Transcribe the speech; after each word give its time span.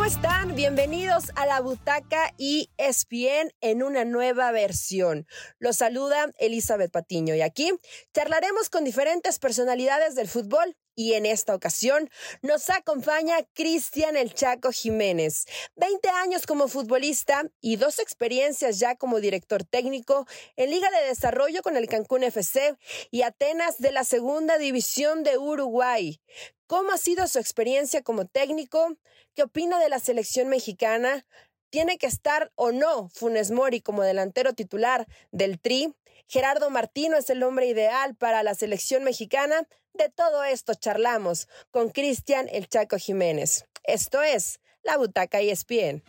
¿Cómo 0.00 0.08
están? 0.08 0.54
Bienvenidos 0.54 1.24
a 1.34 1.44
la 1.44 1.60
Butaca 1.60 2.32
y 2.38 2.70
ESPN 2.78 3.52
en 3.60 3.82
una 3.82 4.06
nueva 4.06 4.50
versión. 4.50 5.26
Los 5.58 5.76
saluda 5.76 6.30
Elizabeth 6.38 6.90
Patiño 6.90 7.34
y 7.34 7.42
aquí 7.42 7.70
charlaremos 8.14 8.70
con 8.70 8.84
diferentes 8.84 9.38
personalidades 9.38 10.14
del 10.14 10.26
fútbol 10.26 10.74
y 11.00 11.14
en 11.14 11.24
esta 11.24 11.54
ocasión 11.54 12.10
nos 12.42 12.68
acompaña 12.68 13.38
Cristian 13.54 14.18
El 14.18 14.34
Chaco 14.34 14.70
Jiménez. 14.70 15.46
20 15.76 16.10
años 16.10 16.44
como 16.46 16.68
futbolista 16.68 17.44
y 17.62 17.76
dos 17.76 17.98
experiencias 17.98 18.78
ya 18.78 18.96
como 18.96 19.18
director 19.18 19.64
técnico 19.64 20.26
en 20.56 20.68
Liga 20.68 20.90
de 20.90 21.06
Desarrollo 21.06 21.62
con 21.62 21.78
el 21.78 21.88
Cancún 21.88 22.22
FC 22.22 22.76
y 23.10 23.22
Atenas 23.22 23.78
de 23.78 23.92
la 23.92 24.04
Segunda 24.04 24.58
División 24.58 25.22
de 25.22 25.38
Uruguay. 25.38 26.20
¿Cómo 26.66 26.92
ha 26.92 26.98
sido 26.98 27.26
su 27.28 27.38
experiencia 27.38 28.02
como 28.02 28.26
técnico? 28.26 28.94
¿Qué 29.34 29.44
opina 29.44 29.78
de 29.78 29.88
la 29.88 30.00
selección 30.00 30.48
mexicana? 30.48 31.26
¿Tiene 31.70 31.96
que 31.96 32.08
estar 32.08 32.52
o 32.56 32.72
no 32.72 33.08
Funes 33.08 33.52
Mori 33.52 33.80
como 33.80 34.02
delantero 34.02 34.52
titular 34.52 35.06
del 35.30 35.58
Tri? 35.60 35.94
Gerardo 36.30 36.70
Martino 36.70 37.16
es 37.16 37.28
el 37.28 37.42
hombre 37.42 37.66
ideal 37.66 38.14
para 38.14 38.44
la 38.44 38.54
selección 38.54 39.02
mexicana. 39.02 39.66
De 39.94 40.10
todo 40.10 40.44
esto 40.44 40.74
charlamos 40.74 41.48
con 41.72 41.90
Cristian 41.90 42.48
El 42.52 42.68
Chaco 42.68 42.98
Jiménez. 42.98 43.66
Esto 43.82 44.22
es 44.22 44.60
La 44.84 44.96
Butaca 44.96 45.42
y 45.42 45.50
ESPN. 45.50 46.04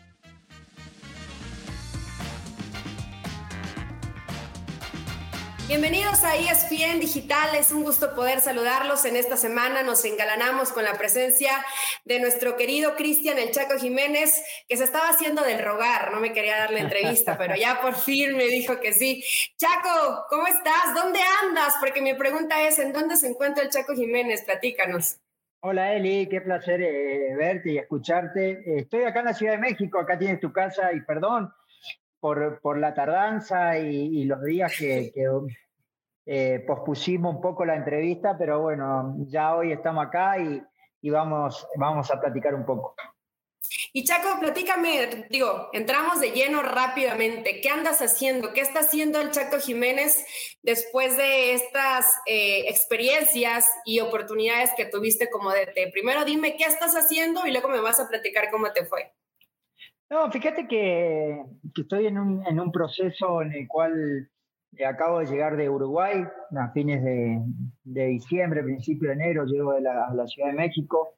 Bienvenidos 5.72 6.22
a 6.26 6.36
ESPN 6.36 7.00
Digital, 7.00 7.56
es 7.56 7.72
un 7.72 7.84
gusto 7.84 8.14
poder 8.14 8.42
saludarlos 8.42 9.06
en 9.06 9.16
esta 9.16 9.38
semana. 9.38 9.84
Nos 9.84 10.04
engalanamos 10.04 10.74
con 10.74 10.84
la 10.84 10.96
presencia 10.96 11.52
de 12.04 12.20
nuestro 12.20 12.58
querido 12.58 12.98
Cristian 12.98 13.38
El 13.40 13.52
Chaco 13.52 13.80
Jiménez, 13.80 14.44
que 14.68 14.76
se 14.76 14.84
estaba 14.84 15.08
haciendo 15.08 15.44
del 15.44 15.64
rogar, 15.64 16.12
no 16.12 16.20
me 16.20 16.34
quería 16.34 16.58
dar 16.58 16.72
la 16.72 16.82
entrevista, 16.82 17.38
pero 17.38 17.56
ya 17.56 17.80
por 17.80 17.96
fin 17.96 18.36
me 18.36 18.48
dijo 18.48 18.82
que 18.82 18.92
sí. 18.92 19.24
Chaco, 19.56 20.26
¿cómo 20.30 20.46
estás? 20.46 20.94
¿Dónde 20.94 21.22
andas? 21.42 21.76
Porque 21.80 22.02
mi 22.02 22.16
pregunta 22.16 22.62
es, 22.68 22.78
¿en 22.78 22.92
dónde 22.92 23.16
se 23.16 23.30
encuentra 23.30 23.64
el 23.64 23.70
Chaco 23.70 23.96
Jiménez? 23.96 24.44
Platícanos. 24.44 25.22
Hola 25.62 25.94
Eli, 25.94 26.28
qué 26.28 26.42
placer 26.42 26.82
eh, 26.82 27.34
verte 27.38 27.72
y 27.72 27.78
escucharte. 27.78 28.62
Estoy 28.78 29.04
acá 29.04 29.20
en 29.20 29.26
la 29.28 29.34
Ciudad 29.34 29.54
de 29.54 29.60
México, 29.60 30.00
acá 30.00 30.20
tienes 30.20 30.42
tu 30.42 30.52
casa 30.52 30.92
y 30.92 31.00
perdón, 31.00 31.50
por, 32.22 32.62
por 32.62 32.78
la 32.78 32.94
tardanza 32.94 33.78
y, 33.78 34.24
los 34.24 34.42
días 34.44 34.74
que, 34.78 35.12
eh, 36.26 36.64
pospusimos 36.66 37.36
un 37.36 37.42
poco 37.42 37.66
la 37.66 37.76
entrevista, 37.76 38.38
pero 38.38 38.62
bueno, 38.62 39.16
ya 39.28 39.56
hoy 39.56 39.74
estamos 39.74 40.06
acá 40.06 40.38
y, 40.38 40.62
y, 41.02 41.10
vamos, 41.10 41.68
vamos 41.76 42.10
a 42.12 42.22
platicar 42.22 42.54
un 42.54 42.66
poco. 42.66 42.96
Y 43.94 44.04
Chaco, 44.04 44.40
platícame, 44.40 45.28
digo, 45.30 45.70
entramos 45.74 46.20
de 46.20 46.32
lleno 46.32 46.62
rápidamente. 46.62 47.60
¿Qué 47.62 47.70
andas 47.70 48.02
haciendo? 48.02 48.54
¿Qué 48.54 48.62
está 48.62 48.80
haciendo 48.82 49.20
el 49.20 49.32
Chaco 49.32 49.60
Jiménez 49.60 50.26
después 50.62 51.18
de 51.18 51.54
estas 51.54 52.06
eh, 52.26 52.66
experiencias 52.70 53.66
y 53.86 54.00
oportunidades 54.00 54.72
que 54.78 54.86
tuviste 54.86 55.30
como 55.30 55.52
DT? 55.52 55.92
Primero 55.92 56.24
dime 56.26 56.56
qué 56.56 56.66
estás 56.66 56.96
haciendo 56.96 57.46
y 57.46 57.52
luego 57.52 57.68
me 57.68 57.82
vas 57.82 58.00
a 58.00 58.08
platicar 58.08 58.50
cómo 58.52 58.72
te 58.72 58.86
fue. 58.86 59.12
No, 60.12 60.30
fíjate 60.30 60.68
que, 60.68 61.42
estoy 61.74 62.08
en 62.08 62.18
un, 62.18 62.72
proceso 62.74 63.42
en 63.42 63.54
el 63.54 63.66
cual 63.66 64.30
eh, 64.78 64.86
acabo 64.86 65.20
de 65.20 65.28
llegar 65.28 65.56
de 65.56 65.70
Uruguay 65.70 66.26
a 66.54 66.72
fines 66.74 67.02
de, 67.02 68.08
diciembre, 68.08 68.62
principio 68.62 69.08
de 69.08 69.14
enero, 69.16 69.46
llego 69.46 69.72
de 69.72 69.80
la, 69.80 70.28
Ciudad 70.28 70.50
de 70.50 70.58
México. 70.58 71.16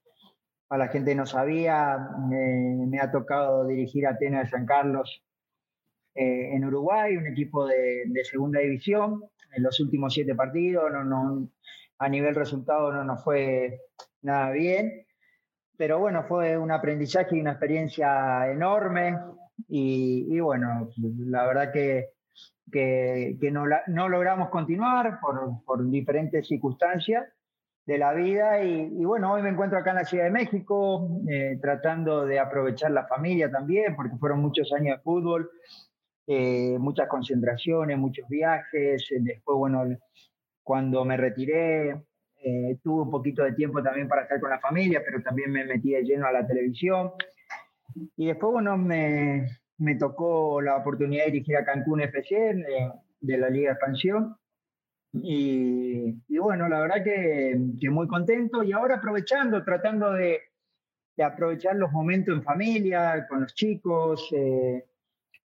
A 0.69 0.77
la 0.77 0.89
gente 0.89 1.15
no 1.15 1.25
sabía, 1.25 2.07
me 2.29 2.99
ha 2.99 3.11
tocado 3.11 3.65
dirigir 3.65 4.05
Atenas 4.05 4.43
de 4.43 4.49
San 4.51 4.67
Carlos 4.67 5.23
eh, 6.13 6.53
en 6.53 6.63
Uruguay, 6.63 7.17
un 7.17 7.25
equipo 7.25 7.65
de, 7.65 8.03
de, 8.05 8.23
segunda 8.23 8.59
división. 8.59 9.23
En 9.55 9.63
los 9.63 9.79
últimos 9.79 10.13
siete 10.13 10.35
partidos, 10.35 10.91
no, 10.91 11.03
no, 11.03 11.49
a 11.97 12.09
nivel 12.09 12.35
resultado 12.35 12.93
no 12.93 13.03
nos 13.03 13.23
fue 13.23 13.79
nada 14.21 14.51
bien 14.51 15.07
pero 15.77 15.99
bueno, 15.99 16.23
fue 16.27 16.57
un 16.57 16.71
aprendizaje 16.71 17.35
y 17.35 17.41
una 17.41 17.51
experiencia 17.51 18.49
enorme. 18.51 19.17
Y, 19.67 20.39
bueno, 20.39 20.89
la 20.97 21.45
verdad 21.45 21.71
que, 21.71 22.09
que, 22.71 23.51
no, 23.51 24.09
logramos 24.09 24.49
continuar 24.49 25.19
por, 25.19 25.63
por, 25.65 25.89
diferentes 25.89 26.47
circunstancias 26.47 27.25
de 27.85 27.97
la 27.97 28.13
vida. 28.13 28.63
Y, 28.63 29.03
bueno, 29.05 29.33
hoy 29.33 29.41
me 29.41 29.49
encuentro 29.49 29.79
acá 29.79 29.91
en 29.91 29.97
la 29.97 30.05
Ciudad 30.05 30.25
de 30.25 30.31
México 30.31 31.07
eh, 31.29 31.57
tratando 31.61 32.25
de 32.25 32.39
aprovechar 32.39 32.91
la 32.91 33.07
familia 33.07 33.49
también, 33.49 33.95
porque 33.95 34.17
fueron 34.17 34.41
muchos 34.41 34.71
años 34.73 34.97
de 34.97 35.03
fútbol, 35.03 35.49
eh, 36.27 36.77
muchas 36.79 37.07
concentraciones, 37.07 37.97
muchos 37.97 38.27
viajes, 38.27 39.07
después, 39.09 39.57
bueno, 39.57 39.83
cuando 40.63 41.03
me 41.03 41.17
retiré, 41.17 42.01
eh, 42.43 42.77
tuve 42.83 43.03
un 43.03 43.09
poquito 43.09 43.43
de 43.43 43.53
tiempo 43.53 43.81
también 43.81 44.07
para 44.07 44.23
estar 44.23 44.39
con 44.39 44.49
la 44.49 44.59
familia, 44.59 45.01
pero 45.05 45.21
también 45.21 45.51
me 45.51 45.63
metí 45.63 45.91
de 45.91 46.03
lleno 46.03 46.27
a 46.27 46.31
la 46.31 46.45
televisión. 46.45 47.11
Y 48.17 48.27
después, 48.27 48.51
bueno, 48.51 48.77
me, 48.77 49.47
me 49.77 49.95
tocó 49.95 50.61
la 50.61 50.75
oportunidad 50.75 51.25
de 51.25 51.31
dirigir 51.31 51.55
a 51.55 51.63
Cancún 51.63 52.01
FC 52.01 52.53
de, 53.21 53.37
la 53.37 53.49
Liga 53.49 53.69
de 53.69 53.73
Expansión. 53.73 54.35
Y, 55.13 56.15
y, 56.27 56.37
bueno, 56.37 56.67
la 56.67 56.81
verdad 56.81 57.03
que, 57.03 57.57
que, 57.79 57.89
muy 57.89 58.07
contento 58.07 58.63
y 58.63 58.71
ahora 58.71 58.95
aprovechando, 58.95 59.63
tratando 59.63 60.11
de, 60.11 60.41
de, 61.15 61.23
aprovechar 61.23 61.75
los 61.75 61.91
momentos 61.91 62.35
en 62.35 62.43
familia, 62.43 63.25
con 63.29 63.41
los 63.41 63.53
chicos, 63.53 64.27
eh, 64.35 64.83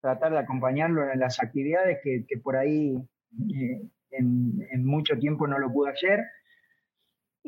tratar 0.02 0.32
de 0.32 0.40
acompañarlos 0.40 1.14
en 1.14 1.20
las 1.20 1.40
actividades 1.44 2.00
que, 2.02 2.26
que 2.26 2.38
por 2.38 2.56
ahí 2.56 2.98
eh, 3.54 3.82
en, 4.12 4.66
en, 4.72 4.86
mucho 4.86 5.20
tiempo 5.20 5.48
no 5.48 5.60
lo 5.60 5.72
pude 5.72 5.92
hacer 5.92 6.24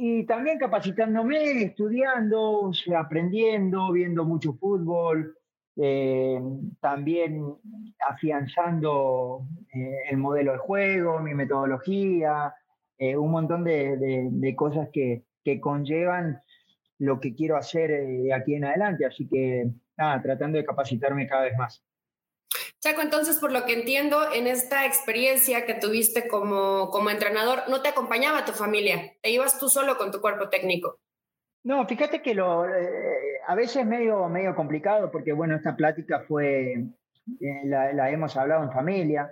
y 0.01 0.23
también 0.23 0.57
capacitándome, 0.57 1.61
estudiando, 1.61 2.71
aprendiendo, 2.97 3.91
viendo 3.91 4.23
mucho 4.23 4.53
fútbol, 4.53 5.35
eh, 5.75 6.39
también 6.79 7.43
afianzando 8.09 9.45
eh, 9.73 10.03
el 10.09 10.15
modelo 10.15 10.53
de 10.53 10.57
juego, 10.59 11.19
mi 11.19 11.33
metodología, 11.33 12.55
eh, 12.97 13.17
un 13.17 13.29
montón 13.29 13.65
de, 13.65 14.29
de, 14.31 14.55
cosas 14.55 14.87
que, 14.93 15.25
que, 15.43 15.59
conllevan 15.59 16.39
lo 16.97 17.19
que 17.19 17.35
quiero 17.35 17.57
hacer 17.57 18.31
aquí 18.33 18.55
en 18.55 18.63
adelante. 18.63 19.05
Así 19.05 19.27
que, 19.27 19.69
nada, 19.97 20.21
tratando 20.21 20.59
de 20.59 20.65
capacitarme 20.65 21.27
cada 21.27 21.43
vez 21.43 21.57
más. 21.57 21.83
Chaco, 22.81 23.01
entonces, 23.01 23.37
por 23.39 23.51
lo 23.51 23.65
que 23.65 23.73
entiendo, 23.73 24.31
en 24.33 24.47
esta 24.47 24.85
experiencia 24.85 25.65
que 25.65 25.73
tuviste 25.73 26.29
como, 26.29 26.89
como 26.91 27.09
entrenador, 27.09 27.63
no 27.67 27.81
te 27.81 27.89
acompañaba 27.89 28.45
tu 28.45 28.53
familia, 28.53 29.13
te 29.21 29.31
ibas 29.31 29.59
tú 29.59 29.67
solo 29.67 29.97
con 29.97 30.11
tu 30.11 30.21
cuerpo 30.21 30.47
técnico. 30.47 30.97
No, 31.65 31.85
fíjate 31.85 32.21
que 32.21 32.33
lo, 32.33 32.65
eh, 32.65 33.41
a 33.45 33.55
veces 33.55 33.77
es 33.77 33.85
medio, 33.85 34.29
medio 34.29 34.55
complicado 34.55 35.11
porque, 35.11 35.33
bueno, 35.33 35.57
esta 35.57 35.75
plática 35.75 36.23
fue, 36.25 36.71
eh, 37.41 37.61
la, 37.65 38.09
hemos 38.11 38.37
hablado 38.37 38.63
en 38.63 38.71
familia, 38.71 39.29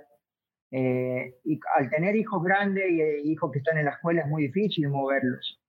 eh, 0.69 1.35
y 1.46 1.58
al 1.78 1.90
tener 1.90 2.18
hijos 2.18 2.44
grandes 2.44 2.84
y 2.90 3.31
hijos 3.31 3.50
que 3.53 3.59
están 3.59 3.78
en 3.78 3.85
la 3.85 3.91
escuela 3.91 4.24
es 4.24 4.28
muy 4.28 4.44
difícil 4.44 4.90
moverlos. 4.90 5.62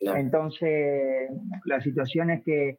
Entonces, 0.00 1.30
la 1.66 1.82
situación 1.82 2.30
es 2.30 2.42
que, 2.44 2.78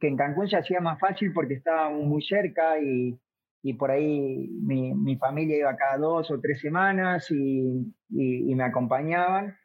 que 0.00 0.08
en 0.08 0.16
Cancún 0.16 0.48
se 0.48 0.56
hacía 0.56 0.80
más 0.80 0.98
fácil 0.98 1.32
porque 1.34 1.54
estábamos 1.54 2.06
muy 2.06 2.22
cerca 2.22 2.78
y, 2.78 3.18
y 3.62 3.74
por 3.74 3.90
ahí 3.90 4.48
mi, 4.60 4.92
mi, 4.92 5.16
familia 5.16 5.56
iba 5.56 5.76
cada 5.76 5.96
dos 5.96 6.30
o 6.30 6.40
tres 6.40 6.60
semanas 6.60 7.30
y, 7.30 7.94
y, 8.10 8.54
me 8.54 8.64
acompañaban. 8.64 9.56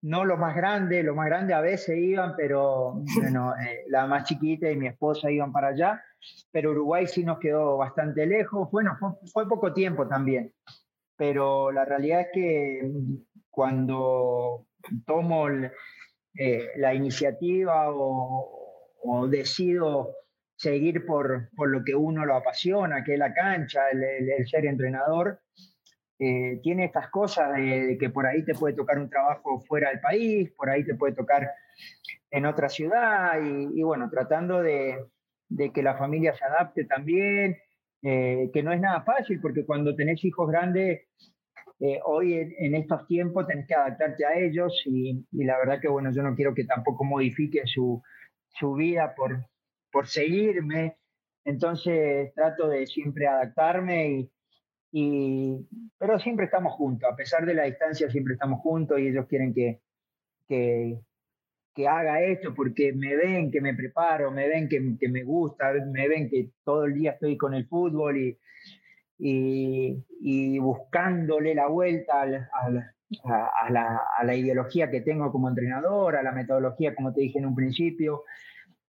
No 0.00 0.24
los 0.24 0.38
más 0.38 0.56
grandes, 0.56 1.04
los 1.04 1.14
más 1.14 1.26
grandes 1.26 1.54
a 1.54 1.60
veces 1.60 1.98
iban, 1.98 2.34
pero 2.36 2.94
bueno, 3.20 3.54
eh, 3.56 3.84
la 3.88 4.06
más 4.06 4.24
chiquita 4.24 4.70
y 4.70 4.76
mi 4.76 4.86
esposa 4.86 5.30
iban 5.30 5.52
para 5.52 5.68
allá, 5.68 6.02
pero 6.50 6.70
Uruguay 6.70 7.06
sí 7.06 7.24
nos 7.24 7.38
quedó 7.38 7.76
bastante 7.76 8.26
lejos. 8.26 8.70
Bueno, 8.70 8.96
fue, 9.32 9.46
poco 9.46 9.72
tiempo 9.74 10.08
también, 10.08 10.54
pero 11.16 11.70
la 11.70 11.84
realidad 11.84 12.22
es 12.22 12.28
que 12.32 12.90
cuando 13.50 14.66
tomo 15.06 15.48
eh, 16.34 16.68
la 16.76 16.94
iniciativa 16.94 17.92
o, 17.92 18.72
o 19.04 19.28
decido 19.28 20.21
seguir 20.62 21.04
por, 21.04 21.50
por, 21.56 21.68
lo 21.70 21.82
que 21.84 21.94
uno 21.94 22.24
lo 22.24 22.36
apasiona, 22.36 23.02
que 23.02 23.14
es 23.14 23.18
la 23.18 23.34
cancha, 23.34 23.90
el, 23.90 24.46
ser 24.46 24.64
entrenador, 24.66 25.40
eh, 26.20 26.60
tiene 26.62 26.84
estas 26.84 27.10
cosas 27.10 27.56
de, 27.56 27.96
que 27.98 28.10
por 28.10 28.26
ahí 28.26 28.44
te 28.44 28.54
puede 28.54 28.76
tocar 28.76 28.98
un 29.00 29.10
trabajo 29.10 29.60
fuera 29.60 29.90
del 29.90 29.98
país, 29.98 30.52
por 30.56 30.70
ahí 30.70 30.84
te 30.84 30.94
puede 30.94 31.14
tocar 31.14 31.50
en 32.30 32.46
otra 32.46 32.68
ciudad, 32.68 33.40
y, 33.42 33.82
bueno, 33.82 34.08
tratando 34.08 34.62
de, 34.62 35.04
de, 35.48 35.72
que 35.72 35.82
la 35.82 35.96
familia 35.96 36.32
se 36.32 36.44
adapte 36.44 36.84
también, 36.84 37.56
eh, 38.02 38.48
que 38.52 38.62
no 38.62 38.72
es 38.72 38.80
nada 38.80 39.02
fácil, 39.02 39.40
porque 39.40 39.66
cuando 39.66 39.96
tenés 39.96 40.24
hijos 40.24 40.48
grandes, 40.48 41.08
eh, 41.80 41.98
hoy 42.04 42.34
en, 42.34 42.76
estos 42.76 43.04
tiempos 43.08 43.48
tenés 43.48 43.66
que 43.66 43.74
adaptarte 43.74 44.24
a 44.24 44.38
ellos, 44.38 44.80
y, 44.86 45.26
la 45.32 45.58
verdad 45.58 45.80
que 45.80 45.88
bueno, 45.88 46.12
yo 46.12 46.22
no 46.22 46.36
quiero 46.36 46.54
que 46.54 46.64
tampoco 46.64 47.02
modifique 47.02 47.62
su, 47.64 48.00
su 48.46 48.74
vida 48.74 49.12
por, 49.16 49.44
por 49.92 50.08
seguirme. 50.08 50.96
Entonces 51.44 52.32
trato 52.34 52.68
de 52.68 52.86
siempre 52.86 53.26
adaptarme 53.26 54.08
y, 54.10 54.30
y, 54.92 55.68
pero 55.98 56.18
siempre 56.18 56.46
estamos 56.46 56.72
juntos, 56.74 57.10
a 57.12 57.16
pesar 57.16 57.44
de 57.46 57.54
la 57.54 57.64
distancia 57.64 58.10
siempre 58.10 58.34
estamos 58.34 58.60
juntos 58.60 58.98
y 58.98 59.08
ellos 59.08 59.26
quieren 59.28 59.52
que, 59.52 59.80
que, 60.48 60.98
que 61.74 61.88
haga 61.88 62.22
esto 62.22 62.54
porque 62.54 62.92
me 62.92 63.16
ven 63.16 63.50
que 63.50 63.60
me 63.60 63.74
preparo, 63.74 64.30
me 64.30 64.48
ven 64.48 64.68
que, 64.68 64.96
que, 65.00 65.08
me 65.08 65.24
gusta, 65.24 65.72
me 65.72 66.08
ven 66.08 66.28
que 66.28 66.50
todo 66.64 66.84
el 66.84 66.94
día 66.94 67.12
estoy 67.12 67.36
con 67.36 67.54
el 67.54 67.66
fútbol 67.66 68.18
y, 68.18 68.38
y, 69.18 70.04
y 70.20 70.58
buscándole 70.58 71.54
la 71.54 71.68
vuelta 71.68 72.22
a, 72.22 72.24
a, 72.24 73.70
la, 73.70 74.00
a, 74.18 74.24
la, 74.24 74.34
ideología 74.34 74.90
que 74.90 75.00
tengo 75.00 75.30
como 75.30 75.48
entrenador, 75.48 76.16
a 76.16 76.22
la 76.22 76.32
metodología, 76.32 76.94
como 76.94 77.12
te 77.12 77.20
dije 77.20 77.38
en 77.38 77.46
un 77.46 77.54
principio, 77.54 78.24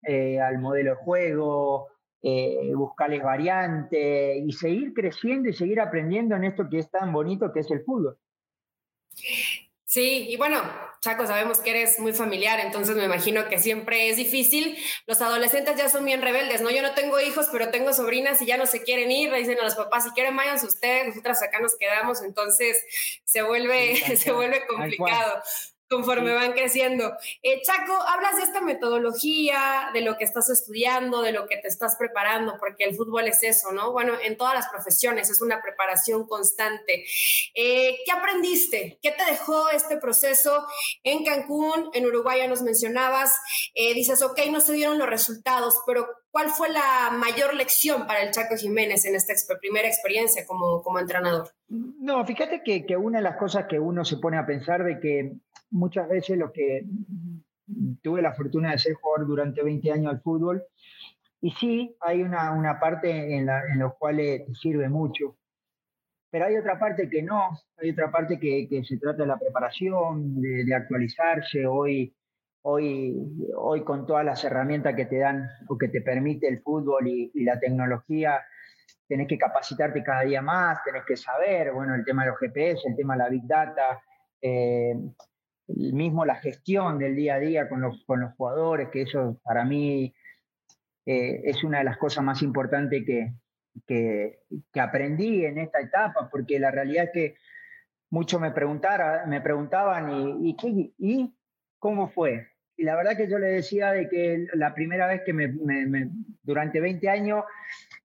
eh, 0.03 0.41
al 0.41 0.59
modelo 0.59 0.91
de 0.91 0.97
juego, 0.97 1.89
eh, 2.23 2.73
buscarles 2.75 3.23
variantes 3.23 4.43
y 4.45 4.53
seguir 4.53 4.93
creciendo 4.93 5.49
y 5.49 5.55
seguir 5.55 5.81
aprendiendo 5.81 6.37
en 6.37 6.45
esto 6.45 6.69
que 6.69 6.79
es 6.79 6.91
tan 6.91 7.13
bonito 7.13 7.53
que 7.53 7.61
es 7.61 7.71
el 7.71 7.83
fútbol. 7.83 8.19
Sí, 9.85 10.29
y 10.29 10.37
bueno, 10.37 10.63
Chaco, 11.01 11.27
sabemos 11.27 11.59
que 11.59 11.71
eres 11.71 11.99
muy 11.99 12.13
familiar, 12.13 12.61
entonces 12.61 12.95
me 12.95 13.07
imagino 13.07 13.49
que 13.49 13.59
siempre 13.59 14.09
es 14.09 14.17
difícil. 14.17 14.77
Los 15.07 15.21
adolescentes 15.21 15.77
ya 15.77 15.89
son 15.89 16.05
bien 16.05 16.23
rebeldes, 16.23 16.61
¿no? 16.61 16.71
Yo 16.71 16.81
no 16.83 16.95
tengo 16.95 17.19
hijos, 17.21 17.49
pero 17.51 17.71
tengo 17.71 17.93
sobrinas 17.93 18.41
y 18.41 18.47
ya 18.47 18.57
no 18.57 18.67
se 18.67 18.85
quieren 18.85 19.11
ir, 19.11 19.33
le 19.33 19.39
dicen 19.39 19.59
a 19.59 19.65
los 19.65 19.75
papás, 19.75 20.05
si 20.05 20.11
quieren 20.11 20.37
váyanse 20.37 20.67
ustedes, 20.67 21.09
nosotras 21.09 21.43
acá 21.43 21.59
nos 21.59 21.77
quedamos, 21.77 22.23
entonces 22.23 22.85
se 23.25 23.43
vuelve, 23.43 23.97
se 24.17 24.31
vuelve 24.31 24.65
complicado 24.67 25.43
conforme 25.91 26.33
van 26.33 26.53
creciendo. 26.53 27.17
Eh, 27.43 27.61
Chaco, 27.63 27.93
hablas 27.93 28.37
de 28.37 28.45
esta 28.45 28.61
metodología, 28.61 29.91
de 29.93 30.03
lo 30.03 30.17
que 30.17 30.25
estás 30.25 30.49
estudiando, 30.49 31.21
de 31.21 31.33
lo 31.33 31.49
que 31.49 31.57
te 31.57 31.67
estás 31.67 31.97
preparando, 31.97 32.57
porque 32.61 32.85
el 32.85 32.95
fútbol 32.95 33.27
es 33.27 33.43
eso, 33.43 33.73
¿no? 33.73 33.91
Bueno, 33.91 34.13
en 34.23 34.37
todas 34.37 34.55
las 34.55 34.69
profesiones 34.69 35.31
es 35.31 35.41
una 35.41 35.61
preparación 35.61 36.29
constante. 36.29 37.05
Eh, 37.55 37.99
¿Qué 38.07 38.13
aprendiste? 38.13 38.99
¿Qué 39.03 39.11
te 39.11 39.25
dejó 39.25 39.69
este 39.71 39.97
proceso 39.97 40.65
en 41.03 41.25
Cancún? 41.25 41.91
En 41.93 42.07
Uruguay 42.07 42.39
ya 42.39 42.47
nos 42.47 42.63
mencionabas. 42.63 43.37
Eh, 43.75 43.93
dices, 43.93 44.23
ok, 44.23 44.39
no 44.53 44.61
se 44.61 44.75
dieron 44.75 44.97
los 44.97 45.09
resultados, 45.09 45.83
pero 45.87 46.07
¿cuál 46.31 46.51
fue 46.51 46.69
la 46.69 47.11
mayor 47.11 47.55
lección 47.55 48.07
para 48.07 48.23
el 48.23 48.31
Chaco 48.31 48.57
Jiménez 48.57 49.05
en 49.07 49.17
esta 49.17 49.35
primera 49.59 49.89
experiencia 49.89 50.47
como, 50.47 50.85
como 50.85 51.01
entrenador? 51.01 51.51
No, 51.69 52.25
fíjate 52.25 52.63
que, 52.65 52.87
que 52.87 52.97
una 52.97 53.19
de 53.19 53.25
las 53.25 53.37
cosas 53.37 53.67
que 53.69 53.81
uno 53.81 54.05
se 54.05 54.19
pone 54.19 54.39
a 54.39 54.47
pensar 54.47 54.85
de 54.85 55.01
que 55.01 55.33
muchas 55.71 56.09
veces 56.09 56.39
lo 56.39 56.53
que 56.53 56.85
tuve 58.03 58.23
la 58.23 58.35
fortuna 58.35 58.73
de 58.73 58.79
ser 58.79 58.95
jugador 58.95 59.27
durante 59.27 59.63
20 59.63 59.93
años 59.93 60.13
al 60.13 60.21
fútbol, 60.21 60.63
y 61.41 61.53
sí, 61.53 61.97
hay 62.01 62.23
una, 62.23 62.53
una 62.53 62.79
parte 62.79 63.35
en 63.37 63.47
la 63.47 63.63
en 63.73 63.79
los 63.79 63.95
cuales 63.95 64.45
te 64.47 64.55
sirve 64.55 64.89
mucho, 64.89 65.37
pero 66.31 66.47
hay 66.47 66.57
otra 66.57 66.79
parte 66.79 67.09
que 67.09 67.23
no, 67.23 67.51
hay 67.79 67.91
otra 67.91 68.11
parte 68.11 68.39
que, 68.39 68.69
que 68.69 68.85
se 68.85 68.99
trata 68.99 69.23
de 69.23 69.29
la 69.29 69.39
preparación, 69.39 70.41
de, 70.41 70.65
de, 70.65 70.75
actualizarse. 70.75 71.67
Hoy, 71.67 72.15
hoy, 72.63 73.17
hoy 73.57 73.85
con 73.85 74.07
todas 74.07 74.25
las 74.25 74.45
herramientas 74.45 74.95
que 74.95 75.07
te 75.07 75.19
dan 75.19 75.49
o 75.69 75.77
que 75.77 75.89
te 75.89 76.03
permite 76.03 76.47
el 76.47 76.63
fútbol 76.63 77.09
y, 77.09 77.33
y 77.35 77.45
la 77.45 77.59
tecnología, 77.59 78.41
tenés 79.09 79.27
que 79.27 79.39
capacitarte 79.39 80.05
cada 80.05 80.23
día 80.23 80.41
más, 80.41 80.85
tenés 80.85 81.05
que 81.05 81.17
saber, 81.17 81.73
bueno, 81.73 81.97
el 81.97 82.05
tema 82.05 82.23
de 82.23 82.31
los 82.31 82.39
GPS, 82.39 82.89
el 82.89 82.97
tema 82.97 83.15
de 83.15 83.19
la 83.19 83.29
Big 83.29 83.47
Data, 83.47 84.01
eh, 84.41 84.95
mismo 85.77 86.25
la 86.25 86.37
gestión 86.37 86.99
del 86.99 87.17
día 87.17 87.35
a 87.35 87.39
día 87.39 87.69
con 87.69 87.81
los, 87.81 88.05
con 88.05 88.21
los 88.21 88.35
jugadores, 88.35 88.89
que 88.91 89.03
eso 89.03 89.41
para 89.43 89.65
mí 89.65 90.15
eh, 91.07 91.41
es 91.45 91.65
una 91.65 91.79
de 91.79 91.85
las 91.85 91.99
cosas 91.99 92.25
más 92.25 92.43
importantes 92.43 93.05
que, 93.05 93.33
que, 93.87 94.41
que, 94.73 94.81
aprendí 94.81 95.45
en 95.45 95.59
esta 95.59 95.81
etapa, 95.81 96.29
porque 96.31 96.59
la 96.59 96.71
realidad 96.71 97.05
es 97.05 97.11
que 97.13 97.35
muchos 98.11 98.41
me, 98.41 98.51
me 98.51 99.41
preguntaban, 99.41 100.11
¿y, 100.43 100.57
y, 100.63 100.95
¿y 100.99 101.35
cómo 101.79 102.09
fue? 102.09 102.49
Y 102.77 102.85
la 102.85 102.97
verdad 102.97 103.17
que 103.17 103.29
yo 103.29 103.39
le 103.39 103.49
decía 103.49 103.93
de 103.93 104.09
que 104.09 104.47
la 104.55 104.73
primera 104.75 105.07
vez 105.07 105.23
que 105.25 105.33
me, 105.33 105.49
me, 105.49 106.11
durante 106.43 106.81
20 106.81 107.09
años, 107.11 107.45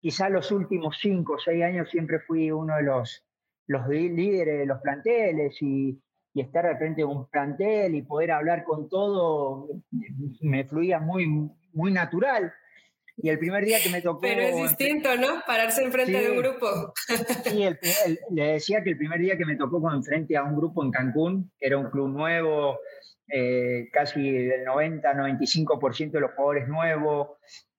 quizás 0.01 0.29
los 0.29 0.51
últimos 0.51 0.97
5 0.99 1.33
o 1.33 1.39
6 1.39 1.63
años 1.63 1.89
siempre 1.89 2.19
fui 2.19 2.51
uno 2.51 2.75
de 2.75 2.83
los, 2.83 3.25
los 3.67 3.87
líderes 3.87 4.59
de 4.59 4.65
los 4.65 4.81
planteles 4.81 5.61
y, 5.61 5.97
y 6.35 6.41
estar 6.41 6.65
al 6.65 6.77
frente 6.77 7.01
de 7.01 7.05
un 7.05 7.27
plantel 7.29 7.95
y 7.95 8.01
poder 8.01 8.31
hablar 8.31 8.65
con 8.65 8.89
todo 8.89 9.69
me 10.41 10.65
fluía 10.65 10.99
muy, 10.99 11.49
muy 11.71 11.91
natural. 11.93 12.53
Y 13.15 13.29
el 13.29 13.39
primer 13.39 13.63
día 13.63 13.77
que 13.81 13.89
me 13.89 14.01
tocó... 14.01 14.19
Pero 14.19 14.41
es 14.41 14.55
distinto, 14.57 15.15
¿no? 15.15 15.41
Pararse 15.47 15.81
enfrente 15.81 16.11
de 16.11 16.31
un 16.31 16.37
grupo. 16.37 16.93
Sí, 17.45 17.65
le 18.31 18.43
decía 18.47 18.83
que 18.83 18.89
el 18.89 18.97
primer 18.97 19.21
día 19.21 19.37
que 19.37 19.45
me 19.45 19.55
tocó 19.55 19.81
con 19.81 19.95
enfrente 19.95 20.35
a 20.35 20.43
un 20.43 20.57
grupo 20.57 20.83
en 20.83 20.91
Cancún, 20.91 21.51
que 21.57 21.67
era 21.67 21.77
un 21.77 21.89
club 21.89 22.09
nuevo, 22.09 22.79
eh, 23.29 23.87
casi 23.93 24.29
del 24.29 24.65
90-95% 24.65 26.11
de 26.11 26.19
los 26.19 26.31
jugadores 26.31 26.67
nuevos, 26.67 27.29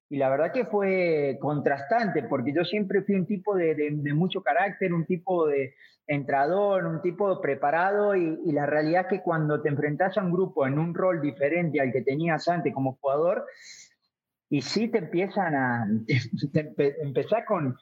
y 0.09 0.17
la 0.19 0.29
verdad 0.29 0.53
que 0.53 0.67
fue 0.67 1.39
contrastante, 1.41 2.23
porque 2.23 2.53
yo 2.55 2.65
siempre 2.65 3.03
fui 3.03 3.17
un 3.17 3.27
tipo 3.27 3.57
de, 3.57 3.75
de, 3.75 4.15
mucho 4.15 4.43
carácter, 4.43 4.93
un 4.93 5.05
tipo 5.05 5.47
de, 5.47 5.75
entrador, 6.07 6.87
un 6.87 7.03
tipo 7.03 7.41
preparado 7.41 8.15
y, 8.15 8.39
y, 8.45 8.53
la 8.53 8.67
realidad 8.67 9.03
es 9.03 9.09
que 9.09 9.23
cuando 9.23 9.61
te 9.61 9.69
enfrentas 9.69 10.17
a 10.17 10.23
un 10.23 10.33
grupo 10.33 10.67
en 10.67 10.79
un 10.79 10.95
rol 10.95 11.21
diferente 11.21 11.81
al 11.81 11.93
que 11.93 12.03
tenías 12.03 12.47
antes 12.49 12.73
como 12.73 12.97
jugador, 13.01 13.45
y 14.49 14.63
sí 14.63 14.89
te 14.89 14.99
empiezan 14.99 15.55
a 15.55 15.87
te, 16.53 17.03
empezar 17.03 17.45
con, 17.45 17.77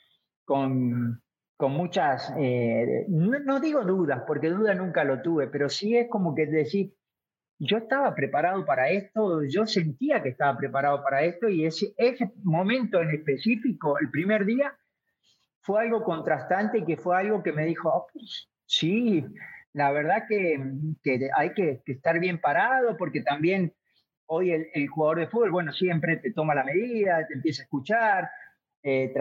con, 0.45 1.23
con 1.57 1.73
muchas, 1.73 2.33
eh, 2.39 3.05
no, 3.09 3.39
no, 3.41 3.61
digo 3.61 3.85
dudas, 3.85 4.23
porque 4.27 4.51
duda 4.51 4.75
nunca 4.75 5.05
lo 5.05 5.21
tuve, 5.23 5.49
pero 5.49 5.69
sí 5.69 5.97
es 5.97 6.09
como 6.09 6.35
que 6.35 6.47
decir, 6.47 6.95
yo 7.59 7.79
estaba 7.79 8.15
preparado 8.15 8.65
para 8.65 8.91
esto, 8.91 9.43
yo 9.45 9.67
sentía 9.67 10.23
que 10.23 10.31
estaba 10.31 10.57
preparado 10.57 11.03
para 11.03 11.23
esto 11.23 11.49
y 11.49 11.65
ese, 11.65 11.95
ese 11.97 12.33
momento 12.43 13.01
en 13.01 13.11
específico, 13.11 13.99
el 13.99 14.11
primer 14.11 14.45
día, 14.45 14.77
fue 15.61 15.83
algo 15.83 16.05
contrastante 16.05 16.85
que 16.85 16.97
fue 16.97 17.17
algo 17.17 17.43
que 17.43 17.53
me 17.53 17.65
dijo, 17.65 18.07
sí, 18.67 19.25
la 19.73 19.91
verdad 19.93 20.25
que, 20.29 20.63
que 21.03 21.31
hay 21.35 21.55
que, 21.55 21.81
estar 21.87 22.21
bien 22.21 22.39
parado 22.39 22.97
porque 22.99 23.23
también 23.23 23.73
hoy 24.27 24.51
el, 24.51 24.89
jugador 24.89 25.21
de 25.21 25.29
fútbol, 25.29 25.51
bueno, 25.51 25.73
siempre 25.73 26.19
te 26.19 26.33
toma 26.33 26.55
la 26.55 26.65
medida, 26.65 27.27
te 27.27 27.35
empieza 27.35 27.63
a 27.63 27.65
escuchar, 27.65 28.31
eh, 28.83 29.15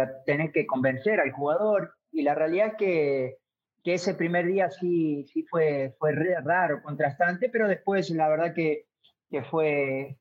que 0.53 0.65
convencer 0.65 1.21
al 1.21 1.31
jugador 1.31 1.95
y 2.11 2.23
la 2.23 2.35
realidad 2.35 2.67
es 2.67 2.75
que, 2.77 3.37
que 3.83 3.95
ese 3.95 4.13
primer 4.13 4.47
día 4.47 4.69
sí, 4.69 5.25
sí 5.31 5.43
fue, 5.43 5.95
fue 5.99 6.13
raro, 6.13 6.81
contrastante, 6.81 7.49
pero 7.49 7.67
después 7.67 8.09
la 8.11 8.29
verdad 8.29 8.53
que, 8.53 8.87
que 9.29 9.43
fue, 9.43 10.17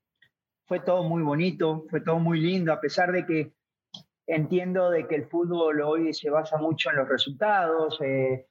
fue 0.67 0.81
todo 0.81 1.05
muy 1.05 1.23
bonito, 1.23 1.87
fue 1.89 2.01
todo 2.01 2.19
muy 2.19 2.41
lindo, 2.41 2.73
a 2.73 2.81
pesar 2.81 3.13
de 3.13 3.25
que 3.25 3.53
Entiendo 4.27 4.91
de 4.91 5.07
que 5.09 5.17
el 5.17 5.27
fútbol 5.27 5.83
hoy 5.83 6.15
se 6.15 6.31
basa 6.31 6.57
mucho 6.57 6.91
en 6.91 6.97
los 6.97 7.09
resultados, 7.09 8.01
eh, 8.01 8.47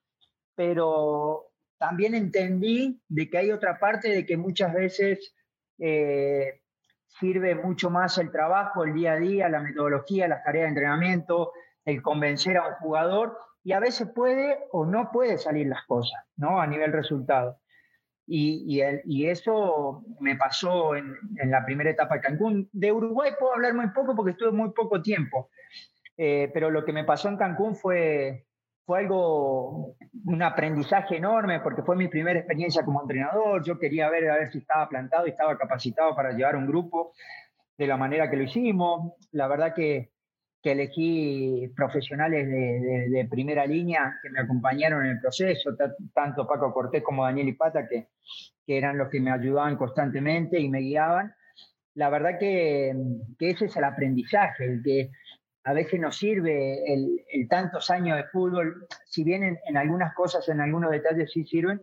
pero 0.53 1.53
también 1.77 2.13
entendí 2.13 3.01
de 3.07 3.29
que 3.29 3.37
hay 3.37 3.51
otra 3.51 3.79
parte 3.79 4.09
de 4.09 4.25
que 4.25 4.35
muchas 4.35 4.73
veces 4.73 5.33
eh, 5.79 6.61
sirve 7.07 7.55
mucho 7.55 7.89
más 7.89 8.17
el 8.17 8.31
trabajo, 8.31 8.83
el 8.83 8.93
día 8.93 9.13
a 9.13 9.19
día, 9.19 9.49
la 9.49 9.61
metodología, 9.61 10.27
las 10.27 10.43
tareas 10.43 10.65
de 10.65 10.69
entrenamiento, 10.69 11.53
el 11.85 12.01
convencer 12.01 12.57
a 12.57 12.67
un 12.67 12.75
jugador 12.75 13.37
y 13.63 13.73
a 13.73 13.79
veces 13.79 14.09
puede 14.13 14.57
o 14.71 14.85
no 14.85 15.11
puede 15.11 15.37
salir 15.37 15.67
las 15.67 15.85
cosas, 15.85 16.23
¿no? 16.37 16.59
A 16.59 16.67
nivel 16.67 16.91
resultado. 16.91 17.59
Y, 18.27 18.81
y, 19.05 19.25
eso 19.27 20.03
me 20.21 20.37
pasó 20.37 20.95
en, 20.95 21.15
en, 21.37 21.51
la 21.51 21.65
primera 21.65 21.89
etapa 21.89 22.15
de 22.15 22.21
Cancún. 22.21 22.69
De 22.71 22.91
Uruguay 22.91 23.31
puedo 23.37 23.53
hablar 23.53 23.73
muy 23.73 23.89
poco 23.89 24.15
porque 24.15 24.31
estuve 24.31 24.51
muy 24.51 24.71
poco 24.71 25.01
tiempo, 25.01 25.49
eh, 26.15 26.49
pero 26.53 26.69
lo 26.69 26.85
que 26.85 26.93
me 26.93 27.03
pasó 27.03 27.27
en 27.27 27.35
Cancún 27.35 27.75
fue, 27.75 28.45
fue 28.85 28.99
algo, 28.99 29.97
un 30.25 30.43
aprendizaje 30.43 31.17
enorme 31.17 31.59
porque 31.59 31.81
fue 31.81 31.97
mi 31.97 32.07
primera 32.07 32.39
experiencia 32.39 32.85
como 32.85 33.01
entrenador. 33.01 33.65
Yo 33.65 33.77
quería 33.77 34.09
ver 34.09 34.29
a 34.29 34.37
ver 34.37 34.51
si 34.51 34.59
estaba 34.59 34.87
plantado 34.87 35.27
y 35.27 35.31
estaba 35.31 35.57
capacitado 35.57 36.15
para 36.15 36.31
llevar 36.31 36.55
un 36.55 36.67
grupo 36.67 37.13
de 37.77 37.87
la 37.87 37.97
manera 37.97 38.29
que 38.29 38.37
lo 38.37 38.43
hicimos. 38.43 39.13
La 39.31 39.47
verdad 39.47 39.73
que 39.73 40.11
que 40.61 40.73
elegí 40.73 41.71
profesionales 41.75 42.47
de, 42.47 43.27
primera 43.29 43.65
línea 43.65 44.19
que 44.21 44.29
me 44.29 44.41
acompañaron 44.41 45.05
en 45.05 45.13
el 45.13 45.19
proceso, 45.19 45.75
tanto 46.13 46.47
Paco 46.47 46.71
Cortés 46.71 47.01
como 47.01 47.23
Daniel 47.23 47.49
Ipata, 47.49 47.87
que, 47.87 48.09
que 48.65 48.77
eran 48.77 48.97
los 48.97 49.09
que 49.09 49.19
me 49.19 49.31
ayudaban 49.31 49.75
constantemente 49.75 50.59
y 50.59 50.69
me 50.69 50.79
guiaban. 50.79 51.33
La 51.95 52.09
verdad 52.09 52.37
que, 52.39 52.93
que 53.39 53.49
ese 53.49 53.65
es 53.65 53.75
el 53.75 53.83
aprendizaje, 53.83 54.65
el 54.65 54.83
que 54.83 55.09
a 55.63 55.73
veces 55.73 55.99
nos 55.99 56.17
sirve 56.17 56.93
el, 56.93 57.23
el 57.31 57.47
tantos 57.47 57.89
años 57.89 58.17
de 58.17 58.25
fútbol, 58.25 58.87
si 59.05 59.23
bien 59.23 59.43
en, 59.43 59.59
en, 59.65 59.77
algunas 59.77 60.13
cosas, 60.13 60.47
en 60.49 60.61
algunos 60.61 60.91
detalles 60.91 61.31
sí 61.31 61.43
sirven, 61.43 61.81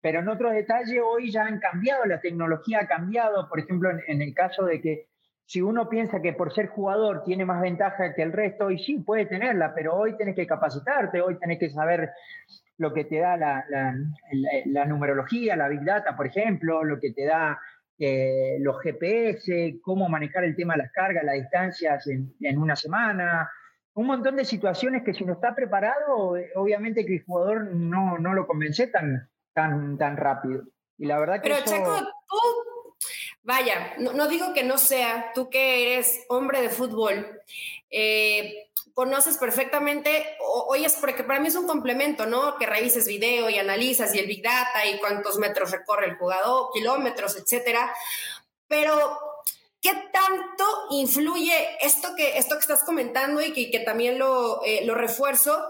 pero 0.00 0.20
en 0.20 0.28
otros 0.28 0.52
detalles 0.52 1.00
hoy 1.04 1.30
ya 1.30 1.44
han 1.44 1.58
cambiado, 1.58 2.04
la 2.06 2.20
tecnología 2.20 2.80
ha 2.82 2.86
cambiado, 2.86 3.48
por 3.48 3.60
ejemplo, 3.60 3.90
en 4.06 4.22
el 4.22 4.34
caso 4.34 4.64
de 4.64 4.80
que 4.80 5.11
si 5.44 5.60
uno 5.60 5.88
piensa 5.88 6.22
que 6.22 6.32
por 6.32 6.52
ser 6.52 6.68
jugador 6.68 7.24
tiene 7.24 7.44
más 7.44 7.60
ventaja 7.60 8.14
que 8.14 8.22
el 8.22 8.32
resto, 8.32 8.70
y 8.70 8.78
sí, 8.78 8.98
puede 8.98 9.26
tenerla, 9.26 9.74
pero 9.74 9.94
hoy 9.94 10.16
tenés 10.16 10.34
que 10.34 10.46
capacitarte, 10.46 11.20
hoy 11.20 11.38
tenés 11.38 11.58
que 11.58 11.70
saber 11.70 12.10
lo 12.78 12.92
que 12.92 13.04
te 13.04 13.18
da 13.18 13.36
la, 13.36 13.64
la, 14.66 14.84
numerología, 14.86 15.56
la 15.56 15.68
Big 15.68 15.84
Data, 15.84 16.16
por 16.16 16.26
ejemplo, 16.26 16.84
lo 16.84 16.98
que 16.98 17.12
te 17.12 17.26
da 17.26 17.58
eh, 17.98 18.56
los 18.60 18.80
GPS, 18.82 19.78
cómo 19.82 20.08
manejar 20.08 20.44
el 20.44 20.56
tema 20.56 20.74
de 20.74 20.84
las 20.84 20.92
cargas, 20.92 21.24
las 21.24 21.34
distancias 21.34 22.06
en, 22.06 22.34
en, 22.40 22.58
una 22.58 22.74
semana, 22.74 23.50
un 23.94 24.06
montón 24.06 24.36
de 24.36 24.44
situaciones 24.44 25.02
que 25.04 25.12
si 25.12 25.24
no 25.24 25.34
está 25.34 25.54
preparado, 25.54 26.34
obviamente 26.54 27.04
que 27.04 27.16
el 27.16 27.24
jugador 27.24 27.74
no, 27.74 28.18
no 28.18 28.32
lo 28.32 28.46
convence 28.46 28.86
tan, 28.86 29.28
tan, 29.52 29.98
tan 29.98 30.16
rápido. 30.16 30.62
Y 30.98 31.06
la 31.06 31.18
verdad 31.18 31.42
que 31.42 31.50
Pero 31.50 31.64
Checo, 31.64 31.98
tú 32.28 32.36
Vaya, 33.44 33.94
no, 33.98 34.28
digo 34.28 34.54
que 34.54 34.62
no 34.62 34.78
sea, 34.78 35.32
tú 35.34 35.50
que 35.50 35.82
eres 35.82 36.20
hombre 36.28 36.62
de 36.62 36.70
fútbol, 36.70 37.42
eh, 37.90 38.70
conoces 38.94 39.36
perfectamente, 39.36 40.36
oyes, 40.68 40.96
porque 41.00 41.24
para 41.24 41.40
mí 41.40 41.48
es 41.48 41.56
un 41.56 41.66
complemento, 41.66 42.26
¿no? 42.26 42.56
Que 42.56 42.66
revises 42.66 43.08
video 43.08 43.50
y 43.50 43.58
analizas 43.58 44.14
y 44.14 44.20
el 44.20 44.26
Big 44.26 44.44
Data 44.44 44.86
y 44.86 44.98
cuántos 45.00 45.38
metros 45.38 45.72
recorre 45.72 46.06
el 46.06 46.16
jugador, 46.16 46.70
kilómetros, 46.72 47.36
etcétera. 47.36 47.92
Pero, 48.68 49.18
¿qué 49.80 49.92
tanto 50.12 50.64
influye 50.90 51.78
esto 51.80 52.14
que, 52.14 52.38
esto 52.38 52.54
que 52.54 52.60
estás 52.60 52.84
comentando 52.84 53.40
y 53.40 53.52
que, 53.52 53.80
también 53.80 54.20
lo, 54.20 54.62
eh, 54.64 54.82
lo 54.84 54.94
refuerzo 54.94 55.68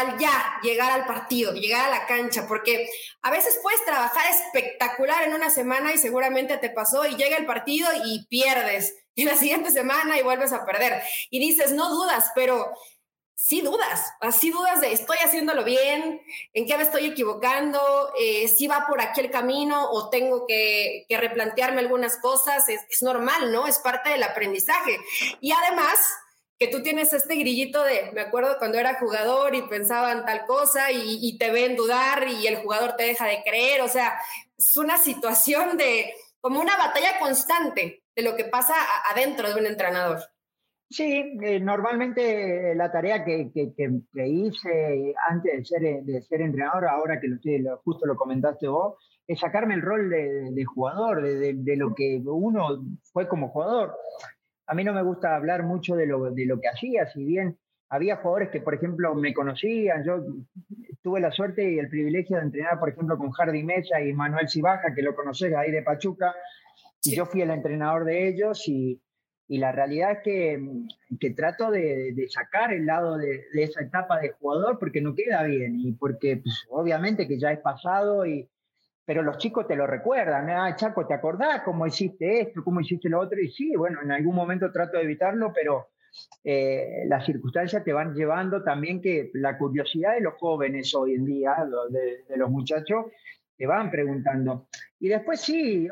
al 0.00 0.18
ya 0.18 0.58
llegar 0.62 0.90
al 0.90 1.06
partido, 1.06 1.52
llegar 1.52 1.86
a 1.86 1.90
la 1.90 2.06
cancha, 2.06 2.46
porque 2.46 2.88
a 3.22 3.30
veces 3.30 3.58
puedes 3.62 3.84
trabajar 3.84 4.24
espectacular 4.30 5.24
en 5.24 5.34
una 5.34 5.50
semana 5.50 5.92
y 5.92 5.98
seguramente 5.98 6.58
te 6.58 6.70
pasó 6.70 7.06
y 7.06 7.16
llega 7.16 7.36
el 7.36 7.46
partido 7.46 7.88
y 8.04 8.26
pierdes, 8.26 8.94
y 9.14 9.24
la 9.24 9.36
siguiente 9.36 9.70
semana 9.70 10.18
y 10.18 10.22
vuelves 10.22 10.52
a 10.52 10.64
perder. 10.64 11.02
Y 11.30 11.38
dices, 11.38 11.72
no 11.72 11.90
dudas, 11.90 12.30
pero 12.34 12.72
sí 13.34 13.60
dudas, 13.60 14.04
así 14.20 14.50
dudas 14.50 14.80
de 14.80 14.92
estoy 14.92 15.16
haciéndolo 15.18 15.64
bien, 15.64 16.22
en 16.52 16.66
qué 16.66 16.76
me 16.76 16.84
estoy 16.84 17.06
equivocando, 17.06 18.12
eh, 18.16 18.46
si 18.46 18.68
va 18.68 18.86
por 18.86 19.00
aquí 19.00 19.20
el 19.20 19.32
camino 19.32 19.90
o 19.90 20.10
tengo 20.10 20.46
que, 20.46 21.06
replantearme 21.10 21.80
algunas 21.80 22.18
cosas, 22.18 22.68
es, 22.68 22.80
es 22.88 23.02
normal, 23.02 23.50
¿no? 23.50 23.66
Es 23.66 23.80
parte 23.80 24.10
del 24.10 24.22
aprendizaje. 24.22 24.96
Y 25.40 25.50
además 25.50 25.98
que 26.62 26.68
tú 26.68 26.80
tienes 26.80 27.12
este 27.12 27.34
grillito 27.34 27.82
de, 27.82 28.12
me 28.14 28.20
acuerdo 28.20 28.56
cuando 28.56 28.78
era 28.78 28.94
jugador 29.00 29.52
y 29.56 29.62
pensaban 29.62 30.24
tal 30.24 30.46
cosa 30.46 30.92
y, 30.92 31.36
te 31.36 31.50
ven 31.50 31.74
dudar 31.74 32.24
y 32.28 32.46
el 32.46 32.58
jugador 32.58 32.92
te 32.96 33.02
deja 33.02 33.26
de 33.26 33.42
creer, 33.44 33.80
o 33.80 33.88
sea, 33.88 34.12
es 34.56 34.76
una 34.76 34.96
situación 34.96 35.76
de 35.76 36.12
como 36.40 36.60
una 36.60 36.76
batalla 36.76 37.18
constante 37.18 38.04
de 38.14 38.22
lo 38.22 38.36
que 38.36 38.44
pasa 38.44 38.74
adentro 39.12 39.52
de 39.52 39.58
un 39.58 39.66
entrenador. 39.66 40.20
Sí, 40.88 41.36
eh, 41.42 41.58
normalmente 41.58 42.76
la 42.76 42.92
tarea 42.92 43.24
que, 43.24 43.50
que, 43.52 44.28
hice 44.28 45.12
antes 45.28 45.52
de 45.56 45.64
ser, 45.64 46.04
de 46.04 46.22
ser 46.22 46.42
entrenador, 46.42 46.86
ahora 46.86 47.18
que 47.20 47.26
lo, 47.58 47.78
justo 47.78 48.06
lo 48.06 48.14
comentaste 48.14 48.68
vos, 48.68 48.98
es 49.26 49.40
sacarme 49.40 49.74
el 49.74 49.82
rol 49.82 50.10
de, 50.10 50.64
jugador, 50.64 51.22
de, 51.22 51.76
lo 51.76 51.92
que 51.92 52.22
uno 52.24 52.84
fue 53.12 53.26
como 53.26 53.48
jugador 53.48 53.96
a 54.66 54.74
mí 54.74 54.84
no 54.84 54.92
me 54.92 55.02
gusta 55.02 55.34
hablar 55.36 55.62
mucho 55.62 55.96
de 55.96 56.06
lo, 56.06 56.30
de 56.30 56.46
lo 56.46 56.60
que 56.60 56.68
hacía, 56.68 57.06
si 57.06 57.24
bien 57.24 57.58
había 57.92 58.16
jugadores 58.16 58.48
que, 58.48 58.62
por 58.62 58.74
ejemplo, 58.74 59.14
me 59.14 59.34
conocían. 59.34 60.02
Yo 60.02 60.24
tuve 61.02 61.20
la 61.20 61.30
suerte 61.30 61.70
y 61.70 61.78
el 61.78 61.90
privilegio 61.90 62.38
de 62.38 62.44
entrenar, 62.44 62.78
por 62.80 62.88
ejemplo, 62.88 63.18
con 63.18 63.30
Hardy 63.32 63.62
Mesa 63.64 64.00
y 64.00 64.14
Manuel 64.14 64.48
Cibaja, 64.48 64.94
que 64.94 65.02
lo 65.02 65.14
conoces 65.14 65.54
ahí 65.54 65.70
de 65.70 65.82
Pachuca, 65.82 66.34
y 67.04 67.14
yo 67.14 67.26
fui 67.26 67.42
el 67.42 67.50
entrenador 67.50 68.04
de 68.04 68.28
ellos 68.28 68.66
y, 68.66 69.00
la 69.48 69.70
realidad 69.70 70.12
es 70.12 70.18
que, 70.24 70.58
que 71.20 71.30
trato 71.32 71.70
de, 71.70 72.14
sacar 72.30 72.72
el 72.72 72.86
lado 72.86 73.18
de, 73.18 73.42
esa 73.52 73.82
etapa 73.82 74.18
de 74.18 74.30
jugador 74.30 74.78
porque 74.78 75.02
no 75.02 75.14
queda 75.14 75.42
bien 75.42 75.78
y 75.78 75.92
porque 75.92 76.38
pues, 76.38 76.64
obviamente 76.70 77.28
que 77.28 77.38
ya 77.38 77.52
es 77.52 77.58
pasado 77.58 78.24
y, 78.24 78.48
pero 79.04 79.22
los 79.22 79.38
chicos 79.38 79.66
te 79.66 79.76
lo 79.76 79.86
recuerdan, 79.86 80.48
ah, 80.50 80.76
Chaco, 80.76 81.06
¿te 81.06 81.14
acordás 81.14 81.62
cómo 81.62 81.86
hiciste 81.86 82.40
esto, 82.40 82.62
cómo 82.62 82.80
hiciste 82.80 83.08
lo 83.08 83.20
otro? 83.20 83.40
Y 83.40 83.50
sí, 83.50 83.74
bueno, 83.76 84.00
en 84.02 84.12
algún 84.12 84.34
momento 84.34 84.70
trato 84.70 84.96
de 84.96 85.04
evitarlo, 85.04 85.52
pero 85.52 85.88
eh, 86.44 87.04
las 87.06 87.24
circunstancias 87.24 87.82
te 87.82 87.92
van 87.92 88.14
llevando 88.14 88.62
también 88.62 89.00
que 89.00 89.30
la 89.34 89.58
curiosidad 89.58 90.14
de 90.14 90.20
los 90.20 90.34
jóvenes 90.34 90.94
hoy 90.94 91.14
en 91.14 91.24
día, 91.24 91.56
de, 91.90 92.36
los 92.36 92.50
muchachos, 92.50 93.06
te 93.56 93.66
van 93.66 93.90
preguntando. 93.90 94.68
Y 95.00 95.08
después 95.08 95.40
sí, 95.40 95.88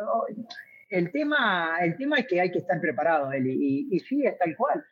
el 0.88 1.11
tema, 1.11 1.79
el 1.81 1.97
tema 1.97 2.19
es 2.19 2.26
que 2.26 2.40
hay 2.40 2.52
que 2.52 2.59
estar 2.59 2.81
preparado, 2.81 3.35
y, 3.35 3.88
y, 3.90 3.99
sí, 4.00 4.25
es 4.25 4.38
tal 4.38 4.57
cual. 4.57 4.85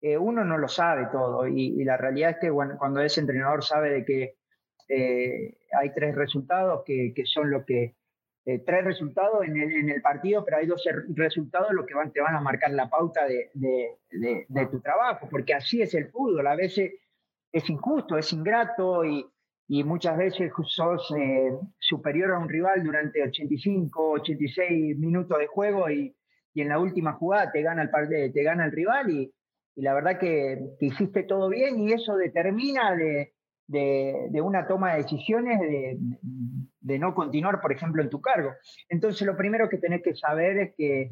Eh, 0.00 0.16
uno 0.16 0.44
no 0.44 0.58
lo 0.58 0.68
sabe 0.68 1.08
todo, 1.10 1.46
y, 1.48 1.82
la 1.84 1.96
realidad 1.96 2.30
es 2.30 2.36
que 2.38 2.50
cuando 2.50 3.00
ese 3.00 3.20
entrenador 3.20 3.64
sabe 3.64 3.90
de 3.90 4.04
que 4.04 4.37
eh, 4.88 5.58
hay 5.78 5.92
tres 5.94 6.14
resultados 6.14 6.82
que, 6.84 7.12
son 7.26 7.50
lo 7.50 7.64
que, 7.64 7.94
eh, 8.46 8.58
tres 8.64 8.84
resultados 8.84 9.46
en 9.46 9.90
el, 9.90 10.00
partido, 10.00 10.44
pero 10.44 10.56
hay 10.56 10.66
dos 10.66 10.82
resultados 11.08 11.72
los 11.72 11.84
que 11.84 11.94
te 12.12 12.20
van 12.20 12.34
a 12.34 12.40
marcar 12.40 12.70
la 12.70 12.88
pauta 12.88 13.26
de, 13.26 13.50
tu 14.70 14.80
trabajo, 14.80 15.28
porque 15.30 15.54
así 15.54 15.82
es 15.82 15.94
el 15.94 16.10
fútbol, 16.10 16.46
a 16.46 16.56
veces 16.56 16.94
es 17.52 17.68
injusto, 17.68 18.16
es 18.16 18.32
ingrato 18.32 19.04
y, 19.04 19.26
muchas 19.84 20.16
veces 20.16 20.50
sos 20.64 21.14
eh, 21.18 21.50
superior 21.78 22.32
a 22.32 22.38
un 22.38 22.48
rival 22.48 22.82
durante 22.82 23.22
85, 23.22 24.12
86 24.12 24.96
minutos 24.98 25.38
de 25.38 25.46
juego 25.46 25.90
y, 25.90 26.14
en 26.54 26.70
la 26.70 26.80
última 26.80 27.12
jugada 27.12 27.52
te 27.52 27.62
gana 27.62 27.82
el, 27.82 28.32
te 28.32 28.42
gana 28.42 28.64
el 28.64 28.72
rival 28.72 29.10
y, 29.10 29.32
la 29.76 29.94
verdad 29.94 30.18
que, 30.18 30.58
hiciste 30.80 31.22
todo 31.22 31.50
bien 31.50 31.78
y 31.80 31.92
eso 31.92 32.16
determina 32.16 32.96
de, 32.96 33.34
de, 33.68 34.40
una 34.42 34.66
toma 34.66 34.92
de 34.92 35.02
decisiones 35.02 35.60
de, 36.80 36.98
no 36.98 37.14
continuar, 37.14 37.60
por 37.60 37.72
ejemplo, 37.72 38.02
en 38.02 38.10
tu 38.10 38.20
cargo. 38.20 38.52
Entonces, 38.88 39.26
lo 39.26 39.36
primero 39.36 39.68
que 39.68 39.78
tenés 39.78 40.02
que 40.02 40.14
saber 40.14 40.58
es 40.58 40.74
que, 40.76 41.10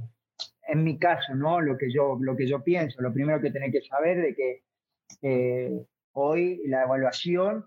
en 0.69 0.83
mi 0.83 0.99
caso, 0.99 1.35
¿no? 1.35 1.61
lo, 1.61 1.77
que 1.77 1.93
yo, 1.93 2.19
lo 2.21 2.37
que 2.37 2.47
yo 2.47 2.65
pienso, 2.65 3.01
lo 3.03 3.13
primero 3.13 3.41
que 3.41 3.51
tenés 3.51 3.73
que 3.73 3.83
saber 3.83 4.21
de 4.21 4.35
que 4.35 4.63
eh, 5.23 5.87
hoy 6.13 6.63
la 6.67 6.85
evaluación, 6.85 7.67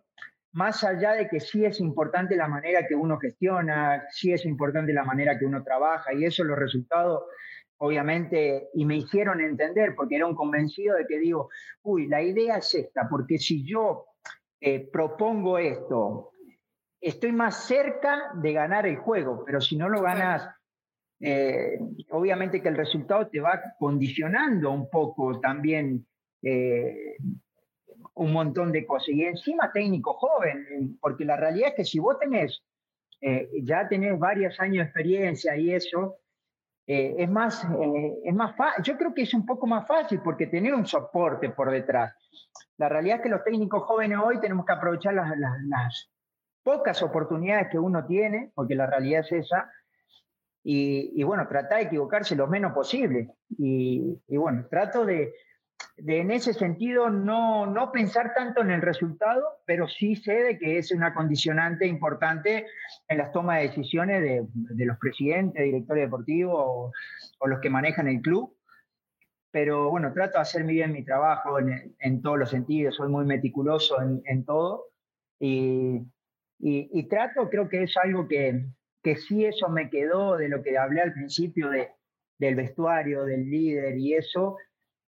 más 0.51 0.83
allá 0.83 1.13
de 1.13 1.29
que 1.29 1.39
sí 1.39 1.63
es 1.63 1.79
importante 1.79 2.35
la 2.35 2.47
manera 2.47 2.87
que 2.87 2.95
uno 2.95 3.19
gestiona, 3.19 4.05
sí 4.09 4.33
es 4.33 4.43
importante 4.45 4.91
la 4.91 5.03
manera 5.03 5.37
que 5.37 5.45
uno 5.45 5.63
trabaja, 5.63 6.13
y 6.13 6.25
eso 6.25 6.43
los 6.43 6.57
resultados 6.57 7.23
obviamente, 7.81 8.67
y 8.73 8.83
me 8.83 8.97
hicieron 8.97 9.39
entender, 9.39 9.95
porque 9.95 10.17
era 10.17 10.25
un 10.25 10.35
convencido 10.35 10.97
de 10.97 11.05
que 11.07 11.17
digo, 11.17 11.49
uy, 11.81 12.07
la 12.07 12.21
idea 12.21 12.57
es 12.57 12.75
esta, 12.75 13.07
porque 13.07 13.37
si 13.37 13.63
yo 13.65 14.08
eh, 14.61 14.89
propongo 14.91 15.57
esto, 15.57 16.31
estoy 16.99 17.31
más 17.31 17.65
cerca 17.65 18.31
de 18.35 18.53
ganar 18.53 18.85
el 18.85 18.97
juego, 18.97 19.43
pero 19.45 19.61
si 19.61 19.77
no 19.77 19.87
lo 19.87 20.01
ganas, 20.01 20.49
eh, 21.21 21.79
obviamente 22.11 22.61
que 22.61 22.69
el 22.69 22.75
resultado 22.75 23.27
te 23.27 23.39
va 23.39 23.61
condicionando 23.77 24.71
un 24.71 24.89
poco 24.89 25.39
también 25.39 26.05
eh, 26.41 27.15
un 28.15 28.33
montón 28.33 28.71
de 28.71 28.85
cosas. 28.85 29.09
Y 29.09 29.23
encima 29.23 29.71
técnico 29.71 30.13
joven, 30.13 30.97
porque 30.99 31.23
la 31.23 31.37
realidad 31.37 31.69
es 31.69 31.75
que 31.75 31.85
si 31.85 31.99
vos 31.99 32.19
tenés, 32.19 32.61
ya 33.63 33.87
tenés 33.89 34.17
varios 34.17 34.57
años 34.61 34.77
de 34.77 34.83
experiencia 34.83 35.57
y 35.57 35.73
eso, 35.73 36.18
es 36.91 37.29
más, 37.29 37.67
es 38.23 38.33
más 38.33 38.55
yo 38.81 38.97
creo 38.97 39.13
que 39.13 39.21
es 39.21 39.33
un 39.35 39.45
poco 39.45 39.67
más 39.67 39.87
fácil 39.87 40.21
porque 40.23 40.47
tener 40.47 40.73
un 40.73 40.87
soporte 40.87 41.51
por 41.51 41.69
detrás. 41.69 42.15
La 42.77 42.89
realidad 42.89 43.17
es 43.17 43.23
que 43.23 43.29
los 43.29 43.43
técnicos 43.43 43.83
jóvenes 43.83 44.17
hoy 44.23 44.39
tenemos 44.39 44.65
que 44.65 44.73
aprovechar 44.73 45.13
las, 45.13 46.09
pocas 46.63 47.01
oportunidades 47.03 47.67
que 47.69 47.77
uno 47.77 48.05
tiene, 48.05 48.51
porque 48.55 48.73
la 48.73 48.87
realidad 48.87 49.21
es 49.21 49.31
esa, 49.31 49.71
y, 50.63 51.23
bueno, 51.23 51.47
tratar 51.47 51.79
de 51.79 51.85
equivocarse 51.85 52.35
lo 52.35 52.47
menos 52.47 52.73
posible. 52.73 53.29
Y, 53.57 54.19
bueno, 54.27 54.65
trato 54.69 55.05
de, 55.05 55.33
en 55.97 56.31
ese 56.31 56.53
sentido 56.53 57.09
no, 57.09 57.65
no 57.65 57.91
pensar 57.91 58.33
tanto 58.33 58.61
en 58.61 58.71
el 58.71 58.81
resultado, 58.81 59.43
pero 59.65 59.87
sí 59.87 60.15
sé 60.15 60.33
de 60.43 60.57
que 60.57 60.77
es 60.77 60.91
una 60.91 61.13
condicionante 61.13 61.85
importante 61.85 62.65
en 63.07 63.17
las 63.17 63.31
tomas 63.31 63.57
de 63.57 63.67
decisiones 63.67 64.21
de, 64.53 64.85
los 64.85 64.97
presidentes, 64.97 65.63
directores 65.63 66.05
deportivos 66.05 66.91
o 67.39 67.47
los 67.47 67.59
que 67.59 67.69
manejan 67.69 68.07
el 68.07 68.21
club. 68.21 68.55
Pero 69.51 69.89
bueno, 69.89 70.13
trato 70.13 70.37
de 70.37 70.41
hacer 70.41 70.63
bien 70.63 70.93
mi 70.93 71.03
trabajo 71.03 71.57
en, 71.59 72.21
todos 72.21 72.37
los 72.37 72.49
sentidos, 72.49 72.95
soy 72.95 73.09
muy 73.09 73.25
meticuloso 73.25 73.97
en, 74.01 74.45
todo. 74.45 74.85
Y, 75.39 76.05
y, 76.59 77.03
trato, 77.07 77.49
creo 77.49 77.67
que 77.67 77.83
es 77.83 77.97
algo 77.97 78.27
que, 78.27 78.65
que 79.01 79.15
sí 79.15 79.45
eso 79.45 79.69
me 79.69 79.89
quedó 79.89 80.37
de 80.37 80.49
lo 80.49 80.61
que 80.61 80.77
hablé 80.77 81.01
al 81.01 81.13
principio 81.13 81.69
de, 81.69 81.89
del 82.37 82.55
vestuario, 82.55 83.25
del 83.25 83.49
líder 83.49 83.97
y 83.97 84.13
eso, 84.13 84.57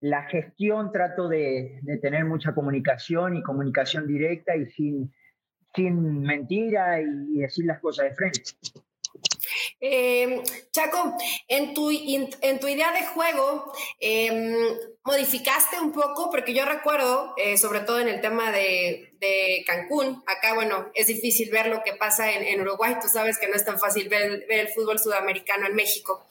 la 0.01 0.23
gestión 0.23 0.91
trato 0.91 1.27
de, 1.27 1.79
de 1.81 1.97
tener 1.97 2.25
mucha 2.25 2.53
comunicación 2.53 3.37
y 3.37 3.43
comunicación 3.43 4.07
directa 4.07 4.55
y 4.55 4.65
sin, 4.67 5.13
sin 5.75 6.21
mentira 6.21 7.01
y 7.01 7.39
decir 7.39 7.65
las 7.65 7.79
cosas 7.79 8.09
de 8.09 8.15
frente. 8.15 8.41
Eh, 9.79 10.41
Chaco, 10.71 11.15
en 11.47 11.73
tu, 11.73 11.89
en 11.91 12.59
tu 12.59 12.67
idea 12.67 12.91
de 12.91 13.05
juego, 13.05 13.71
em, 13.99 14.55
modificaste 15.03 15.79
un 15.79 15.91
poco, 15.91 16.29
porque 16.29 16.53
yo 16.53 16.65
recuerdo, 16.65 17.33
eh, 17.37 17.57
sobre 17.57 17.81
todo 17.81 17.99
en 17.99 18.07
el 18.07 18.21
tema 18.21 18.51
de, 18.51 19.14
Cancún, 19.65 20.23
acá, 20.27 20.53
bueno, 20.53 20.91
es 20.93 21.07
difícil 21.07 21.49
ver 21.51 21.67
lo 21.67 21.83
que 21.83 21.93
pasa 21.93 22.31
en, 22.31 22.61
Uruguay, 22.61 22.95
tú 23.01 23.07
sabes 23.07 23.37
que 23.37 23.47
no 23.47 23.55
es 23.55 23.65
tan 23.65 23.79
fácil 23.79 24.09
ver, 24.09 24.45
ver 24.47 24.59
el 24.59 24.67
fútbol 24.69 24.99
sudamericano 24.99 25.67
en 25.67 25.75
México. 25.75 26.25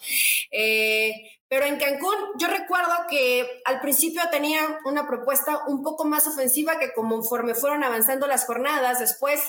Eh, 0.51 1.35
pero 1.49 1.67
en 1.67 1.79
Cancún 1.79 2.17
yo 2.37 2.49
recuerdo 2.49 2.93
que 3.09 3.63
al 3.65 3.81
principio 3.81 4.23
tenía 4.31 4.81
una 4.87 5.07
propuesta 5.07 5.65
un 5.69 5.83
poco 5.83 6.05
más 6.05 6.27
ofensiva 6.27 6.79
que 6.79 6.93
conforme 6.93 7.55
fueron 7.55 7.85
avanzando 7.85 8.27
las 8.27 8.45
jornadas, 8.47 8.99
después 8.99 9.41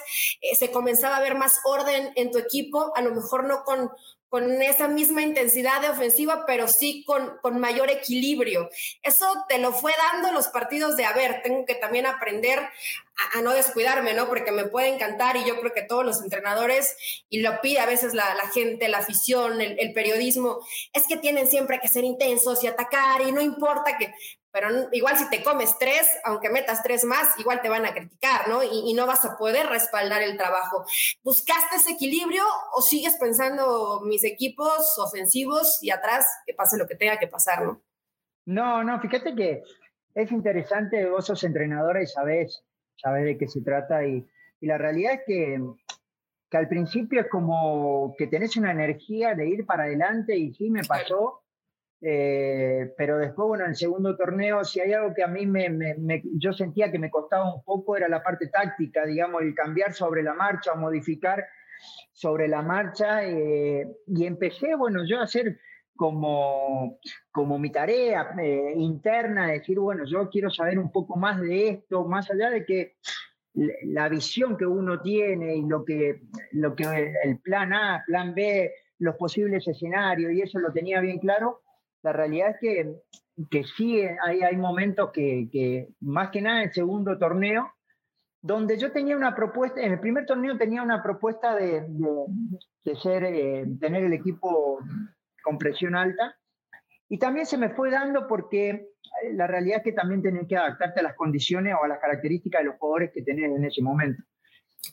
eh, 0.42 0.56
se 0.56 0.72
comenzaba 0.72 1.18
a 1.18 1.22
ver 1.22 1.36
más 1.36 1.62
orden 1.64 2.12
en 2.16 2.32
tu 2.32 2.38
equipo, 2.38 2.94
a 2.96 3.02
lo 3.02 3.16
mejor 3.16 3.46
no 3.46 3.64
con, 3.64 3.92
con 4.30 4.62
esa 4.62 4.88
misma 4.88 5.22
intensidad 5.22 5.82
de 5.82 5.90
ofensiva, 5.90 6.46
pero 6.46 6.68
sí 6.68 7.04
con, 7.06 7.38
con 7.42 7.60
mayor 7.60 7.90
equilibrio. 7.90 8.70
Eso 9.04 9.26
te 9.48 9.60
lo 9.60 9.72
fue 9.72 9.94
dando 10.12 10.32
los 10.32 10.48
partidos 10.48 10.98
de, 10.98 11.06
a 11.06 11.14
ver, 11.14 11.42
tengo 11.44 11.66
que 11.66 11.76
también 11.76 12.06
aprender 12.06 12.60
a, 13.34 13.42
no 13.42 13.54
descuidarme, 13.54 14.14
¿no? 14.14 14.28
Porque 14.28 14.52
me 14.52 14.66
puede 14.66 14.90
encantar 14.90 15.38
y 15.38 15.46
yo 15.46 15.60
creo 15.60 15.74
que 15.74 15.84
todos 15.84 16.06
los 16.06 16.22
entrenadores, 16.22 16.98
y 17.30 17.42
lo 17.42 17.62
pide 17.62 17.80
a 17.80 17.86
veces 17.86 18.14
la, 18.14 18.26
gente, 18.54 18.90
la 18.90 18.98
afición, 18.98 19.62
el, 19.62 19.80
el, 19.80 19.94
periodismo, 19.94 20.60
es 20.92 21.08
que 21.08 21.18
tienen 21.18 21.48
siempre 21.48 21.80
que 21.80 21.88
ser 21.88 22.04
intensos 22.04 22.64
y 22.64 22.68
atacar 22.68 23.22
y 23.22 23.32
no 23.32 23.42
importa 23.42 23.98
que, 23.98 24.14
pero 24.56 24.70
igual 24.94 25.18
si 25.18 25.30
te 25.30 25.44
comes 25.44 25.78
tres, 25.78 26.10
aunque 26.24 26.50
metas 26.50 26.82
tres 26.82 27.04
más, 27.04 27.38
igual 27.38 27.62
te 27.62 27.68
van 27.68 27.86
a 27.86 27.94
criticar, 27.94 28.48
¿no? 28.48 28.64
Y, 28.64 28.94
no 28.94 29.06
vas 29.06 29.26
a 29.26 29.38
poder 29.38 29.68
respaldar 29.68 30.22
el 30.22 30.38
trabajo. 30.38 30.86
¿Buscaste 31.26 31.76
ese 31.76 31.92
equilibrio 31.92 32.42
o 32.74 32.82
sigues 32.82 33.18
pensando 33.18 34.00
mis 34.06 34.24
equipos 34.24 34.98
ofensivos 34.98 35.80
y 35.82 35.90
atrás 35.90 36.26
que 36.46 36.54
pase 36.54 36.78
lo 36.78 36.88
que 36.88 36.96
tenga 36.96 37.20
que 37.20 37.28
pasar, 37.28 37.66
¿no? 37.66 37.82
No, 38.46 38.82
no, 38.82 38.98
fíjate 39.02 39.36
que 39.36 39.62
es 40.14 40.32
interesante, 40.32 41.06
vos 41.10 41.26
sos 41.26 41.44
entrenadora 41.44 42.02
y 42.02 42.08
sabés, 42.08 42.64
sabés 42.96 43.26
de 43.26 43.38
qué 43.38 43.50
se 43.50 43.60
trata 43.60 44.08
y, 44.08 44.26
la 44.62 44.78
realidad 44.78 45.16
es 45.16 45.22
que, 45.28 45.62
que 46.50 46.58
al 46.58 46.70
principio 46.70 47.20
es 47.20 47.30
como 47.30 48.16
que 48.18 48.28
tenés 48.28 48.56
una 48.56 48.72
energía 48.72 49.36
de 49.36 49.50
ir 49.50 49.66
para 49.66 49.84
adelante 49.84 50.38
y 50.38 50.54
sí 50.54 50.70
me 50.70 50.84
pasó. 50.84 51.45
Eh, 52.08 52.94
pero 52.96 53.18
después, 53.18 53.48
bueno, 53.48 53.64
en 53.64 53.72
el 53.72 53.76
segundo 53.76 54.16
torneo, 54.16 54.64
si 54.64 54.80
hay 54.80 54.94
algo 54.94 55.12
que 55.16 55.24
a 55.24 55.28
mí 55.28 55.48
me, 55.48 55.76
yo 56.36 56.54
sentía 56.54 56.92
que 56.92 57.00
me 57.00 57.10
costaba 57.10 57.52
un 57.52 57.64
poco, 57.64 57.98
era 57.98 58.08
la 58.08 58.22
parte 58.22 58.46
táctica, 58.48 59.08
digamos, 59.08 59.42
el 59.42 59.56
cambiar 59.56 59.92
sobre 59.92 60.22
la 60.22 60.36
marcha 60.36 60.74
o 60.74 60.78
modificar 60.78 61.44
sobre 62.14 62.48
la 62.48 62.62
marcha. 62.62 63.26
Eh, 63.26 63.88
y 64.06 64.24
empecé, 64.28 64.76
bueno, 64.76 65.04
yo 65.04 65.20
a 65.20 65.24
hacer 65.24 65.58
como, 65.96 67.00
como 67.32 67.58
mi 67.58 67.72
tarea 67.72 68.36
eh, 68.40 68.74
interna, 68.76 69.48
decir, 69.48 69.80
bueno, 69.80 70.04
yo 70.06 70.30
quiero 70.30 70.52
saber 70.52 70.78
un 70.78 70.92
poco 70.92 71.16
más 71.16 71.42
de 71.42 71.70
esto, 71.70 72.06
más 72.06 72.30
allá 72.30 72.52
de 72.52 72.66
que 72.68 72.98
la 73.56 74.10
visión 74.10 74.58
que 74.58 74.68
uno 74.68 75.02
tiene 75.02 75.56
y 75.56 75.66
lo 75.66 75.84
que, 75.84 76.22
lo 76.52 76.76
que 76.76 77.16
el 77.24 77.40
plan 77.40 77.74
A, 77.74 78.04
plan 78.06 78.36
B, 78.36 78.72
los 79.00 79.16
posibles 79.16 79.68
escenarios, 79.68 80.34
y 80.34 80.42
eso 80.42 80.60
lo 80.60 80.72
tenía 80.72 81.02
bien 81.02 81.18
claro, 81.18 81.65
la 82.06 82.14
realidad 82.14 82.52
es 82.52 82.58
que, 82.62 82.96
que 83.50 83.64
sí 83.64 84.00
hay, 84.24 84.44
hay 84.44 84.56
momentos 84.58 85.12
que, 85.12 85.90
más 86.02 86.30
que 86.30 86.40
nada 86.40 86.62
en 86.62 86.68
el 86.68 86.74
segundo 86.74 87.18
torneo, 87.18 87.74
donde 88.44 88.78
yo 88.78 88.92
tenía 88.92 89.18
una 89.18 89.34
propuesta, 89.34 89.82
en 89.82 89.94
el 89.94 90.00
primer 90.00 90.28
torneo 90.28 90.56
tenía 90.56 90.84
una 90.84 91.02
propuesta 91.02 91.56
de, 91.56 91.84
de, 92.84 92.96
ser, 92.98 93.24
eh, 93.24 93.66
tener 93.80 94.04
el 94.04 94.14
equipo 94.14 94.78
con 95.44 95.58
presión 95.58 95.96
alta, 95.96 96.38
y 97.10 97.18
también 97.18 97.48
se 97.48 97.58
me 97.58 97.70
fue 97.70 97.90
dando 97.90 98.28
porque 98.28 98.70
eh, 98.70 99.34
la 99.34 99.48
realidad 99.48 99.80
es 99.80 99.86
que 99.86 99.94
también 99.94 100.22
tenés 100.22 100.48
que 100.48 100.58
adaptarte 100.58 101.00
a 101.00 101.04
las 101.04 101.16
condiciones 101.16 101.74
o 101.74 101.84
a 101.84 101.88
las 101.88 101.98
características 101.98 102.62
de 102.62 102.66
los 102.66 102.78
jugadores 102.78 103.10
que 103.16 103.24
tenés 103.24 103.46
en 103.46 103.66
ese 103.66 103.82
momento. 103.82 104.22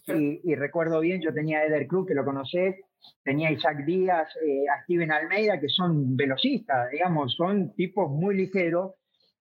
Y, 0.06 0.54
recuerdo 0.54 1.00
bien, 1.00 1.20
yo 1.20 1.34
tenía 1.34 1.58
a 1.58 1.66
Eder 1.66 1.86
Cruz, 1.86 2.06
que 2.06 2.14
lo 2.14 2.24
conocés, 2.24 2.76
tenía 3.22 3.48
a 3.48 3.52
Isaac 3.52 3.84
Díaz, 3.84 4.28
eh, 4.36 4.64
a 4.68 4.82
Steven 4.82 5.12
Almeida, 5.12 5.60
que 5.60 5.68
son 5.68 6.16
velocistas, 6.16 6.90
digamos, 6.90 7.34
son 7.34 7.74
tipos 7.74 8.10
muy 8.10 8.36
ligeros 8.36 8.94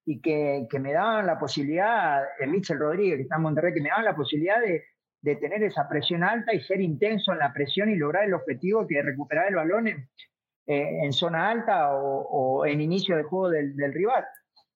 y 0.06 0.22
que, 0.22 0.68
que 0.70 0.80
me 0.80 0.94
daban 0.94 1.28
la 1.28 1.40
posibilidad, 1.40 2.22
de 2.40 2.48
Mitchell 2.48 2.80
Rodríguez, 2.80 3.18
que 3.18 3.24
está 3.24 3.36
en 3.36 3.44
Monterrey, 3.44 3.74
que 3.74 3.82
me 3.82 3.90
daban 3.90 4.06
la 4.06 4.16
posibilidad 4.16 4.60
de, 4.60 4.84
de, 5.22 5.36
tener 5.36 5.64
esa 5.64 5.88
presión 5.88 6.24
alta 6.24 6.54
y 6.54 6.62
ser 6.62 6.82
intenso 6.82 7.32
en 7.32 7.40
la 7.40 7.54
presión 7.54 7.90
y 7.90 7.96
lograr 7.96 8.26
el 8.26 8.34
objetivo 8.34 8.88
que 8.88 9.00
es 9.00 9.06
recuperar 9.06 9.48
el 9.50 9.56
balón 9.56 9.88
en, 9.88 10.10
eh, 10.68 11.12
zona 11.12 11.50
alta 11.50 11.94
o, 11.94 12.66
en 12.66 12.82
inicio 12.82 13.16
de 13.16 13.24
juego 13.24 13.50
del 13.50 13.94
rival. 13.94 14.26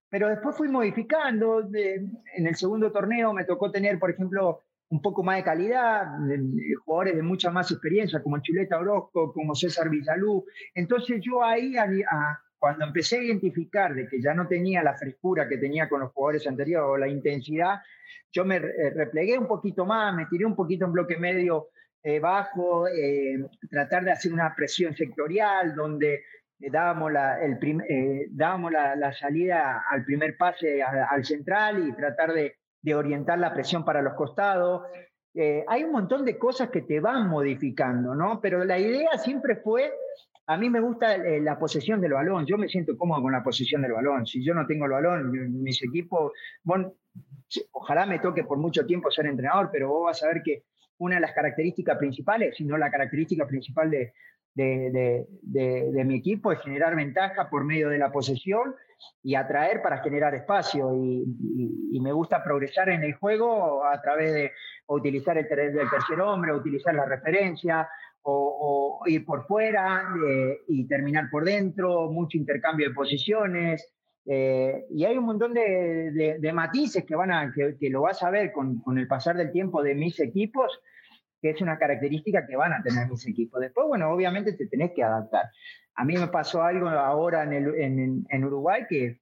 Pero 0.10 0.30
después 0.30 0.56
fui 0.56 0.70
modificando, 0.70 1.62
en 1.74 2.48
el 2.48 2.56
segundo 2.56 2.92
torneo 2.92 3.34
me 3.34 3.44
tocó 3.44 3.72
tener, 3.72 4.00
por 4.00 4.12
ejemplo, 4.12 4.62
un 4.90 5.02
poco 5.02 5.24
más 5.24 5.38
de 5.38 5.44
calidad, 5.44 6.06
jugadores 6.84 7.16
de 7.16 7.24
mucha 7.24 7.50
más 7.50 7.72
experiencia, 7.72 8.22
como 8.22 8.42
Chuleta 8.42 8.80
Orozco, 8.80 9.34
como 9.34 9.56
César 9.56 9.90
Villalú. 9.90 10.46
Entonces 10.74 11.20
yo 11.22 11.44
ahí, 11.44 11.74
cuando 12.58 12.86
empecé 12.86 13.18
a 13.18 13.24
identificar 13.24 13.94
de 13.94 14.08
que 14.08 14.22
ya 14.22 14.34
no 14.34 14.48
tenía 14.48 14.84
la 14.84 14.96
frescura 14.96 15.48
que 15.48 15.58
tenía 15.58 15.90
con 15.90 16.02
los 16.02 16.12
jugadores 16.12 16.48
anteriores 16.48 16.88
o 16.88 16.98
la 16.98 17.08
intensidad, 17.08 17.80
yo 18.32 18.44
me 18.46 18.58
eh, 18.58 18.90
replegué 18.94 19.38
un 19.38 19.48
poquito 19.48 19.86
más, 19.86 20.14
me 20.14 20.26
tiré 20.26 20.46
un 20.46 20.56
poquito 20.56 20.86
en 20.86 20.92
bloque 20.92 21.18
medio 21.18 21.70
eh, 22.04 22.20
bajo, 22.20 22.88
eh, 22.88 23.44
tratar 23.70 24.04
de 24.04 24.12
hacer 24.12 24.34
una 24.34 24.54
presión 24.54 24.94
sectorial 24.94 25.74
donde 25.74 26.24
dábamos, 26.60 27.12
la, 27.12 27.42
el 27.42 27.58
dábamos 28.32 28.72
la, 28.72 29.14
salida 29.14 29.84
al 29.90 30.04
primer 30.04 30.38
pase 30.38 30.84
al 30.84 31.24
central 31.26 31.88
y 31.88 31.94
tratar 31.94 32.34
de 32.34 32.58
de 32.86 32.94
orientar 32.94 33.40
la 33.40 33.52
presión 33.52 33.84
para 33.84 34.04
los 34.04 34.14
costados. 34.14 34.84
Eh, 35.34 35.66
hay 35.68 35.84
un 35.84 35.92
montón 35.92 36.24
de 36.24 36.38
cosas 36.38 36.70
que 36.70 36.84
te 36.84 37.00
van 37.00 37.28
modificando, 37.28 38.14
¿no? 38.14 38.40
Pero 38.40 38.64
la 38.64 38.78
idea 38.78 39.18
siempre 39.18 39.56
fue, 39.56 39.92
a 40.46 40.56
mí 40.56 40.70
me 40.70 40.80
gusta 40.80 41.16
eh, 41.16 41.42
la 41.42 41.58
posesión 41.58 42.00
del 42.00 42.14
balón, 42.14 42.46
yo 42.46 42.60
me 42.60 42.70
siento 42.70 42.96
cómodo 42.96 43.24
con 43.24 43.32
la 43.32 43.44
posesión 43.44 43.82
del 43.82 43.94
balón. 43.94 44.28
Si 44.28 44.46
yo 44.46 44.54
no 44.54 44.68
tengo 44.68 44.86
el 44.86 44.92
balón, 44.92 45.32
mis 45.64 45.82
equipos, 45.84 46.32
bueno, 46.64 46.94
ojalá 47.72 48.06
me 48.06 48.20
toque 48.20 48.44
por 48.44 48.60
mucho 48.60 48.86
tiempo 48.86 49.10
ser 49.10 49.26
entrenador, 49.26 49.70
pero 49.72 49.90
vos 49.90 50.06
vas 50.06 50.24
a 50.24 50.28
ver 50.28 50.44
que 50.44 50.64
una 51.00 51.16
de 51.16 51.22
las 51.22 51.34
características 51.34 51.98
principales, 51.98 52.56
si 52.56 52.66
no 52.66 52.78
la 52.78 52.92
característica 52.92 53.48
principal 53.48 53.90
de, 53.90 54.14
de, 54.54 55.26
de, 55.42 56.04
mi 56.06 56.18
equipo 56.18 56.52
es 56.52 56.62
generar 56.62 56.96
ventaja 56.96 57.50
por 57.50 57.66
medio 57.66 57.90
de 57.90 57.98
la 57.98 58.12
posesión 58.12 58.76
y 59.24 59.36
atraer 59.36 59.82
para 59.82 60.00
generar 60.00 60.36
espacio. 60.36 60.94
Y, 60.96 62.00
me 62.00 62.12
gusta 62.12 62.44
progresar 62.44 62.90
en 62.90 63.04
el 63.04 63.16
juego 63.16 63.84
a 63.84 64.00
través 64.00 64.32
de 64.32 64.52
utilizar 64.88 65.36
el, 65.40 65.48
tercer 65.48 66.22
hombre, 66.22 66.54
utilizar 66.54 66.94
la 66.94 67.06
referencia, 67.06 67.90
o, 68.22 69.02
ir 69.08 69.26
por 69.26 69.48
fuera 69.48 70.04
eh, 70.28 70.60
y 70.68 70.88
terminar 70.88 71.30
por 71.32 71.46
dentro, 71.46 72.12
mucho 72.12 72.38
intercambio 72.38 72.90
de 72.90 72.94
posiciones. 72.94 73.92
Eh, 74.28 74.86
y 74.92 75.06
hay 75.06 75.18
un 75.18 75.26
montón 75.26 75.54
de, 75.54 76.52
matices 76.54 77.06
que, 77.06 77.16
van 77.16 77.32
a, 77.32 77.52
que, 77.54 77.90
lo 77.90 78.02
vas 78.02 78.22
a 78.22 78.30
ver 78.30 78.52
con, 78.52 78.80
con 78.82 79.00
el 79.00 79.08
pasar 79.08 79.36
del 79.36 79.52
tiempo 79.52 79.82
de 79.82 79.96
mis 79.96 80.20
equipos 80.20 80.80
que 81.46 81.52
es 81.52 81.62
una 81.62 81.78
característica 81.78 82.48
que 82.48 82.56
van 82.56 82.74
a 82.74 82.82
tener 82.82 83.08
mis 83.08 83.24
equipos. 83.28 83.62
Después, 83.62 83.88
bueno, 83.88 84.10
obviamente 84.10 84.54
te 84.54 84.66
tenés 84.66 84.94
que 84.96 85.04
adaptar. 85.04 85.46
A 85.96 86.04
mí 86.04 86.18
me 86.18 86.28
pasó 86.28 86.62
algo 86.64 86.90
ahora 86.90 87.44
en, 87.44 88.44
Uruguay 88.44 88.84
que, 88.88 89.22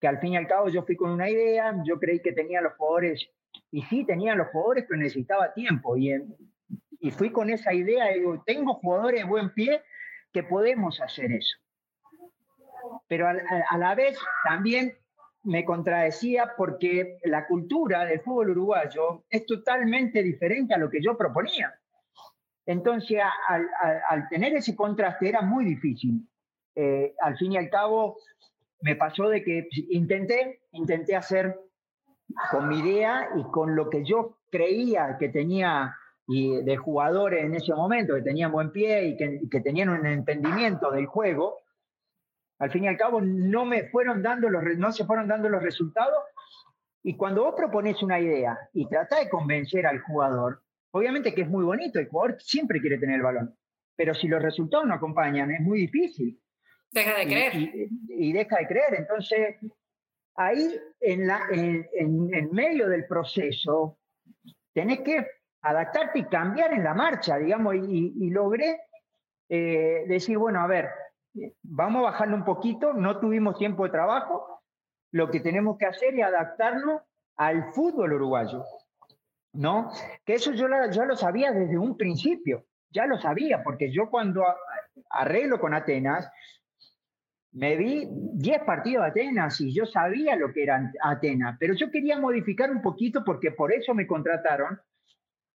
que 0.00 0.08
al 0.08 0.18
fin 0.18 0.32
y 0.32 0.36
al 0.36 0.46
cabo 0.46 0.68
yo 0.68 0.82
fui 0.82 0.96
con 0.96 1.10
una 1.10 1.30
idea, 1.30 1.74
yo 1.84 1.98
creí 1.98 2.20
que 2.20 2.32
tenía 2.32 2.60
los 2.60 2.74
jugadores, 2.74 3.28
y 3.70 3.82
sí, 3.82 4.04
tenía 4.04 4.34
los 4.34 4.48
jugadores, 4.48 4.84
pero 4.88 5.00
necesitaba 5.00 5.52
tiempo. 5.52 5.96
Y, 5.96 6.12
y 7.00 7.10
fui 7.10 7.30
con 7.30 7.50
esa 7.50 7.72
idea, 7.72 8.08
digo, 8.08 8.42
tengo 8.44 8.74
jugadores 8.74 9.20
de 9.22 9.28
buen 9.28 9.50
pie 9.54 9.82
que 10.32 10.42
podemos 10.42 11.00
hacer 11.00 11.32
eso. 11.32 11.56
Pero 13.06 13.28
a 13.28 13.78
la 13.78 13.94
vez 13.94 14.18
también 14.44 14.96
me 15.44 15.64
contradecía 15.64 16.54
porque 16.56 17.18
la 17.24 17.46
cultura 17.46 18.04
del 18.04 18.20
fútbol 18.20 18.50
uruguayo 18.50 19.24
es 19.30 19.46
totalmente 19.46 20.22
diferente 20.22 20.74
a 20.74 20.78
lo 20.78 20.90
que 20.90 21.00
yo 21.00 21.16
proponía. 21.16 21.74
Entonces, 22.68 23.18
al, 23.48 24.28
tener 24.28 24.54
ese 24.54 24.76
contraste 24.76 25.30
era 25.30 25.40
muy 25.40 25.64
difícil. 25.64 26.28
Eh, 26.74 27.14
al 27.22 27.34
fin 27.38 27.52
y 27.52 27.56
al 27.56 27.70
cabo, 27.70 28.18
me 28.82 28.94
pasó 28.94 29.26
de 29.30 29.42
que 29.42 29.70
intenté, 29.88 30.60
intenté 30.72 31.16
hacer 31.16 31.58
con 32.50 32.68
mi 32.68 32.80
idea 32.80 33.30
y 33.36 33.42
con 33.44 33.74
lo 33.74 33.88
que 33.88 34.04
yo 34.04 34.36
creía 34.50 35.16
que 35.18 35.30
tenía 35.30 35.96
y 36.26 36.62
de 36.62 36.76
jugadores 36.76 37.42
en 37.42 37.54
ese 37.54 37.72
momento, 37.72 38.14
que 38.14 38.20
tenían 38.20 38.52
buen 38.52 38.70
pie 38.70 39.06
y 39.06 39.16
que, 39.16 39.60
tenían 39.62 39.88
un 39.88 40.04
entendimiento 40.04 40.90
del 40.90 41.06
juego, 41.06 41.56
al 42.58 42.70
fin 42.70 42.84
y 42.84 42.88
al 42.88 42.98
cabo 42.98 43.22
no 43.22 43.64
me 43.64 43.84
fueron 43.84 44.22
dando 44.22 44.50
los, 44.50 44.62
no 44.76 44.92
se 44.92 45.06
fueron 45.06 45.26
dando 45.26 45.48
los 45.48 45.62
resultados. 45.62 46.22
Y 47.02 47.16
cuando 47.16 47.44
vos 47.44 47.54
propones 47.56 48.02
una 48.02 48.20
idea 48.20 48.58
y 48.74 48.86
tratás 48.86 49.20
de 49.20 49.30
convencer 49.30 49.86
al 49.86 50.00
jugador, 50.00 50.60
obviamente 50.92 51.34
que 51.34 51.42
es 51.42 51.48
muy 51.48 51.64
bonito, 51.64 51.98
el 51.98 52.08
jugador 52.08 52.40
siempre 52.40 52.80
quiere 52.80 52.98
tener 52.98 53.16
el 53.16 53.22
balón, 53.22 53.56
pero 53.96 54.14
si 54.14 54.28
los 54.28 54.42
resultados 54.42 54.86
no 54.86 54.94
acompañan, 54.94 55.50
es 55.50 55.60
muy 55.60 55.80
difícil. 55.80 56.40
Deja 56.90 57.18
de 57.18 57.26
creer. 57.26 57.52
Y, 58.08 58.32
deja 58.32 58.58
de 58.58 58.66
creer. 58.66 58.94
Entonces, 58.94 59.56
ahí 60.36 60.78
en, 61.00 61.26
la, 61.26 61.42
en, 61.50 62.50
medio 62.52 62.88
del 62.88 63.06
proceso, 63.06 63.98
tenés 64.72 65.00
que 65.00 65.26
adaptarte 65.62 66.20
y 66.20 66.24
cambiar 66.24 66.72
en 66.72 66.84
la 66.84 66.94
marcha, 66.94 67.36
digamos, 67.38 67.74
y, 67.74 68.30
logré 68.30 68.80
eh, 69.48 70.04
decir, 70.06 70.38
bueno, 70.38 70.60
a 70.60 70.66
ver, 70.66 70.88
vamos 71.62 72.00
a 72.00 72.10
bajarlo 72.10 72.36
un 72.36 72.44
poquito, 72.44 72.92
no 72.92 73.18
tuvimos 73.20 73.58
tiempo 73.58 73.84
de 73.84 73.90
trabajo, 73.90 74.62
lo 75.12 75.30
que 75.30 75.40
tenemos 75.40 75.78
que 75.78 75.86
hacer 75.86 76.14
es 76.14 76.24
adaptarnos 76.24 77.02
al 77.36 77.72
fútbol 77.72 78.12
uruguayo, 78.14 78.64
¿no? 79.58 79.90
Que 80.24 80.34
eso 80.34 80.52
yo, 80.52 80.68
ya 80.92 81.04
lo 81.04 81.16
sabía 81.16 81.50
desde 81.50 81.76
un 81.76 81.96
principio, 81.96 82.64
ya 82.90 83.06
lo 83.06 83.18
sabía, 83.18 83.64
porque 83.64 83.90
yo 83.92 84.08
cuando 84.08 84.44
arreglo 85.10 85.58
con 85.58 85.74
Atenas, 85.74 86.30
me 87.52 87.76
vi 87.76 88.06
10 88.08 88.62
partidos 88.62 89.04
de 89.04 89.10
Atenas 89.10 89.60
y 89.60 89.74
yo 89.74 89.84
sabía 89.84 90.36
lo 90.36 90.52
que 90.52 90.62
era 90.62 90.92
Atenas, 91.02 91.56
pero 91.58 91.74
yo 91.74 91.90
quería 91.90 92.20
modificar 92.20 92.70
un 92.70 92.80
poquito, 92.80 93.24
porque 93.24 93.50
por 93.50 93.72
eso 93.72 93.94
me 93.94 94.06
contrataron, 94.06 94.80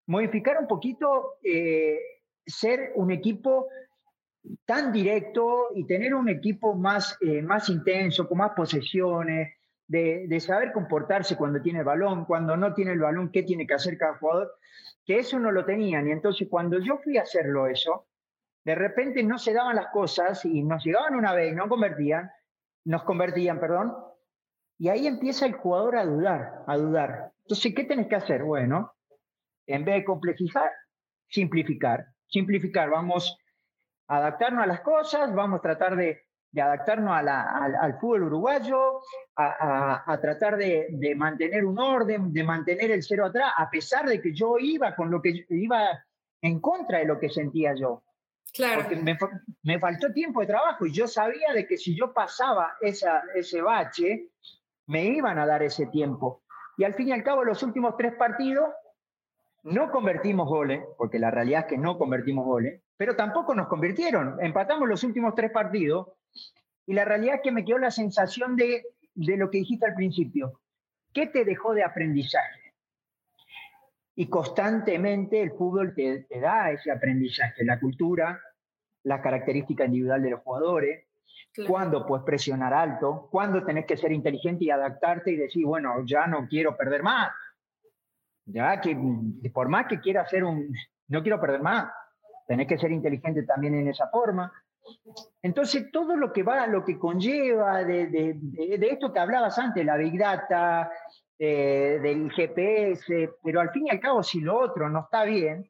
modificar 0.08 0.58
un 0.60 0.68
poquito, 0.68 1.38
eh, 1.42 1.98
ser 2.46 2.92
un 2.96 3.10
equipo 3.10 3.70
tan 4.66 4.92
directo 4.92 5.70
y 5.76 5.86
tener 5.86 6.14
un 6.14 6.28
equipo 6.28 6.76
más, 6.76 7.18
eh, 7.22 7.42
más 7.42 7.70
intenso, 7.70 8.28
con 8.28 8.40
más 8.40 8.52
posesiones, 8.52 9.54
de, 9.88 10.40
saber 10.40 10.72
comportarse 10.72 11.36
cuando 11.36 11.62
tiene 11.62 11.80
el 11.80 11.86
balón, 11.86 12.26
cuando 12.26 12.58
no 12.58 12.74
tiene 12.74 12.94
el 12.94 13.00
balón, 13.00 13.32
qué 13.32 13.44
tiene 13.44 13.68
que 13.68 13.74
hacer 13.74 13.98
cada 13.98 14.18
jugador, 14.18 14.54
que 15.06 15.20
eso 15.20 15.40
no 15.40 15.52
lo 15.52 15.66
tenían. 15.66 16.08
Y 16.08 16.12
entonces 16.12 16.48
cuando 16.50 16.80
yo 16.80 16.98
fui 16.98 17.18
a 17.18 17.24
hacerlo 17.24 17.68
eso, 17.68 18.08
de 18.64 18.76
repente 18.76 19.24
no 19.24 19.38
se 19.38 19.54
daban 19.54 19.76
las 19.76 19.88
cosas 19.88 20.46
y 20.46 20.64
nos 20.64 20.84
llegaban 20.84 21.16
una 21.16 21.34
vez 21.34 21.52
y 21.52 21.56
no 21.56 21.68
convertían, 21.68 22.32
nos 22.86 23.04
convertían, 23.04 23.60
perdón, 23.60 23.94
y 24.78 24.90
ahí 24.90 25.08
empieza 25.08 25.46
el 25.46 25.54
jugador 25.54 25.98
a 25.98 26.06
dudar, 26.06 26.64
a 26.68 26.78
dudar. 26.78 27.32
Entonces, 27.44 27.74
¿qué 27.76 27.84
tenés 27.84 28.08
que 28.08 28.16
hacer? 28.16 28.44
Bueno, 28.44 28.94
en 29.68 29.86
vez 29.86 29.96
de 29.96 30.06
complejizar, 30.06 30.72
simplificar. 31.30 32.06
Simplificar, 32.28 32.90
vamos 32.90 33.38
a 34.08 34.18
adaptarnos 34.18 34.64
a 34.64 34.68
las 34.68 34.82
cosas, 34.82 35.34
vamos 35.34 35.60
a 35.60 35.62
tratar 35.62 35.96
de, 35.96 36.24
adaptarnos 36.62 37.16
al, 37.16 38.00
fútbol 38.00 38.24
uruguayo, 38.24 39.02
a, 39.36 40.18
tratar 40.22 40.58
de, 40.58 40.88
de, 40.92 41.16
mantener 41.16 41.66
un 41.66 41.80
orden, 41.80 42.32
de 42.32 42.44
mantener 42.44 42.92
el 42.92 43.04
cero 43.04 43.26
atrás, 43.26 43.52
a 43.58 43.70
pesar 43.70 44.08
de 44.08 44.22
que 44.22 44.34
yo 44.34 44.58
iba 44.60 44.96
con 44.96 45.10
lo 45.10 45.22
que 45.22 45.46
iba 45.50 46.04
en 46.42 46.60
contra 46.60 47.00
de 47.00 47.06
lo 47.06 47.20
que 47.20 47.30
sentía 47.30 47.74
yo. 47.74 48.04
Claro. 48.54 48.84
Porque 48.84 49.18
me, 49.64 49.80
faltó 49.80 50.14
tiempo 50.14 50.42
de 50.42 50.48
trabajo 50.48 50.86
y 50.86 50.92
yo 50.92 51.08
sabía 51.08 51.54
de 51.54 51.66
que 51.66 51.78
si 51.78 51.96
yo 51.96 52.14
pasaba 52.14 52.78
esa, 52.82 53.24
ese 53.34 53.62
bache, 53.62 54.28
me 54.86 55.06
iban 55.06 55.40
a 55.40 55.46
dar 55.46 55.64
ese 55.64 55.88
tiempo. 55.88 56.44
Y 56.78 56.84
al 56.84 56.94
fin 56.94 57.08
y 57.08 57.12
al 57.14 57.24
cabo, 57.24 57.44
los 57.44 57.64
últimos 57.64 57.98
tres 57.98 58.14
partidos 58.16 58.70
no 59.64 59.92
convertimos 59.92 60.48
goles, 60.48 60.84
porque 60.98 61.20
la 61.20 61.32
realidad 61.32 61.62
es 61.62 61.68
que 61.68 61.78
no 61.78 61.98
convertimos 61.98 62.46
goles, 62.46 62.82
pero 62.98 63.16
tampoco 63.16 63.56
nos 63.56 63.68
convirtieron. 63.68 64.38
Empatamos 64.42 64.88
los 64.88 65.04
últimos 65.04 65.36
tres 65.36 65.52
partidos 65.52 66.10
y 66.86 66.94
la 66.94 67.06
realidad 67.06 67.36
es 67.36 67.42
que 67.42 67.52
me 67.52 67.66
quedó 67.66 67.78
la 67.78 67.92
sensación 67.92 68.56
de, 68.56 68.84
de 69.16 69.38
lo 69.38 69.50
que 69.50 69.60
dijiste 69.60 69.86
al 69.86 69.96
principio. 69.96 70.60
¿Qué 71.14 71.28
te 71.28 71.46
dejó 71.46 71.74
de 71.74 71.84
aprendizaje? 71.84 72.64
y 74.16 74.28
constantemente 74.28 75.42
el 75.42 75.52
fútbol 75.52 75.94
te, 75.96 76.26
da 76.40 76.72
ese 76.72 76.92
aprendizaje, 76.92 77.66
la 77.66 77.80
cultura, 77.80 78.40
la 79.04 79.22
característica 79.22 79.86
individual 79.86 80.22
de 80.22 80.30
los 80.32 80.42
jugadores, 80.42 81.06
cuándo 81.68 82.06
puedes 82.06 82.26
presionar 82.26 82.74
alto, 82.74 83.28
cuándo 83.32 83.64
tenés 83.64 83.86
que 83.86 83.98
ser 83.98 84.12
inteligente 84.12 84.66
y 84.66 84.70
adaptarte 84.70 85.32
y 85.32 85.36
decir, 85.36 85.66
bueno, 85.66 86.04
ya 86.06 86.28
no 86.28 86.48
quiero 86.48 86.78
perder 86.78 87.04
más. 87.04 87.32
Ya 88.46 88.82
que 88.82 88.98
por 89.54 89.70
más 89.70 89.88
que 89.88 90.00
quiera 90.00 90.22
hacer 90.22 90.44
un, 90.44 90.74
no 91.08 91.22
quiero 91.22 91.40
perder 91.40 91.62
más, 91.62 91.92
tenés 92.48 92.68
que 92.68 92.78
ser 92.78 92.92
inteligente 92.92 93.44
también 93.44 93.76
en 93.76 93.88
esa 93.88 94.08
forma. 94.10 94.52
Entonces, 95.42 95.90
todo 95.92 96.18
lo 96.18 96.34
que 96.34 96.44
va, 96.44 96.68
lo 96.68 96.84
que 96.84 97.00
conlleva 97.00 97.84
de, 97.84 98.08
de, 98.08 98.34
de 98.78 98.88
esto 98.90 99.14
que 99.14 99.20
hablabas 99.20 99.58
antes, 99.58 99.86
la 99.86 99.96
Big 99.96 100.18
Data, 100.18 100.92
eh, 101.40 102.00
del 102.02 102.32
GPS, 102.32 103.32
pero 103.44 103.60
al 103.60 103.72
fin 103.72 103.88
y 103.88 103.90
al 103.90 104.00
cabo, 104.00 104.24
si 104.24 104.40
lo 104.40 104.60
otro 104.60 104.88
no 104.90 105.02
está 105.02 105.24
bien, 105.24 105.70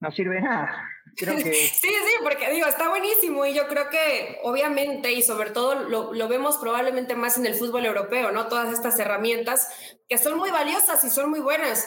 no 0.00 0.10
sirve 0.10 0.40
nada. 0.40 0.70
Creo 1.16 1.36
que... 1.36 1.52
Sí, 1.80 1.88
sí, 1.88 2.12
porque 2.22 2.50
digo, 2.50 2.66
está 2.66 2.88
buenísimo 2.88 3.44
y 3.46 3.54
yo 3.54 3.68
creo 3.68 3.88
que 3.88 4.38
obviamente 4.42 5.12
y 5.12 5.22
sobre 5.22 5.50
todo 5.50 5.74
lo, 5.74 6.12
lo, 6.12 6.28
vemos 6.28 6.56
probablemente 6.58 7.14
más 7.14 7.38
en 7.38 7.46
el 7.46 7.54
fútbol 7.54 7.86
europeo, 7.86 8.30
¿no? 8.32 8.48
Todas 8.48 8.72
estas 8.72 8.98
herramientas 8.98 9.68
que 10.08 10.18
son 10.18 10.36
muy 10.36 10.50
valiosas 10.50 11.02
y 11.04 11.10
son 11.10 11.30
muy 11.30 11.40
buenas, 11.40 11.86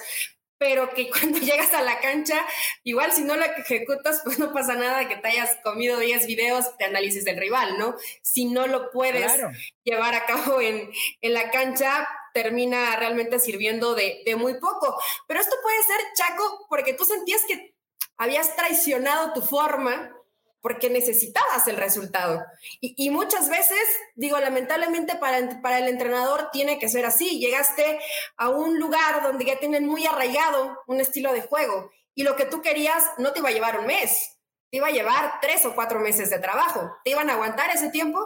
pero 0.64 0.90
que 0.94 1.10
cuando 1.12 1.40
llegas 1.40 1.74
a 1.74 1.82
la 1.82 2.00
cancha, 2.00 2.44
igual 2.84 3.12
si 3.12 3.24
no 3.24 3.36
la 3.36 3.46
ejecutas, 3.46 4.22
pues 4.24 4.40
no 4.40 4.54
pasa 4.54 4.76
nada 4.76 5.08
que 5.08 5.18
te 5.18 5.28
hayas 5.28 5.58
comido 5.64 6.00
10 6.00 6.26
videos 6.26 6.78
de 6.78 6.86
análisis 6.86 7.26
del 7.26 7.38
rival, 7.38 7.78
¿no? 7.78 7.96
Si 8.22 8.46
no 8.46 8.68
lo 8.68 8.90
puedes 8.92 9.32
llevar 9.84 10.16
a 10.16 10.26
cabo 10.26 10.62
en, 10.62 10.90
en, 11.22 11.34
la 11.34 11.52
cancha, 11.52 12.08
termina 12.34 12.96
realmente 12.96 13.40
sirviendo 13.40 13.94
de, 13.94 14.22
de 14.26 14.36
muy 14.36 14.60
poco. 14.60 14.98
Pero 15.28 15.42
esto 15.42 15.56
puede 15.62 15.84
ser, 15.84 15.98
Chaco, 16.16 16.66
porque 16.70 16.94
tú 16.94 17.04
sentías 17.04 17.42
que 17.46 17.73
habías 18.24 18.56
traicionado 18.56 19.34
tu 19.34 19.42
forma 19.42 20.12
porque 20.64 20.90
necesitabas 20.90 21.68
el 21.68 21.76
resultado. 21.76 22.42
Y, 22.80 23.10
muchas 23.10 23.50
veces, 23.50 23.84
digo, 24.16 24.40
lamentablemente 24.40 25.16
para, 25.18 25.62
para 25.62 25.80
el 25.80 25.90
entrenador 25.90 26.50
tiene 26.54 26.80
que 26.80 26.88
ser 26.88 27.06
así. 27.06 27.38
Llegaste 27.40 28.00
a 28.38 28.50
un 28.50 28.80
lugar 28.80 29.22
donde 29.24 29.44
ya 29.44 29.60
tienen 29.60 29.86
muy 29.86 30.06
arraigado 30.06 30.80
un 30.88 31.02
estilo 31.02 31.34
de 31.34 31.42
juego 31.42 31.92
y 32.16 32.24
lo 32.24 32.38
que 32.38 32.46
tú 32.46 32.62
querías 32.62 33.04
no 33.18 33.34
te 33.34 33.40
iba 33.40 33.50
a 33.50 33.54
llevar 33.54 33.78
un 33.78 33.88
mes, 33.88 34.40
te 34.72 34.78
iba 34.78 34.88
a 34.88 34.92
llevar 34.92 35.34
tres 35.42 35.66
o 35.66 35.76
cuatro 35.76 36.00
meses 36.00 36.30
de 36.30 36.40
trabajo. 36.40 36.96
¿Te 37.04 37.12
iban 37.12 37.30
a 37.30 37.34
aguantar 37.34 37.70
ese 37.72 37.90
tiempo? 37.90 38.20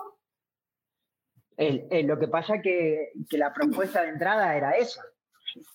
lo 1.58 2.20
que 2.20 2.28
pasa 2.28 2.62
que, 2.62 3.14
que 3.28 3.38
la 3.40 3.52
propuesta 3.52 4.04
de 4.04 4.10
entrada 4.10 4.56
era 4.56 4.78
esa. 4.78 5.02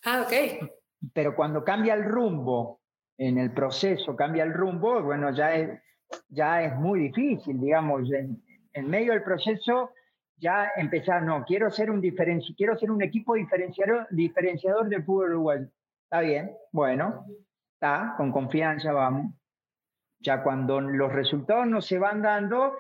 Ah, 0.05 0.23
ok. 0.23 0.71
Pero 1.13 1.35
cuando 1.35 1.65
cambia 1.65 1.95
el 1.95 2.05
rumbo, 2.05 2.82
en 3.19 3.39
el 3.39 3.53
proceso 3.53 4.17
cambia 4.17 4.45
el 4.45 4.53
rumbo, 4.53 5.03
bueno, 5.03 5.31
ya 5.35 5.55
es 5.55 5.81
ya 6.29 6.63
es 6.63 6.75
muy 6.77 7.01
difícil, 7.01 7.61
digamos, 7.61 8.11
en, 8.13 8.89
medio 8.89 9.13
del 9.13 9.23
proceso 9.23 9.93
ya 10.37 10.73
empezar, 10.77 11.23
no, 11.23 11.45
quiero 11.45 11.71
ser 11.71 11.91
un 11.91 12.01
diferenci 12.01 12.55
quiero 12.55 12.77
ser 12.77 12.91
un 12.91 13.03
equipo 13.03 13.35
diferenciador, 13.35 14.09
diferenciador 14.11 14.89
del 14.89 15.05
fútbol 15.05 15.31
uruguayo. 15.31 15.69
Está 16.05 16.21
bien, 16.21 16.53
bueno, 16.73 17.27
está, 17.75 18.15
con 18.17 18.33
confianza 18.33 18.93
vamos. 18.93 19.35
Ya 20.19 20.43
cuando 20.43 20.81
los 20.81 21.13
resultados 21.13 21.67
no 21.67 21.81
se 21.81 21.99
van 21.99 22.23
dando 22.23 22.77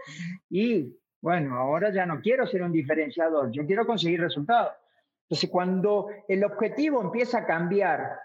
y 0.48 0.96
bueno, 1.20 1.56
ahora 1.56 1.92
ya 1.92 2.04
no 2.04 2.20
quiero 2.20 2.46
ser 2.46 2.62
un 2.62 2.72
diferenciador, 2.72 3.50
yo 3.52 3.64
quiero 3.64 3.86
conseguir 3.86 4.20
resultados. 4.20 4.72
Entonces, 5.28 5.50
cuando 5.50 6.08
el 6.28 6.44
objetivo 6.44 7.00
empieza 7.00 7.38
a 7.38 7.46
cambiar 7.46 8.18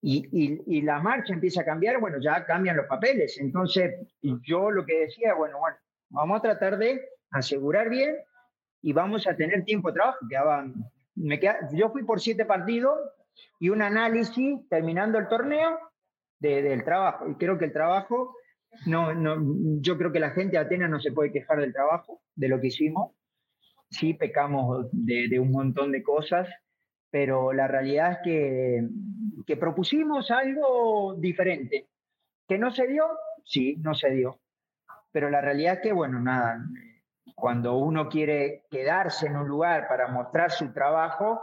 y, 0.00 0.82
la 0.82 1.00
marcha 1.00 1.34
empieza 1.34 1.62
a 1.62 1.64
cambiar, 1.64 2.00
bueno, 2.00 2.18
ya 2.20 2.44
cambian 2.44 2.76
los 2.76 2.86
papeles. 2.86 3.38
Entonces, 3.40 3.94
yo 4.22 4.70
lo 4.70 4.84
que 4.84 5.00
decía, 5.00 5.34
bueno, 5.34 5.58
bueno, 5.58 5.76
vamos 6.10 6.38
a 6.38 6.42
tratar 6.42 6.78
de 6.78 7.00
asegurar 7.30 7.88
bien 7.88 8.16
y 8.80 8.92
vamos 8.92 9.26
a 9.26 9.36
tener 9.36 9.64
tiempo 9.64 9.88
de 9.90 9.94
trabajo. 9.94 10.18
me 11.16 11.40
yo 11.72 11.90
fui 11.90 12.04
por 12.04 12.20
siete 12.20 12.44
partidos 12.44 12.98
y 13.58 13.70
un 13.70 13.82
análisis 13.82 14.68
terminando 14.68 15.18
el 15.18 15.28
torneo 15.28 15.78
del 16.38 16.84
trabajo. 16.84 17.28
Y 17.28 17.34
creo 17.34 17.58
que 17.58 17.66
el 17.66 17.72
trabajo, 17.72 18.36
no, 18.86 19.14
no, 19.14 19.36
yo 19.80 19.98
creo 19.98 20.12
que 20.12 20.20
la 20.20 20.30
gente 20.30 20.52
de 20.52 20.58
Atenas 20.58 20.90
no 20.90 21.00
se 21.00 21.12
puede 21.12 21.32
quejar 21.32 21.60
del 21.60 21.72
trabajo, 21.72 22.22
de 22.36 22.48
lo 22.48 22.60
que 22.60 22.68
hicimos. 22.68 23.12
Sí, 23.90 24.14
pecamos 24.14 24.86
de 24.92 25.40
un 25.40 25.50
montón 25.50 25.90
de 25.92 26.02
cosas, 26.02 26.46
pero 27.10 27.52
la 27.52 27.66
realidad 27.66 28.12
es 28.12 28.18
que, 28.24 29.56
propusimos 29.56 30.30
algo 30.30 31.14
diferente. 31.14 31.88
¿Que 32.46 32.58
no 32.58 32.70
se 32.70 32.86
dio? 32.86 33.04
Sí, 33.44 33.76
no 33.76 33.94
se 33.94 34.10
dio. 34.10 34.40
Pero 35.10 35.30
la 35.30 35.40
realidad 35.40 35.74
es 35.74 35.80
que, 35.80 35.92
bueno, 35.92 36.20
nada, 36.20 36.62
cuando 37.34 37.76
uno 37.76 38.08
quiere 38.08 38.64
quedarse 38.70 39.26
en 39.26 39.36
un 39.36 39.48
lugar 39.48 39.88
para 39.88 40.08
mostrar 40.08 40.50
su 40.50 40.72
trabajo 40.72 41.42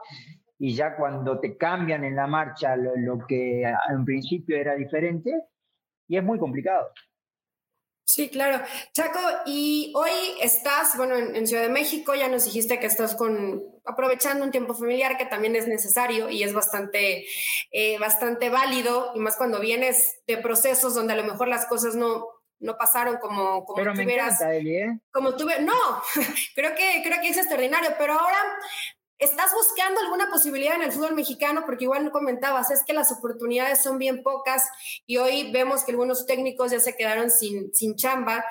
y 0.57 0.75
ya 0.75 0.95
cuando 0.95 1.39
te 1.39 1.57
cambian 1.57 2.03
en 2.03 2.15
la 2.15 2.27
marcha 2.27 2.75
lo 2.75 3.25
que 3.27 3.63
en 3.63 4.05
principio 4.05 4.55
era 4.55 4.75
diferente, 4.75 5.31
y 6.07 6.17
es 6.17 6.23
muy 6.23 6.37
complicado. 6.39 6.89
Sí, 8.15 8.29
claro. 8.29 8.63
Chaco, 8.93 9.19
y 9.45 9.91
hoy 9.93 10.09
estás, 10.41 10.95
bueno, 10.95 11.17
en, 11.17 11.45
Ciudad 11.45 11.63
de 11.63 11.69
México, 11.69 12.15
ya 12.15 12.29
nos 12.29 12.45
dijiste 12.45 12.79
que 12.79 12.85
estás 12.85 13.13
con 13.13 13.61
aprovechando 13.83 14.45
un 14.45 14.51
tiempo 14.51 14.73
familiar 14.73 15.17
que 15.17 15.25
también 15.25 15.57
es 15.57 15.67
necesario 15.67 16.29
y 16.29 16.41
es 16.41 16.53
bastante, 16.53 17.25
eh, 17.73 17.99
bastante 17.99 18.49
válido, 18.49 19.11
y 19.15 19.19
más 19.19 19.35
cuando 19.35 19.59
vienes 19.59 20.21
de 20.27 20.37
procesos 20.37 20.95
donde 20.95 21.11
a 21.11 21.17
lo 21.17 21.25
mejor 21.25 21.49
las 21.49 21.65
cosas 21.65 21.97
no, 21.97 22.25
no 22.59 22.77
pasaron 22.77 23.17
como, 23.17 23.65
como 23.65 23.75
pero 23.75 23.93
me 23.93 24.03
encanta, 24.03 24.55
Eli, 24.55 24.77
¿eh? 24.77 24.99
Como 25.11 25.35
tuve, 25.35 25.61
no, 25.61 25.73
creo 26.55 26.73
que, 26.73 27.01
creo 27.03 27.19
que 27.21 27.27
es 27.27 27.37
extraordinario, 27.37 27.95
pero 27.99 28.13
ahora 28.13 28.37
¿Estás 29.17 29.53
buscando 29.53 30.01
alguna 30.01 30.29
posibilidad 30.29 30.75
en 30.75 30.83
el 30.83 30.91
fútbol 30.91 31.15
mexicano? 31.15 31.63
Porque 31.65 31.85
igual 31.85 32.11
comentabas, 32.11 32.69
es 32.69 32.83
que 32.83 32.91
las 32.91 33.13
oportunidades 33.13 33.81
son 33.81 33.97
bien 33.97 34.23
pocas 34.23 34.67
y 35.07 35.15
hoy 35.17 35.51
vemos 35.53 35.85
que 35.85 35.91
algunos 35.91 36.25
técnicos 36.25 36.71
ya 36.71 36.81
se 36.81 36.97
quedaron 36.97 37.31
sin, 37.31 37.73
sin 37.73 37.95
chamba 37.95 38.43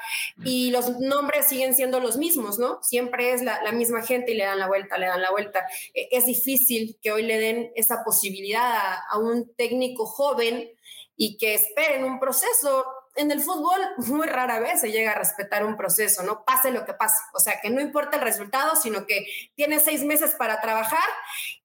y 0.42 0.70
los 0.70 0.98
nombres 1.00 1.48
siguen 1.48 1.74
siendo 1.74 2.00
los 2.00 2.16
mismos, 2.16 2.58
¿no? 2.58 2.82
Siempre 2.82 3.32
es 3.32 3.42
la, 3.42 3.60
misma 3.72 4.02
gente 4.02 4.32
y 4.32 4.36
le 4.36 4.44
dan 4.44 4.58
la 4.58 4.66
vuelta, 4.66 4.96
le 4.96 5.06
dan 5.06 5.20
la 5.20 5.30
vuelta. 5.30 5.66
E, 5.92 6.08
es 6.12 6.24
difícil 6.24 6.98
que 7.02 7.12
hoy 7.12 7.24
le 7.24 7.38
den 7.38 7.70
esa 7.74 8.02
posibilidad 8.02 8.64
a, 8.64 9.06
a 9.10 9.18
un 9.18 9.54
técnico 9.56 10.06
joven 10.06 10.70
y 11.16 11.36
que 11.36 11.54
esperen 11.54 12.04
un 12.04 12.18
proceso 12.18 12.86
en 13.16 13.30
el 13.30 13.40
fútbol 13.40 13.80
muy 14.08 14.26
rara 14.26 14.60
vez 14.60 14.80
se 14.80 14.90
llega 14.90 15.12
a 15.12 15.18
respetar 15.18 15.64
un 15.64 15.76
proceso, 15.76 16.22
¿no? 16.22 16.44
Pase 16.44 16.70
lo 16.70 16.84
que 16.84 16.94
pase. 16.94 17.16
O 17.34 17.38
sea, 17.38 17.54
que 17.62 17.70
no 17.70 17.80
importa 17.80 18.16
el 18.16 18.22
resultado, 18.22 18.76
sino 18.76 19.06
que 19.06 19.26
tienes 19.54 19.82
seis 19.82 20.04
meses 20.04 20.34
para 20.38 20.60
trabajar 20.60 21.08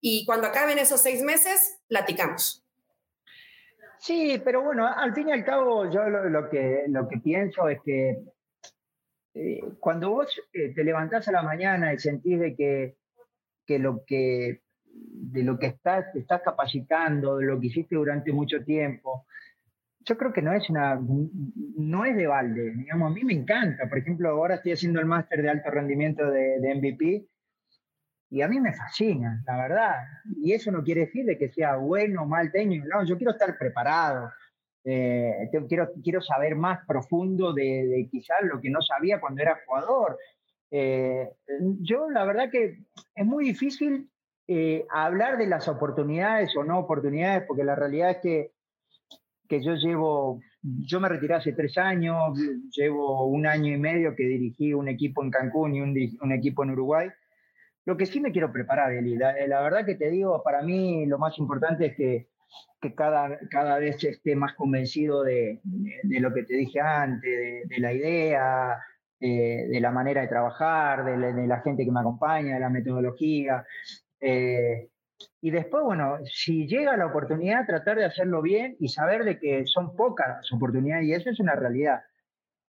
y 0.01 0.25
cuando 0.25 0.47
acaben 0.47 0.77
esos 0.77 1.01
seis 1.01 1.21
meses, 1.21 1.79
platicamos. 1.87 2.65
Sí, 3.99 4.41
pero 4.45 4.61
bueno, 4.61 4.87
al 4.87 5.13
fin 5.13 5.27
y 5.27 5.33
al 5.33 5.43
cabo 5.43 5.89
yo 5.91 6.07
lo, 6.07 6.49
que, 6.49 6.85
lo 6.87 7.07
que 7.09 7.17
pienso 7.17 7.67
es 7.67 7.81
que 7.83 8.17
eh, 9.33 9.61
cuando 9.79 10.09
vos 10.09 10.41
eh, 10.53 10.73
te 10.73 10.83
levantás 10.85 11.27
a 11.27 11.33
la 11.33 11.43
mañana 11.43 11.93
y 11.93 11.99
sentís 11.99 12.39
de 12.39 12.55
que, 12.55 12.95
que 13.65 13.77
lo 13.77 14.05
que 14.05 14.61
de 14.91 15.43
lo 15.43 15.59
que 15.59 15.67
estás, 15.67 16.11
te 16.11 16.19
estás 16.19 16.41
capacitando, 16.41 17.37
de 17.37 17.45
lo 17.45 17.59
que 17.59 17.67
hiciste 17.67 17.95
durante 17.95 18.31
mucho 18.31 18.63
tiempo, 18.63 19.25
yo 20.01 20.17
creo 20.17 20.33
que 20.33 20.41
no 20.41 20.53
es 20.53 20.69
una, 20.69 20.99
no 21.77 22.05
es 22.05 22.15
de 22.15 22.27
balde, 22.27 22.71
digamos, 22.71 23.11
a 23.11 23.13
mí 23.13 23.23
me 23.23 23.33
encanta, 23.33 23.87
por 23.87 23.97
ejemplo, 23.97 24.29
ahora 24.29 24.55
estoy 24.55 24.73
haciendo 24.73 24.99
el 24.99 25.05
máster 25.05 25.41
de 25.41 25.49
alto 25.49 25.69
rendimiento 25.69 26.29
de, 26.29 26.59
de, 26.59 26.75
MVP 26.75 27.27
y 28.31 28.41
a 28.41 28.47
mí 28.47 28.59
me 28.59 28.73
fascina, 28.73 29.43
la 29.45 29.57
verdad, 29.57 29.95
y 30.37 30.53
eso 30.53 30.71
no 30.71 30.83
quiere 30.83 31.01
decir 31.01 31.25
de 31.25 31.37
que 31.37 31.49
sea 31.49 31.75
bueno 31.75 32.23
o 32.23 32.25
mal 32.25 32.51
técnico, 32.51 32.87
no, 32.87 33.03
yo 33.03 33.17
quiero 33.17 33.31
estar 33.31 33.57
preparado, 33.57 34.31
eh, 34.83 35.49
quiero, 35.67 35.91
quiero 36.03 36.21
saber 36.21 36.55
más 36.55 36.85
profundo 36.85 37.53
de, 37.53 37.85
de, 37.87 38.07
quizás 38.09 38.37
lo 38.43 38.59
que 38.61 38.69
no 38.69 38.81
sabía 38.81 39.19
cuando 39.19 39.41
era 39.41 39.59
jugador. 39.65 40.17
Eh, 40.71 41.29
yo 41.81 42.09
la 42.09 42.25
verdad 42.25 42.49
que 42.49 42.79
es 43.15 43.25
muy 43.25 43.45
difícil 43.45 44.09
eh, 44.47 44.85
hablar 44.89 45.37
de 45.37 45.47
las 45.47 45.67
oportunidades 45.67 46.55
o 46.55 46.63
no 46.63 46.79
oportunidades, 46.79 47.43
porque 47.47 47.63
la 47.63 47.75
realidad 47.75 48.11
es 48.11 48.17
que 48.17 48.51
que 49.49 49.63
yo 49.63 49.73
llevo, 49.73 50.41
yo 50.61 50.99
me 50.99 51.09
retiré 51.09 51.33
hace 51.33 51.53
tres 51.53 51.77
años, 51.79 52.39
llevo 52.71 53.25
un 53.25 53.47
año 53.47 53.73
y 53.73 53.79
medio 53.79 54.15
que 54.15 54.23
dirigí 54.23 54.73
un 54.73 54.87
equipo 54.87 55.23
en 55.23 55.31
Cancún 55.31 55.75
y 55.75 55.81
un, 55.81 56.31
equipo 56.31 56.63
en 56.63 56.69
Uruguay. 56.69 57.09
Lo 57.85 57.97
que 57.97 58.05
sí 58.05 58.21
me 58.21 58.31
quiero 58.31 58.53
preparar, 58.53 58.93
Eli, 58.93 59.17
la, 59.17 59.33
verdad 59.61 59.85
que 59.85 59.95
te 59.95 60.11
digo, 60.11 60.43
para 60.43 60.61
mí 60.61 61.07
lo 61.07 61.17
más 61.17 61.39
importante 61.39 61.87
es 61.87 61.95
que, 61.95 62.27
que 62.79 62.93
cada, 62.93 63.39
cada 63.49 63.79
vez 63.79 64.03
esté 64.03 64.35
más 64.35 64.53
convencido 64.53 65.23
de, 65.23 65.59
de, 65.63 66.19
lo 66.19 66.31
que 66.31 66.43
te 66.43 66.53
dije 66.53 66.79
antes, 66.79 67.67
de, 67.67 67.79
la 67.79 67.91
idea, 67.91 68.77
de 69.19 69.79
la 69.81 69.89
manera 69.89 70.21
de 70.21 70.27
trabajar, 70.27 71.05
de 71.05 71.47
la, 71.47 71.61
gente 71.61 71.83
que 71.83 71.91
me 71.91 72.01
acompaña, 72.01 72.53
de 72.53 72.59
la 72.59 72.69
metodología. 72.69 73.65
Eh, 74.21 74.89
y 75.41 75.51
después, 75.51 75.83
bueno, 75.83 76.17
si 76.25 76.67
llega 76.67 76.97
la 76.97 77.07
oportunidad, 77.07 77.65
tratar 77.65 77.97
de 77.97 78.05
hacerlo 78.05 78.41
bien 78.41 78.75
y 78.79 78.89
saber 78.89 79.23
de 79.23 79.39
que 79.39 79.65
son 79.65 79.95
pocas 79.95 80.27
las 80.27 80.51
oportunidades 80.53 81.05
y 81.05 81.13
eso 81.13 81.29
es 81.29 81.39
una 81.39 81.55
realidad. 81.55 82.01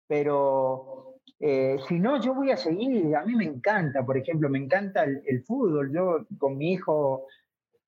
Pero 0.06 1.18
eh, 1.40 1.76
si 1.87 1.98
no, 1.98 2.20
yo 2.20 2.34
voy 2.34 2.50
a 2.50 2.56
seguir. 2.56 3.14
A 3.16 3.24
mí 3.24 3.34
me 3.34 3.44
encanta, 3.44 4.04
por 4.04 4.16
ejemplo, 4.16 4.48
me 4.48 4.58
encanta 4.58 5.04
el, 5.04 5.42
fútbol. 5.44 5.92
Yo 5.92 6.26
con 6.38 6.56
mi 6.56 6.72
hijo 6.72 7.26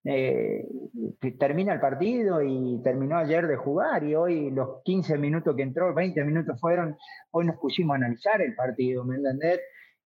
eh, 0.04 0.66
termina 1.38 1.74
el 1.74 1.80
partido 1.80 2.42
y 2.42 2.80
terminó 2.82 3.18
ayer 3.18 3.46
de 3.46 3.56
jugar 3.56 4.04
y 4.04 4.14
hoy 4.14 4.50
los 4.50 4.82
15 4.84 5.18
minutos 5.18 5.56
que 5.56 5.62
entró, 5.62 5.92
20 5.94 6.24
minutos 6.24 6.60
fueron, 6.60 6.96
hoy 7.32 7.46
nos 7.46 7.56
pusimos 7.56 7.94
a 7.94 7.96
analizar 7.96 8.40
el 8.40 8.54
partido, 8.54 9.04
¿me 9.04 9.16
entendés? 9.16 9.60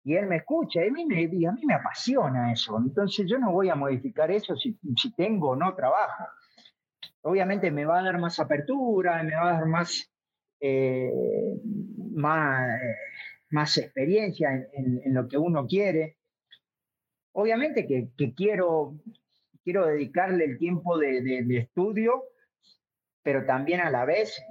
Y 0.09 0.15
él 0.15 0.25
me 0.25 0.37
escucha, 0.37 0.83
y 0.83 0.87
a 0.87 0.91
mí 0.91 1.05
me, 1.05 1.73
apasiona 1.75 2.51
eso. 2.51 2.79
Entonces 2.79 3.27
yo 3.29 3.37
no 3.37 3.51
voy 3.51 3.69
a 3.69 3.75
modificar 3.75 4.31
eso 4.31 4.55
si, 4.55 4.75
tengo 5.15 5.51
o 5.51 5.55
no 5.55 5.75
trabajo. 5.75 6.23
Obviamente 7.21 7.69
me 7.69 7.85
va 7.85 7.99
a 7.99 8.03
dar 8.03 8.17
más 8.17 8.39
apertura, 8.39 9.21
me 9.21 9.35
va 9.35 9.49
a 9.49 9.53
dar 9.53 9.67
más, 9.67 10.11
eh, 10.61 11.11
eh, 11.13 11.61
más, 13.51 13.77
experiencia 13.77 14.49
en, 14.73 15.13
lo 15.13 15.27
que 15.27 15.37
uno 15.37 15.67
quiere. 15.67 16.17
Obviamente 17.33 17.85
que, 17.85 18.33
quiero, 18.33 18.95
quiero 19.63 19.85
dedicarle 19.85 20.45
el 20.45 20.57
tiempo 20.57 20.97
de 20.97 21.45
estudio, 21.55 22.23
pero 23.21 23.45
también 23.45 23.81
a 23.81 23.91
la 23.91 24.05
vez 24.05 24.43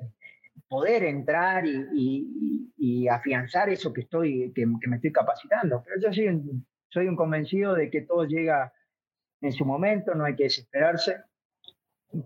poder 0.68 1.04
entrar 1.04 1.64
y, 1.66 3.08
afianzar 3.10 3.70
eso 3.70 3.92
que, 3.92 4.02
estoy, 4.02 4.52
que, 4.54 4.66
me 4.66 4.96
estoy 4.96 5.12
capacitando. 5.12 5.82
Pero 5.82 6.00
yo 6.00 6.12
soy 6.12 6.28
un, 6.28 6.66
soy 6.88 7.08
un 7.08 7.16
convencido 7.16 7.74
de 7.74 7.90
que 7.90 8.02
todo 8.02 8.24
llega 8.24 8.72
en 9.40 9.52
su 9.52 9.64
momento, 9.64 10.14
no 10.14 10.24
hay 10.24 10.36
que 10.36 10.44
desesperarse. 10.44 11.22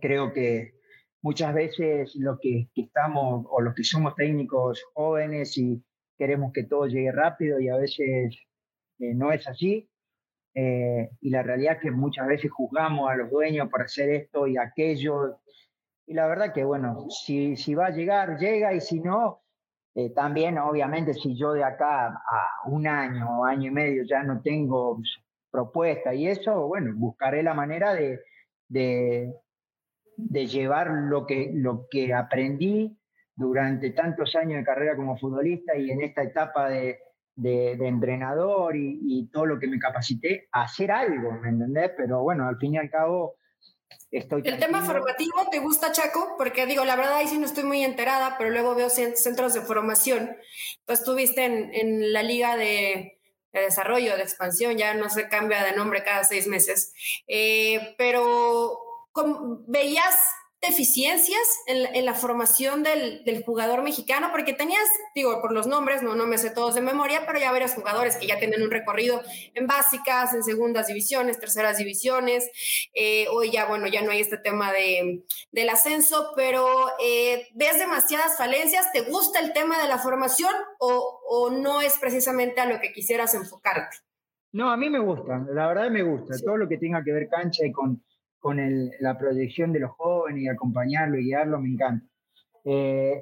Creo 0.00 0.32
que 0.32 0.74
muchas 1.22 1.54
veces 1.54 2.14
los 2.16 2.38
que, 2.40 2.68
estamos 2.74 3.46
o 3.48 3.60
los 3.60 3.74
que 3.74 3.84
somos 3.84 4.14
técnicos 4.16 4.82
jóvenes 4.94 5.56
y 5.56 5.82
queremos 6.18 6.52
que 6.52 6.64
todo 6.64 6.86
llegue 6.86 7.12
rápido 7.12 7.60
y 7.60 7.68
a 7.68 7.76
veces 7.76 8.36
eh, 8.98 9.14
no 9.14 9.32
es 9.32 9.46
así. 9.46 9.88
Eh, 10.54 11.08
y 11.20 11.30
la 11.30 11.42
realidad 11.42 11.76
es 11.76 11.82
que 11.82 11.90
muchas 11.90 12.26
veces 12.26 12.50
juzgamos 12.50 13.10
a 13.10 13.16
los 13.16 13.30
dueños 13.30 13.68
por 13.70 13.82
hacer 13.82 14.10
esto 14.10 14.46
y 14.46 14.58
aquello 14.58 15.40
y 16.12 16.14
la 16.14 16.26
verdad 16.26 16.52
que, 16.52 16.62
bueno, 16.62 17.06
si, 17.08 17.56
si 17.56 17.74
va 17.74 17.86
a 17.86 17.90
llegar, 17.90 18.36
llega, 18.36 18.74
y 18.74 18.82
si 18.82 19.00
no, 19.00 19.40
eh, 19.94 20.10
también, 20.10 20.58
obviamente, 20.58 21.14
si 21.14 21.34
yo 21.34 21.54
de 21.54 21.64
acá 21.64 22.08
a 22.08 22.68
un 22.68 22.86
año 22.86 23.40
o 23.40 23.44
año 23.46 23.68
y 23.68 23.74
medio 23.74 24.04
ya 24.04 24.22
no 24.22 24.42
tengo 24.42 25.00
propuesta 25.50 26.12
y 26.12 26.28
eso, 26.28 26.68
bueno, 26.68 26.92
buscaré 26.96 27.42
la 27.42 27.54
manera 27.54 27.94
de, 27.94 28.20
de, 28.68 29.32
de 30.18 30.46
llevar 30.46 30.90
lo 30.90 31.26
que, 31.26 31.50
lo 31.54 31.86
que 31.90 32.12
aprendí 32.12 32.94
durante 33.34 33.90
tantos 33.92 34.36
años 34.36 34.58
de 34.58 34.64
carrera 34.64 34.96
como 34.96 35.16
futbolista 35.16 35.74
y 35.78 35.90
en 35.90 36.02
esta 36.02 36.24
etapa 36.24 36.68
de, 36.68 36.98
de, 37.36 37.76
de 37.78 37.88
entrenador 37.88 38.76
y, 38.76 38.98
y, 39.02 39.30
todo 39.30 39.46
lo 39.46 39.58
que 39.58 39.66
me 39.66 39.78
capacité 39.78 40.46
a 40.52 40.64
hacer 40.64 40.90
algo, 40.90 41.32
¿me 41.40 41.48
entendés? 41.48 41.92
Pero 41.96 42.20
bueno, 42.22 42.46
al 42.46 42.58
fin 42.58 42.74
y 42.74 42.78
al 42.78 42.90
cabo, 42.90 43.36
el 44.10 44.58
tema 44.58 44.82
formativo 44.82 45.48
te 45.50 45.58
gusta, 45.58 45.92
Chaco, 45.92 46.34
porque 46.36 46.66
digo, 46.66 46.84
la 46.84 46.96
verdad 46.96 47.16
ahí 47.16 47.28
sí 47.28 47.38
no 47.38 47.46
estoy 47.46 47.64
muy 47.64 47.82
enterada, 47.84 48.36
pero 48.38 48.50
luego 48.50 48.74
veo 48.74 48.90
centros 48.90 49.54
de 49.54 49.60
formación. 49.62 50.36
Pues 50.84 51.00
estuviste 51.00 51.44
en, 51.44 51.72
en 51.74 52.12
la 52.12 52.22
liga 52.22 52.56
de, 52.56 53.18
desarrollo, 53.52 54.16
de 54.16 54.22
expansión, 54.22 54.76
ya 54.76 54.94
no 54.94 55.10
se 55.10 55.28
cambia 55.28 55.64
de 55.64 55.72
nombre 55.72 56.04
cada 56.04 56.24
seis 56.24 56.46
meses. 56.46 56.92
Eh, 57.26 57.94
pero 57.98 58.78
veías 59.66 60.16
deficiencias 60.62 61.42
en, 61.66 62.04
la 62.04 62.14
formación 62.14 62.82
del, 62.82 63.42
jugador 63.44 63.82
mexicano? 63.82 64.28
Porque 64.30 64.52
tenías, 64.52 64.88
digo, 65.14 65.40
por 65.42 65.52
los 65.52 65.66
nombres, 65.66 66.02
no, 66.02 66.14
no 66.14 66.26
me 66.26 66.38
sé 66.38 66.50
todos 66.50 66.76
de 66.76 66.80
memoria, 66.80 67.24
pero 67.26 67.38
ya 67.38 67.50
varios 67.50 67.74
jugadores 67.74 68.16
que 68.16 68.28
ya 68.28 68.38
tienen 68.38 68.62
un 68.62 68.70
recorrido 68.70 69.20
en 69.54 69.66
básicas, 69.66 70.32
en 70.32 70.44
segundas 70.44 70.86
divisiones, 70.86 71.40
terceras 71.40 71.78
divisiones. 71.78 72.48
Eh, 72.94 73.26
hoy 73.32 73.50
ya, 73.50 73.66
bueno, 73.66 73.88
ya 73.88 74.02
no 74.02 74.12
hay 74.12 74.20
este 74.20 74.38
tema 74.38 74.72
de, 74.72 75.24
del 75.50 75.68
ascenso, 75.68 76.32
pero 76.36 76.66
eh, 77.04 77.48
¿ves 77.54 77.78
demasiadas 77.78 78.38
falencias? 78.38 78.92
¿Te 78.92 79.02
gusta 79.02 79.40
el 79.40 79.52
tema 79.52 79.82
de 79.82 79.88
la 79.88 79.98
formación 79.98 80.54
o, 80.78 81.20
o, 81.28 81.50
no 81.50 81.80
es 81.80 81.98
precisamente 81.98 82.60
a 82.60 82.66
lo 82.66 82.80
que 82.80 82.92
quisieras 82.92 83.34
enfocarte? 83.34 83.96
No, 84.52 84.70
a 84.70 84.76
mí 84.76 84.88
me 84.90 84.98
gusta, 85.00 85.44
la 85.50 85.66
verdad 85.66 85.90
me 85.90 86.02
gusta. 86.02 86.34
Todo 86.44 86.56
lo 86.56 86.68
que 86.68 86.78
tenga 86.78 87.02
que 87.02 87.12
ver 87.12 87.28
cancha 87.28 87.66
y 87.66 87.72
con 87.72 88.02
con 88.42 88.58
la 88.98 89.16
proyección 89.16 89.72
de 89.72 89.78
los 89.78 89.92
jóvenes 89.92 90.42
y 90.42 90.48
acompañarlo 90.48 91.16
y 91.16 91.26
guiarlo, 91.26 91.60
me 91.60 91.68
encanta. 91.68 92.04
Eh, 92.64 93.20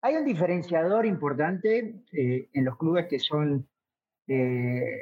hay 0.00 0.14
un 0.14 0.24
diferenciador 0.24 1.06
importante 1.06 2.04
eh, 2.12 2.48
en 2.52 2.64
los 2.64 2.78
clubes 2.78 3.06
que 3.08 3.18
son 3.18 3.68
eh, 4.28 4.96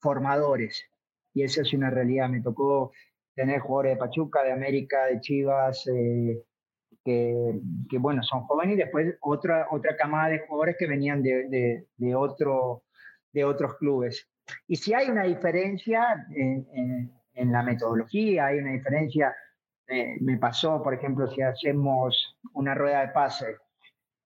formadores, 0.00 0.84
y 1.32 1.42
eso 1.42 1.62
es 1.62 1.72
una 1.72 1.88
realidad. 1.88 2.28
Me 2.28 2.42
tocó 2.42 2.92
tener 3.34 3.60
jugadores 3.60 3.94
de 3.94 4.00
Pachuca, 4.00 4.42
de 4.42 4.52
América, 4.52 5.06
de 5.06 5.20
Chivas, 5.20 5.82
que, 7.02 7.58
que, 7.88 7.98
bueno, 7.98 8.22
son 8.22 8.42
jóvenes, 8.42 8.74
y 8.74 8.80
después 8.80 9.16
otra, 9.22 9.66
otra 9.70 9.96
camada 9.96 10.28
de 10.28 10.40
jugadores 10.40 10.76
que 10.78 10.86
venían 10.86 11.22
de, 11.22 11.48
de, 11.48 11.86
de, 11.96 12.08
de 13.32 13.44
otros 13.44 13.76
clubes. 13.78 14.28
Y 14.68 14.76
si 14.76 14.92
hay 14.92 15.08
una 15.08 15.24
diferencia 15.24 16.26
en 16.36 16.66
en 16.74 17.19
la 17.48 17.62
metodología, 17.62 18.46
hay 18.46 18.58
una 18.58 18.72
diferencia. 18.72 19.34
Me 20.20 20.38
pasó, 20.38 20.82
por 20.82 20.94
ejemplo, 20.94 21.26
si 21.28 21.42
hacemos 21.42 22.38
una 22.52 22.74
rueda 22.74 23.00
de 23.00 23.08
pase 23.08 23.56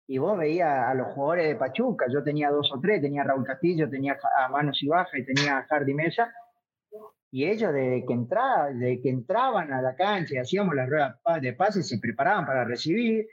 y 0.09 0.19
vos 0.19 0.37
veías 0.37 0.89
a 0.89 0.95
los 0.95 1.09
jugadores 1.15 1.49
de 1.49 1.57
Pachuca, 1.57 2.07
yo 2.13 2.23
tenía 2.23 2.51
dos 2.51 2.73
o 2.73 2.81
tres, 2.81 3.01
tenía 3.01 3.23
Raúl 3.23 3.47
Castillo, 3.47 3.89
tenía 3.89 4.19
a 4.37 4.49
Manos 4.49 4.83
y 4.83 4.89
Baja 4.89 5.17
y 5.17 5.25
tenía 5.25 5.59
a 5.59 5.67
Hardy 5.67 5.95
Mesa, 5.95 6.33
y 7.31 7.47
ellos 7.47 7.73
desde 7.73 8.05
que, 8.05 8.13
entraba, 8.13 8.69
desde 8.71 9.01
que 9.01 9.09
entraban 9.09 9.73
a 9.73 9.81
la 9.81 9.97
cancha 9.97 10.35
y 10.35 10.39
hacíamos 10.39 10.75
las 10.75 10.89
ruedas 10.89 11.17
de 11.41 11.55
pase, 11.55 11.83
se 11.83 11.99
preparaban 11.99 12.45
para 12.45 12.65
recibir, 12.65 13.27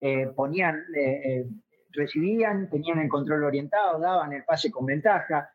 eh, 0.00 0.26
ponían, 0.34 0.76
eh, 0.96 1.20
eh, 1.24 1.46
recibían, 1.92 2.68
tenían 2.68 2.98
el 2.98 3.08
control 3.08 3.44
orientado, 3.44 4.00
daban 4.00 4.32
el 4.32 4.44
pase 4.44 4.72
con 4.72 4.86
ventaja, 4.86 5.48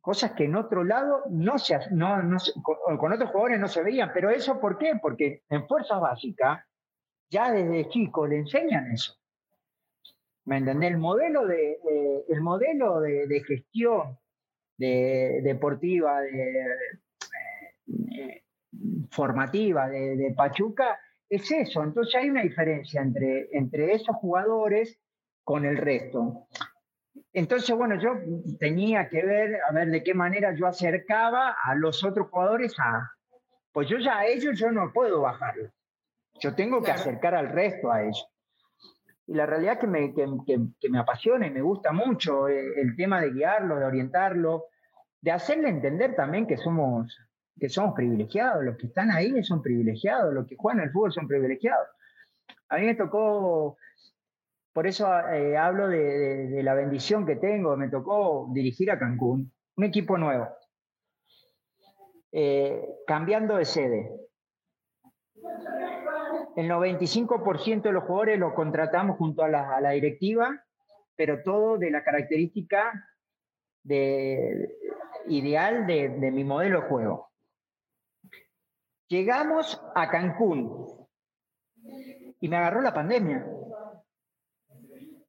cosas 0.00 0.32
que 0.32 0.44
en 0.44 0.56
otro 0.56 0.84
lado 0.84 1.22
no 1.30 1.58
se, 1.58 1.78
no, 1.90 2.16
con, 2.62 2.98
con, 2.98 3.12
otros 3.12 3.30
jugadores 3.30 3.60
no 3.60 3.68
se 3.68 3.82
veían. 3.82 4.10
Pero 4.12 4.30
eso, 4.30 4.60
¿por 4.60 4.78
qué? 4.78 4.94
Porque 5.00 5.42
en 5.48 5.66
fuerza 5.66 5.98
básica, 5.98 6.66
ya 7.30 7.50
desde 7.50 7.88
chico 7.88 8.26
le 8.26 8.38
enseñan 8.38 8.90
eso. 8.92 9.16
¿Me 10.44 10.58
entendés? 10.58 10.90
El 10.90 10.98
modelo 10.98 11.46
de, 11.46 11.78
el 12.28 12.40
modelo 12.40 13.00
de, 13.00 13.42
gestión 13.46 14.18
de, 14.76 15.40
deportiva, 15.42 16.20
de, 16.20 16.66
eh, 18.18 18.42
formativa 19.10 19.88
de, 19.88 20.34
Pachuca 20.36 20.98
es 21.28 21.50
eso. 21.50 21.82
Entonces 21.82 22.14
hay 22.16 22.30
una 22.30 22.42
diferencia 22.42 23.00
entre, 23.00 23.48
entre 23.52 23.94
esos 23.94 24.16
jugadores 24.16 24.98
con 25.44 25.64
el 25.64 25.76
resto. 25.76 26.48
Entonces, 27.32 27.76
bueno, 27.76 28.00
yo 28.00 28.10
tenía 28.58 29.08
que 29.08 29.24
ver, 29.24 29.58
a 29.68 29.72
ver 29.72 29.88
de 29.88 30.02
qué 30.02 30.14
manera 30.14 30.54
yo 30.54 30.66
acercaba 30.66 31.56
a 31.62 31.74
los 31.74 32.04
otros 32.04 32.28
jugadores 32.28 32.74
a, 32.78 33.10
pues 33.72 33.88
yo 33.88 33.98
ya 33.98 34.18
a 34.18 34.26
ellos 34.26 34.58
yo 34.58 34.70
no 34.70 34.92
puedo 34.92 35.20
bajarlo. 35.20 35.70
Yo 36.40 36.54
tengo 36.54 36.82
que 36.82 36.90
acercar 36.90 37.34
al 37.34 37.48
resto 37.50 37.90
a 37.90 38.02
ellos 38.02 38.28
y 39.26 39.34
la 39.34 39.46
realidad 39.46 39.78
que 39.78 39.86
me, 39.86 40.12
que, 40.14 40.26
que, 40.80 40.88
me 40.88 40.98
apasiona 40.98 41.46
y 41.46 41.50
me 41.50 41.62
gusta 41.62 41.92
mucho 41.92 42.48
eh, 42.48 42.74
el, 42.76 42.96
tema 42.96 43.20
de 43.20 43.30
guiarlo, 43.30 43.78
de 43.78 43.84
orientarlo, 43.84 44.66
de 45.20 45.30
hacerle 45.30 45.68
entender 45.68 46.14
también 46.14 46.46
que 46.46 46.56
somos, 46.56 47.16
que 47.58 47.68
somos 47.68 47.94
privilegiados, 47.94 48.64
los 48.64 48.76
que 48.76 48.88
están 48.88 49.10
ahí 49.10 49.42
son 49.44 49.62
privilegiados, 49.62 50.34
los 50.34 50.46
que 50.46 50.56
juegan 50.56 50.80
al 50.80 50.90
fútbol 50.90 51.12
son 51.12 51.28
privilegiados. 51.28 51.88
A 52.68 52.78
mí 52.78 52.86
me 52.86 52.94
tocó, 52.94 53.76
por 54.72 54.86
eso 54.86 55.06
eh, 55.28 55.56
hablo 55.56 55.88
de, 55.88 56.60
la 56.62 56.74
bendición 56.74 57.26
que 57.26 57.36
tengo, 57.36 57.76
me 57.76 57.88
tocó 57.88 58.48
dirigir 58.52 58.90
a 58.90 58.98
Cancún, 58.98 59.52
un 59.76 59.84
equipo 59.84 60.16
nuevo, 60.18 60.48
eh, 62.32 62.82
cambiando 63.06 63.56
de 63.56 63.64
sede 63.64 64.22
el 66.56 66.68
95% 66.68 67.82
de 67.82 67.92
los 67.92 68.04
jugadores 68.04 68.38
los 68.38 68.52
contratamos 68.54 69.16
junto 69.16 69.42
a 69.42 69.48
la, 69.48 69.90
directiva, 69.90 70.64
pero 71.16 71.42
todo 71.42 71.78
de 71.78 71.90
la 71.90 72.04
característica 72.04 72.92
de, 73.82 74.76
ideal 75.28 75.86
de, 75.86 76.08
mi 76.30 76.44
modelo 76.44 76.82
de 76.82 76.88
juego. 76.88 77.30
Llegamos 79.08 79.82
a 79.94 80.08
Cancún 80.08 80.86
y 82.40 82.48
me 82.48 82.56
agarró 82.56 82.80
la 82.80 82.94
pandemia. 82.94 83.46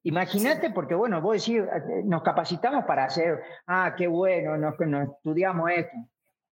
Imagínate, 0.04 0.70
porque 0.70 0.96
bueno, 0.96 1.22
vos 1.22 1.46
decís, 1.46 1.64
nos 2.04 2.24
capacitamos 2.24 2.86
para 2.86 3.06
hacer, 3.06 3.42
ah, 3.68 3.94
qué 3.98 4.08
bueno, 4.08 4.58
nos, 4.58 4.80
nos 4.80 5.10
estudiamos 5.10 5.72
esto. 5.72 5.98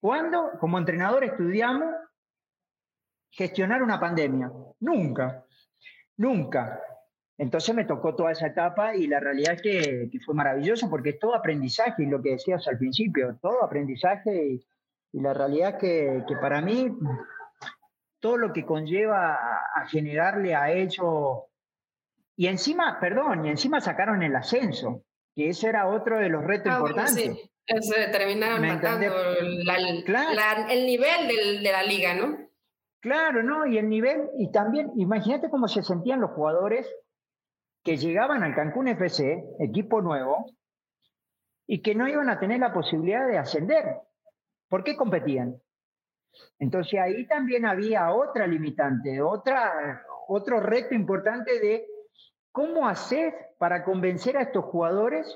¿Cuándo 0.01 0.51
como 0.59 0.79
entrenador 0.79 1.25
estudiamos 1.25 1.95
gestionar 3.35 3.83
una 3.83 3.99
pandemia. 3.99 4.51
Nunca, 4.81 5.45
nunca. 6.17 6.81
Entonces 7.37 7.75
me 7.75 7.85
tocó 7.85 8.15
toda 8.15 8.31
esa 8.31 8.47
etapa 8.47 8.95
y 8.95 9.09
la 9.09 9.19
realidad 9.19 9.55
es 9.55 9.63
que, 9.63 10.11
fue 10.25 10.35
maravilloso 10.35 10.89
porque 10.89 11.11
es 11.11 11.19
todo 11.19 11.35
aprendizaje, 11.35 12.05
y 12.05 12.07
lo 12.07 12.23
que 12.23 12.31
decías 12.31 12.67
al 12.69 12.79
principio, 12.79 13.37
todo 13.43 13.65
aprendizaje 13.65 14.47
y, 14.47 14.67
la 15.13 15.33
realidad 15.33 15.75
es 15.75 16.25
que, 16.27 16.37
para 16.41 16.61
mí 16.61 16.91
todo 18.19 18.37
lo 18.37 18.53
que 18.53 18.65
conlleva 18.65 19.35
a, 19.75 19.87
generarle 19.87 20.57
a 20.57 20.73
ellos, 20.73 21.45
y 22.37 22.47
encima, 22.49 22.99
perdón, 23.01 23.47
y 23.47 23.51
encima 23.51 23.81
sacaron 23.81 24.23
el 24.23 24.35
ascenso, 24.35 25.05
que 25.35 25.49
ese 25.49 25.69
era 25.69 25.89
otro 25.89 26.19
de 26.19 26.29
los 26.29 26.45
retos 26.45 26.73
ah, 26.73 26.79
importantes. 26.79 27.25
sí. 27.25 27.51
Se 27.67 28.09
terminaron 28.09 28.61
matando 28.61 29.07
el 29.07 30.87
nivel 30.87 31.63
de 31.63 31.73
la 31.73 31.83
liga, 31.83 32.13
¿no? 32.13 32.37
Claro, 33.01 33.43
¿no? 33.43 33.67
Y 33.67 33.79
el 33.79 33.89
nivel, 33.89 34.29
y 34.39 34.51
también, 34.53 34.91
imagínate 34.97 35.49
cómo 35.49 35.67
se 35.67 35.83
sentían 35.83 36.21
los 36.21 36.33
jugadores 36.33 36.87
que 37.83 37.97
llegaban 37.97 38.43
al 38.43 38.55
Cancún 38.55 38.89
FC, 38.89 39.45
equipo 39.61 40.03
nuevo, 40.03 40.47
y 41.67 41.81
que 41.81 41.95
no 41.95 42.07
iban 42.07 42.29
a 42.29 42.39
tener 42.39 42.61
la 42.61 42.75
posibilidad 42.75 43.27
de 43.27 43.39
ascender. 43.39 43.85
¿Por 44.69 44.85
qué 44.85 44.97
competían? 44.97 45.57
Entonces 46.59 47.01
ahí 47.01 47.27
también 47.27 47.65
había 47.65 48.13
otra 48.13 48.47
limitante, 48.47 49.23
otra, 49.23 50.05
otro 50.29 50.61
reto 50.61 50.95
importante 50.95 51.61
de 51.61 51.87
cómo 52.55 52.87
hacer 52.87 53.35
para 53.59 53.83
convencer 53.83 54.37
a 54.37 54.43
estos 54.43 54.65
jugadores 54.67 55.27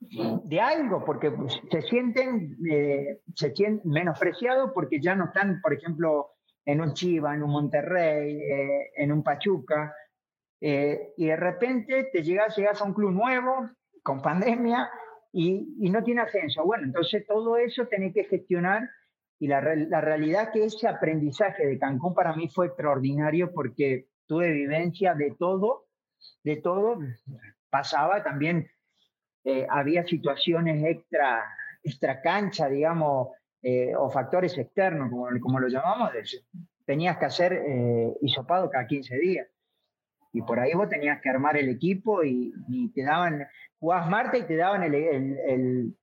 de 0.00 0.60
algo, 0.60 1.04
porque 1.04 1.32
se 1.70 1.82
sienten, 1.82 2.56
eh, 2.68 3.20
se 3.32 3.54
sienten 3.54 3.88
menospreciados 3.88 4.72
porque 4.74 5.00
ya 5.00 5.14
no 5.14 5.26
están, 5.26 5.60
por 5.60 5.72
ejemplo, 5.72 6.32
en 6.64 6.80
un 6.80 6.94
Chiva, 6.94 7.32
en 7.32 7.44
un 7.44 7.50
Monterrey, 7.50 8.40
eh, 8.42 8.90
en 8.96 9.12
un 9.12 9.22
Pachuca, 9.22 9.94
eh, 10.60 11.12
y 11.16 11.26
de 11.26 11.36
repente 11.36 12.08
te 12.12 12.24
llegas, 12.24 12.56
llegas 12.56 12.82
a 12.82 12.84
un 12.84 12.92
club 12.92 13.12
nuevo, 13.12 13.70
con 14.02 14.20
pandemia, 14.20 14.90
y, 15.32 15.76
y 15.78 15.90
no 15.90 16.02
tiene 16.02 16.22
ascenso. 16.22 16.64
Bueno, 16.64 16.86
entonces 16.86 17.24
todo 17.24 17.56
eso 17.56 17.86
tenés 17.86 18.12
que 18.12 18.24
gestionar, 18.24 18.90
y 19.38 19.46
la, 19.46 19.60
la 19.60 20.00
realidad 20.00 20.50
que 20.52 20.64
ese 20.64 20.88
aprendizaje 20.88 21.64
de 21.66 21.78
Cancún 21.78 22.14
para 22.14 22.34
mí 22.34 22.48
fue 22.48 22.66
extraordinario 22.66 23.52
porque 23.52 24.08
tuve 24.26 24.50
vivencia 24.50 25.14
de 25.14 25.34
todo, 25.38 25.86
de 26.42 26.56
todo, 26.56 26.98
pasaba 27.70 28.22
también 28.22 28.70
eh, 29.44 29.64
había 29.70 30.04
situaciones 30.04 30.84
extra, 30.84 31.44
extra 31.82 32.20
cancha, 32.20 32.68
digamos, 32.68 33.28
eh, 33.62 33.94
o 33.96 34.10
factores 34.10 34.58
externos, 34.58 35.08
como, 35.08 35.28
como 35.40 35.60
lo 35.60 35.68
llamamos, 35.68 36.10
tenías 36.84 37.16
que 37.18 37.24
hacer 37.26 37.52
eh, 37.52 38.12
hisopado 38.22 38.68
cada 38.70 38.86
15 38.86 39.16
días. 39.18 39.48
Y 40.32 40.42
por 40.42 40.58
ahí 40.58 40.72
vos 40.74 40.88
tenías 40.88 41.20
que 41.22 41.30
armar 41.30 41.56
el 41.56 41.68
equipo 41.68 42.24
y, 42.24 42.52
te 42.92 43.04
daban, 43.04 43.46
jugabas 43.78 44.10
martes 44.10 44.42
y 44.42 44.46
te 44.46 44.56
daban 44.56 44.82
el, 44.82 44.94
el, 44.94 45.96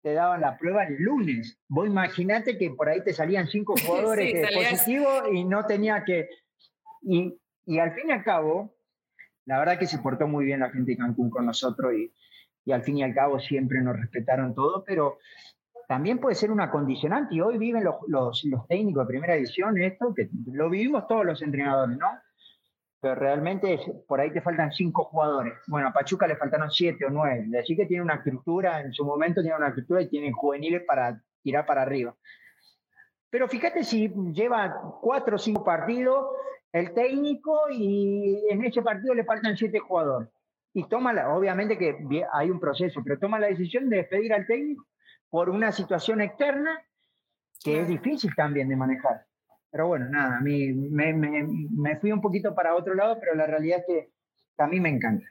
te 0.00 0.14
daban 0.14 0.40
la 0.40 0.56
prueba 0.56 0.84
el 0.84 0.96
lunes. 1.02 1.58
Vos 1.68 1.86
imaginate 1.88 2.56
que 2.56 2.70
por 2.70 2.88
ahí 2.88 3.02
te 3.02 3.12
salían 3.12 3.48
cinco 3.48 3.74
jugadores 3.84 4.32
positivos 4.54 5.24
y 5.32 5.44
no 5.44 5.66
tenía 5.66 6.04
que... 6.04 6.28
Y, 7.02 7.36
y 7.66 7.78
al 7.78 7.92
fin 7.92 8.08
y 8.08 8.12
al 8.12 8.24
cabo, 8.24 8.74
la 9.46 9.58
verdad 9.58 9.78
que 9.78 9.86
se 9.86 9.98
portó 9.98 10.26
muy 10.26 10.44
bien 10.44 10.60
la 10.60 10.70
gente 10.70 10.92
de 10.92 10.98
Cancún 10.98 11.30
con 11.30 11.46
nosotros 11.46 11.92
y, 11.94 12.12
y 12.64 12.72
al 12.72 12.82
fin 12.82 12.98
y 12.98 13.02
al 13.02 13.14
cabo 13.14 13.38
siempre 13.38 13.80
nos 13.82 13.98
respetaron 13.98 14.54
todo, 14.54 14.84
pero 14.84 15.18
también 15.86 16.18
puede 16.18 16.34
ser 16.34 16.50
una 16.50 16.70
condicionante 16.70 17.34
y 17.34 17.40
hoy 17.40 17.58
viven 17.58 17.84
los, 17.84 17.96
los, 18.08 18.66
técnicos 18.68 19.06
de 19.06 19.12
primera 19.12 19.34
edición 19.34 19.80
esto, 19.80 20.14
que 20.14 20.28
lo 20.46 20.70
vivimos 20.70 21.06
todos 21.06 21.24
los 21.24 21.42
entrenadores, 21.42 21.98
¿no? 21.98 22.06
Pero 23.00 23.14
realmente 23.16 23.78
por 24.08 24.20
ahí 24.20 24.32
te 24.32 24.40
faltan 24.40 24.72
cinco 24.72 25.04
jugadores. 25.04 25.52
Bueno, 25.66 25.88
a 25.88 25.92
Pachuca 25.92 26.26
le 26.26 26.36
faltaron 26.36 26.70
siete 26.70 27.04
o 27.04 27.10
nueve, 27.10 27.46
así 27.58 27.76
que 27.76 27.84
tiene 27.84 28.02
una 28.02 28.14
estructura, 28.14 28.80
en 28.80 28.94
su 28.94 29.04
momento 29.04 29.42
tiene 29.42 29.56
una 29.56 29.68
estructura 29.68 30.00
y 30.00 30.08
tiene 30.08 30.32
juveniles 30.32 30.82
para 30.86 31.20
tirar 31.42 31.66
para 31.66 31.82
arriba. 31.82 32.14
Pero 33.28 33.48
fíjate 33.48 33.84
si 33.84 34.08
lleva 34.32 34.74
cuatro 35.02 35.36
o 35.36 35.38
cinco 35.38 35.64
partidos 35.64 36.24
el 36.74 36.92
técnico 36.92 37.70
y 37.70 38.46
en 38.50 38.64
ese 38.64 38.82
partido 38.82 39.14
le 39.14 39.24
faltan 39.24 39.56
siete 39.56 39.78
jugadores 39.78 40.28
y 40.72 40.88
toma, 40.88 41.12
la, 41.12 41.32
obviamente 41.32 41.78
que 41.78 41.96
hay 42.32 42.50
un 42.50 42.58
proceso, 42.58 43.00
pero 43.04 43.16
toma 43.16 43.38
la 43.38 43.46
decisión 43.46 43.88
de 43.88 43.98
despedir 43.98 44.32
al 44.32 44.44
técnico 44.44 44.84
por 45.30 45.48
una 45.48 45.70
situación 45.70 46.20
externa 46.20 46.76
que 47.62 47.80
es 47.80 47.86
difícil 47.88 48.34
también 48.34 48.68
de 48.68 48.74
manejar. 48.76 49.24
Pero 49.70 49.86
bueno, 49.86 50.06
nada, 50.10 50.38
a 50.38 50.40
mí 50.40 50.72
me, 50.72 51.12
me, 51.12 51.96
fui 52.00 52.10
un 52.10 52.20
poquito 52.20 52.54
para 52.56 52.74
otro 52.74 52.94
lado, 52.94 53.18
pero 53.20 53.36
la 53.36 53.46
realidad 53.46 53.78
es 53.78 53.86
que 53.86 54.10
a 54.58 54.66
mí 54.66 54.80
me 54.80 54.88
encanta. 54.88 55.26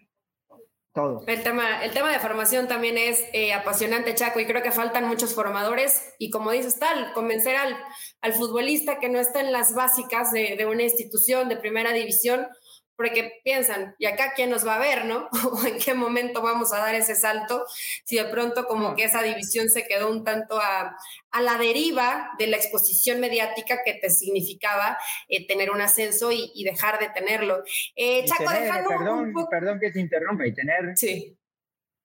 Todo. 0.94 1.24
El 1.26 1.42
tema, 1.42 1.84
el 1.84 1.92
tema 1.92 2.12
de 2.12 2.20
formación 2.20 2.68
también 2.68 3.00
es 3.00 3.24
eh, 3.34 3.52
apasionante, 3.52 4.14
Chaco, 4.14 4.40
y 4.40 4.46
creo 4.46 4.62
que 4.62 4.72
faltan 4.72 5.08
muchos 5.08 5.34
formadores. 5.34 6.14
Y 6.20 6.30
como 6.30 6.52
dices, 6.52 6.78
tal, 6.78 7.14
convencer 7.14 7.56
al, 7.56 7.76
al 8.22 8.34
futbolista 8.34 9.00
que 9.00 9.10
no 9.10 9.20
está 9.20 9.40
en 9.40 9.52
las 9.52 9.74
básicas 9.74 10.32
de, 10.32 10.56
de 10.56 10.66
una 10.68 10.84
institución 10.84 11.50
de 11.50 11.58
primera 11.58 11.94
división, 11.94 12.48
porque 12.96 13.42
piensan, 13.44 13.96
¿y 13.98 14.06
acá 14.06 14.34
quién 14.36 14.50
nos 14.50 14.66
va 14.68 14.76
a 14.76 14.80
ver, 14.80 15.06
no? 15.06 15.30
¿O 15.52 15.66
en 15.66 15.80
qué 15.80 15.94
momento 15.94 16.42
vamos 16.42 16.74
a 16.74 16.80
dar 16.80 16.96
ese 16.96 17.16
salto? 17.16 17.66
Si 18.04 18.18
de 18.18 18.26
pronto 18.26 18.66
como 18.66 18.96
que 18.96 19.06
esa 19.06 19.22
división 19.24 19.70
se 19.70 19.88
quedó 19.88 20.10
un 20.10 20.24
tanto 20.24 20.60
a, 20.60 20.96
a 21.32 21.42
la 21.42 21.58
deriva 21.58 22.32
de 22.38 22.48
la 22.48 22.58
exposición 22.58 23.20
mediática 23.20 23.80
que 23.84 23.96
te 23.96 24.10
significaba 24.10 24.98
eh, 25.28 25.48
tener 25.48 25.72
un 25.72 25.82
ascenso 25.82 26.32
y, 26.32 26.64
dejar 26.64 27.00
de 27.00 27.10
tenerlo. 27.10 27.64
Eh, 27.96 28.24
Chaco, 28.26 28.50
perdón, 28.88 29.34
perdón 29.50 29.80
que 29.80 29.92
te 29.92 30.00
interrumpa, 30.00 30.48
y 30.48 30.54
tener 30.54 30.96
sí. 30.96 31.38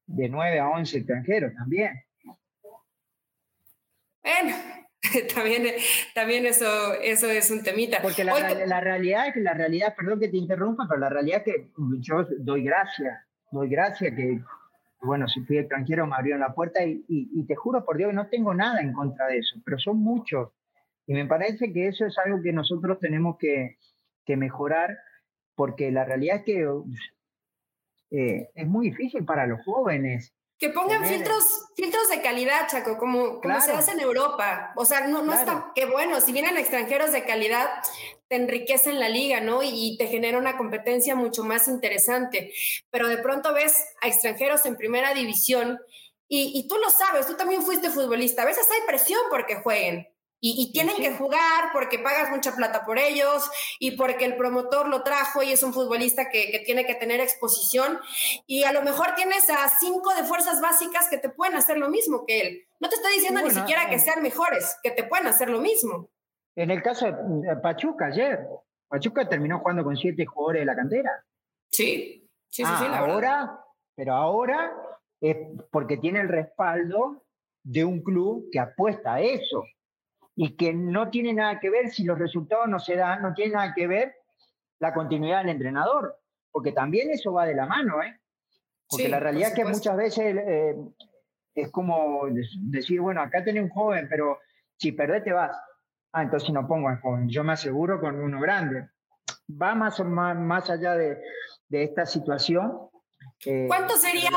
de 0.07 0.29
9 0.29 0.59
a 0.59 0.69
11 0.71 0.99
extranjeros 0.99 1.55
también. 1.55 2.05
Bueno, 4.23 4.57
también, 5.35 5.65
también 6.15 6.47
eso, 6.47 6.95
eso 6.95 7.29
es 7.31 7.51
un 7.51 7.63
temita. 7.63 8.03
Porque 8.03 8.25
la, 8.25 8.81
realidad 8.81 9.29
es 9.29 9.35
que 9.35 9.41
la 9.41 9.55
realidad, 9.55 9.95
perdón 9.97 10.21
que 10.21 10.29
te 10.29 10.37
interrumpa, 10.37 10.87
pero 10.89 11.01
la 11.01 11.09
realidad 11.09 11.43
es 11.45 11.55
que 11.55 11.71
yo 12.01 12.27
doy 12.39 12.65
gracias, 12.65 13.19
doy 13.53 13.69
gracias 13.69 14.15
que, 14.15 14.41
bueno, 15.03 15.29
si 15.29 15.41
fui 15.43 15.59
extranjero 15.59 16.07
me 16.07 16.17
abrieron 16.17 16.41
la 16.41 16.55
puerta 16.55 16.85
y, 16.85 17.05
y, 17.09 17.47
te 17.47 17.55
juro 17.55 17.85
por 17.85 17.97
Dios 17.97 18.11
que 18.11 18.17
no 18.17 18.27
tengo 18.29 18.55
nada 18.55 18.81
en 18.81 18.93
contra 18.93 19.27
de 19.27 19.39
eso, 19.39 19.57
pero 19.65 19.79
son 19.79 19.99
muchos. 19.99 20.51
Y 21.07 21.15
me 21.15 21.27
parece 21.27 21.73
que 21.73 21.89
eso 21.89 22.05
es 22.05 22.19
algo 22.19 22.43
que 22.43 22.53
nosotros 22.53 22.99
tenemos 22.99 23.39
que, 23.39 23.79
que 24.27 24.37
mejorar, 24.37 24.99
porque 25.55 25.91
la 25.91 26.05
realidad 26.05 26.37
es 26.39 26.43
que 26.45 26.69
eh, 28.11 28.51
es 28.55 28.67
muy 28.67 28.91
difícil 28.91 29.25
para 29.25 29.47
los 29.47 29.65
jóvenes 29.65 30.35
que 30.59 30.71
pongan 30.71 31.07
filtros, 31.07 31.67
filtros 31.77 32.09
de 32.11 32.21
calidad, 32.21 32.69
Chaco, 32.69 32.99
como, 32.99 33.41
como 33.41 33.61
se 33.61 33.71
hace 33.71 33.93
en 33.93 34.01
Europa. 34.01 34.73
O 34.75 34.85
sea, 34.85 35.07
no, 35.07 35.23
no 35.23 35.33
está, 35.33 35.71
qué 35.75 35.87
bueno, 35.87 36.21
si 36.21 36.33
vienen 36.33 36.57
extranjeros 36.57 37.13
de 37.13 37.25
calidad, 37.25 37.69
te 38.27 38.37
enriquecen 38.37 38.99
la 38.99 39.09
liga, 39.09 39.41
¿no? 39.41 39.63
Y, 39.63 39.97
te 39.99 40.09
genera 40.09 40.37
una 40.37 40.57
competencia 40.57 41.15
mucho 41.15 41.45
más 41.45 41.69
interesante. 41.69 42.53
Pero 42.91 43.09
de 43.09 43.19
pronto 43.19 43.55
ves 43.55 43.87
a 44.01 44.09
extranjeros 44.09 44.67
en 44.67 44.77
primera 44.77 45.15
división 45.15 45.79
y, 46.27 46.59
y 46.59 46.67
tú 46.67 46.77
lo 46.77 46.91
sabes, 46.91 47.27
tú 47.27 47.35
también 47.37 47.63
fuiste 47.63 47.91
futbolista. 47.91 48.43
A 48.43 48.47
veces 48.47 48.69
hay 48.71 48.87
presión 48.87 49.21
porque 49.31 49.57
jueguen. 49.57 50.09
Y, 50.41 50.73
tienen 50.73 50.97
que 50.97 51.15
jugar 51.15 51.71
porque 51.73 51.99
pagas 51.99 52.31
mucha 52.31 52.55
plata 52.55 52.85
por 52.85 52.99
ellos 52.99 53.51
y 53.81 53.97
porque 53.97 54.25
el 54.25 54.37
promotor 54.37 54.89
lo 54.89 55.03
trajo 55.03 55.43
y 55.43 55.51
es 55.51 55.65
un 55.65 55.73
futbolista 55.73 56.31
que, 56.31 56.63
tiene 56.65 56.87
que 56.87 56.95
tener 56.95 57.21
exposición. 57.21 57.99
Y 58.47 58.63
a 58.63 58.73
lo 58.73 58.83
mejor 58.83 59.15
tienes 59.17 59.51
a 59.51 59.69
cinco 59.69 60.15
de 60.15 60.23
fuerzas 60.23 60.61
básicas 60.61 61.09
que 61.09 61.19
te 61.19 61.29
pueden 61.29 61.57
hacer 61.57 61.79
lo 61.79 61.89
mismo 61.89 62.25
que 62.25 62.41
él. 62.41 62.67
No 62.79 62.89
te 62.89 62.95
estoy 62.95 63.15
diciendo 63.15 63.41
ni 63.43 63.51
siquiera 63.51 63.89
que 63.89 63.97
eh. 63.97 64.01
sean 64.01 64.23
mejores, 64.23 64.77
que 64.83 64.93
te 64.93 65.05
pueden 65.05 65.27
hacer 65.27 65.51
lo 65.51 65.61
mismo. 65.61 66.09
En 66.55 66.71
el 66.71 66.83
caso 66.83 67.07
de 67.07 67.57
Pachuca 67.57 68.07
ayer, 68.07 68.39
Pachuca 68.89 69.29
terminó 69.29 69.59
jugando 69.59 69.83
con 69.83 69.97
siete 69.97 70.25
jugadores 70.25 70.63
de 70.63 70.67
la 70.67 70.77
cantera. 70.77 71.25
Sí, 71.71 72.29
sí, 72.49 72.65
sí, 72.65 72.71
sí 72.79 72.89
la 72.89 72.99
ahora, 72.99 73.65
pero 73.97 74.15
ahora 74.15 74.73
es 75.21 75.37
porque 75.73 75.97
tiene 75.97 76.21
el 76.21 76.29
respaldo 76.29 77.25
de 77.65 77.85
un 77.85 78.03
club 78.03 78.49
que 78.53 78.61
apuesta 78.61 79.15
a 79.15 79.21
eso 79.21 79.65
y 80.41 80.55
que 80.55 80.73
no 80.73 81.11
tiene 81.11 81.35
nada 81.35 81.59
que 81.59 81.69
ver 81.69 81.91
si 81.91 82.05
los 82.05 82.17
resultados 82.17 82.69
no 82.69 82.79
se 82.79 82.95
dan, 82.95 83.23
no 83.23 83.35
tiene 83.35 83.55
nada 83.55 83.75
que 83.75 83.89
ver 83.89 84.15
la 84.79 84.95
continuidad 84.95 85.39
del 85.39 85.49
entrenador, 85.49 86.17
porque 86.53 86.71
también 86.71 87.11
eso 87.11 87.33
va 87.33 87.45
de 87.45 87.57
la 87.57 87.67
mano, 87.67 88.01
¿eh? 88.05 88.21
Porque 88.89 89.09
la 89.09 89.19
realidad 89.19 89.49
es 89.49 89.55
que 89.57 89.65
muchas 89.65 89.97
veces 89.97 90.37
eh, 90.39 90.77
es 91.57 91.73
como 91.73 92.29
decir, 92.61 93.01
bueno, 93.01 93.21
acá 93.21 93.43
tenés 93.43 93.65
un 93.65 93.69
joven, 93.71 94.07
pero 94.09 94.39
si 94.77 94.93
perdés 94.93 95.25
te 95.25 95.33
vas. 95.33 95.61
Ah, 96.13 96.23
entonces 96.23 96.51
no 96.51 96.69
pongo 96.69 96.89
al 96.89 97.01
joven, 97.01 97.29
yo 97.29 97.43
me 97.43 97.55
aseguro 97.55 98.01
con 98.01 98.21
uno 98.21 98.41
grande. 98.41 98.91
Va 99.61 99.75
más, 99.75 99.99
más, 100.05 100.37
más 100.37 100.71
allá 100.71 100.95
de, 100.95 101.21
de 101.69 101.83
esta 101.83 102.07
situación. 102.07 102.89
¿Cuánto 103.67 103.97
sería 103.97 104.31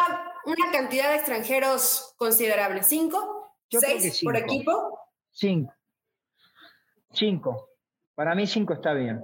una 0.45 0.71
cantidad 0.71 1.09
de 1.09 1.17
extranjeros 1.17 2.15
considerable? 2.17 2.81
¿Cinco? 2.81 3.55
¿Seis 3.69 4.19
por 4.23 4.35
equipo? 4.35 4.99
Cinco. 5.29 5.71
Cinco. 7.11 7.69
Para 8.15 8.35
mí 8.35 8.47
cinco 8.47 8.73
está 8.73 8.93
bien. 8.93 9.21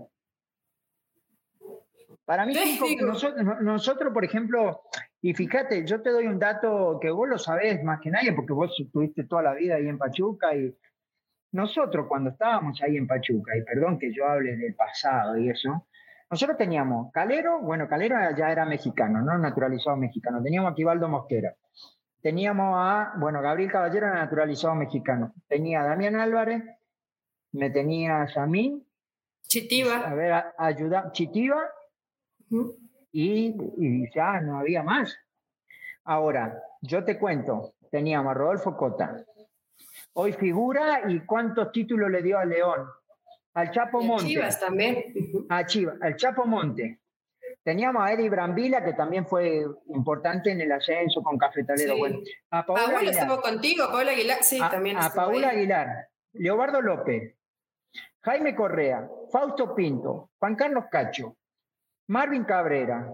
Para 2.26 2.46
mí 2.46 2.54
cinco, 2.54 3.06
nosotros, 3.06 3.62
nosotros, 3.62 4.14
por 4.14 4.26
ejemplo, 4.26 4.82
y 5.22 5.34
fíjate, 5.34 5.86
yo 5.86 6.02
te 6.02 6.10
doy 6.10 6.28
un 6.28 6.40
dato 6.40 7.00
que 7.02 7.10
vos 7.10 7.28
lo 7.28 7.38
sabés 7.38 7.82
más 7.84 8.02
que 8.02 8.12
nadie, 8.12 8.34
porque 8.34 8.54
vos 8.54 8.76
estuviste 8.78 9.24
toda 9.24 9.44
la 9.44 9.54
vida 9.54 9.76
ahí 9.76 9.88
en 9.88 9.98
Pachuca 9.98 10.54
y 10.54 10.76
nosotros 11.54 12.06
cuando 12.08 12.32
estábamos 12.32 12.82
ahí 12.82 12.98
en 12.98 13.08
Pachuca, 13.08 13.56
y 13.58 13.64
perdón 13.64 13.98
que 13.98 14.14
yo 14.14 14.28
hable 14.28 14.58
del 14.58 14.76
pasado 14.76 15.38
y 15.38 15.50
eso, 15.50 15.88
nosotros 16.30 16.58
teníamos 16.58 17.12
Calero, 17.14 17.62
bueno, 17.62 17.88
Calero 17.88 18.18
ya 18.38 18.52
era 18.52 18.66
mexicano, 18.66 19.22
no 19.22 19.38
naturalizado 19.38 19.96
mexicano, 19.96 20.44
teníamos 20.44 20.72
a 20.72 20.76
Quivaldo 20.76 21.08
Mosquera, 21.08 21.56
teníamos 22.22 22.76
a, 22.78 23.14
bueno, 23.18 23.42
Gabriel 23.42 23.72
Caballero 23.72 24.08
era 24.08 24.16
naturalizado 24.16 24.76
mexicano, 24.76 25.34
tenía 25.48 25.82
a 25.82 25.88
Damián 25.88 26.16
Álvarez, 26.18 26.62
me 27.52 27.70
tenías 27.70 28.36
a 28.38 28.46
mí. 28.46 28.84
Chitiva. 29.48 30.08
A 30.08 30.14
ver, 30.14 30.44
ayuda, 30.58 31.12
Chitiva. 31.12 31.64
y, 33.12 34.14
ya 34.14 34.42
no 34.42 34.60
había 34.60 34.84
más. 34.84 35.18
Ahora, 36.04 36.62
yo 36.82 37.04
te 37.04 37.18
cuento, 37.18 37.74
teníamos 37.92 38.32
a 38.32 38.34
Rodolfo 38.34 38.76
Cota. 38.78 39.26
Hoy 40.14 40.34
figura 40.34 41.02
y 41.08 41.20
cuántos 41.22 41.72
títulos 41.72 42.10
le 42.10 42.22
dio 42.22 42.38
a 42.40 42.46
León. 42.46 42.88
Al 43.54 43.72
Chapo 43.72 44.02
Monte. 44.02 44.26
A 44.26 44.28
Chivas 44.28 44.60
también. 44.60 45.04
A 45.50 45.66
Chivas, 45.66 45.98
al 46.02 46.16
Chapo 46.16 46.46
Monte. 46.46 47.00
Teníamos 47.64 48.02
a 48.02 48.14
Eddie 48.14 48.30
Brambila, 48.30 48.84
que 48.84 48.94
también 48.94 49.26
fue 49.28 49.66
importante 49.90 50.52
en 50.52 50.62
el 50.62 50.72
ascenso 50.72 51.22
con 51.22 51.38
Cafetalero. 51.38 51.98
Bueno, 51.98 52.20
a 52.50 52.66
Paula 52.66 53.02
estuvo 53.02 53.42
contigo, 53.42 53.88
Paula 53.92 54.12
Aguilar, 54.12 54.38
sí, 54.42 54.58
también. 54.58 54.98
A 54.98 55.10
Paula 55.10 55.50
Aguilar, 55.50 56.08
Leobardo 56.34 56.82
López, 56.82 57.36
Jaime 58.28 58.54
Correa, 58.54 59.10
Fausto 59.32 59.74
Pinto, 59.74 60.32
Juan 60.38 60.58
Carlos 60.58 60.84
Cacho, 60.92 61.38
Marvin 62.08 62.44
Cabrera. 62.44 63.10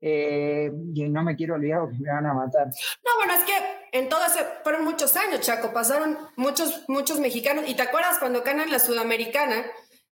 Eh, 0.00 0.70
y 0.94 1.08
no 1.08 1.24
me 1.24 1.34
quiero 1.34 1.54
olvidar 1.56 1.88
que 1.90 1.98
me 1.98 2.08
van 2.08 2.26
a 2.26 2.34
matar. 2.34 2.66
No, 2.66 3.16
bueno, 3.16 3.34
es 3.34 3.42
que 3.42 3.98
en 3.98 4.08
todo 4.08 4.22
fueron 4.62 4.84
muchos 4.84 5.16
años, 5.16 5.40
Chaco, 5.40 5.72
pasaron 5.72 6.16
muchos, 6.36 6.84
muchos 6.86 7.18
mexicanos. 7.18 7.64
¿Y 7.66 7.74
te 7.74 7.82
acuerdas 7.82 8.20
cuando 8.20 8.42
ganan 8.42 8.70
la 8.70 8.78
Sudamericana? 8.78 9.64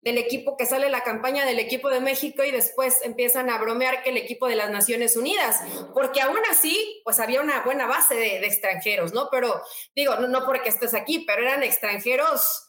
del 0.03 0.19
equipo 0.19 0.57
que 0.57 0.67
sale 0.67 0.89
la 0.89 1.03
campaña 1.03 1.45
del 1.45 1.59
equipo 1.59 1.91
de 1.91 1.99
México 1.99 2.45
y 2.45 2.53
después 2.53 3.01
empiezan 3.03 3.51
a 3.51 3.59
bromear 3.59 4.05
que 4.05 4.11
el 4.11 4.17
equipo 4.17 4.47
de 4.47 4.55
las 4.55 4.71
Naciones 4.71 5.17
Unidas, 5.17 5.61
porque 5.95 6.21
aún 6.21 6.39
así, 6.49 7.03
pues 7.03 7.19
había 7.19 7.41
una 7.41 7.63
buena 7.63 7.89
base 7.89 8.15
de, 8.15 8.47
extranjeros, 8.47 9.13
¿no? 9.13 9.27
Pero 9.33 9.61
digo, 9.97 10.15
no 10.15 10.47
porque 10.47 10.69
estés 10.69 10.95
aquí, 10.95 11.25
pero 11.27 11.43
eran 11.43 11.65
extranjeros 11.65 12.66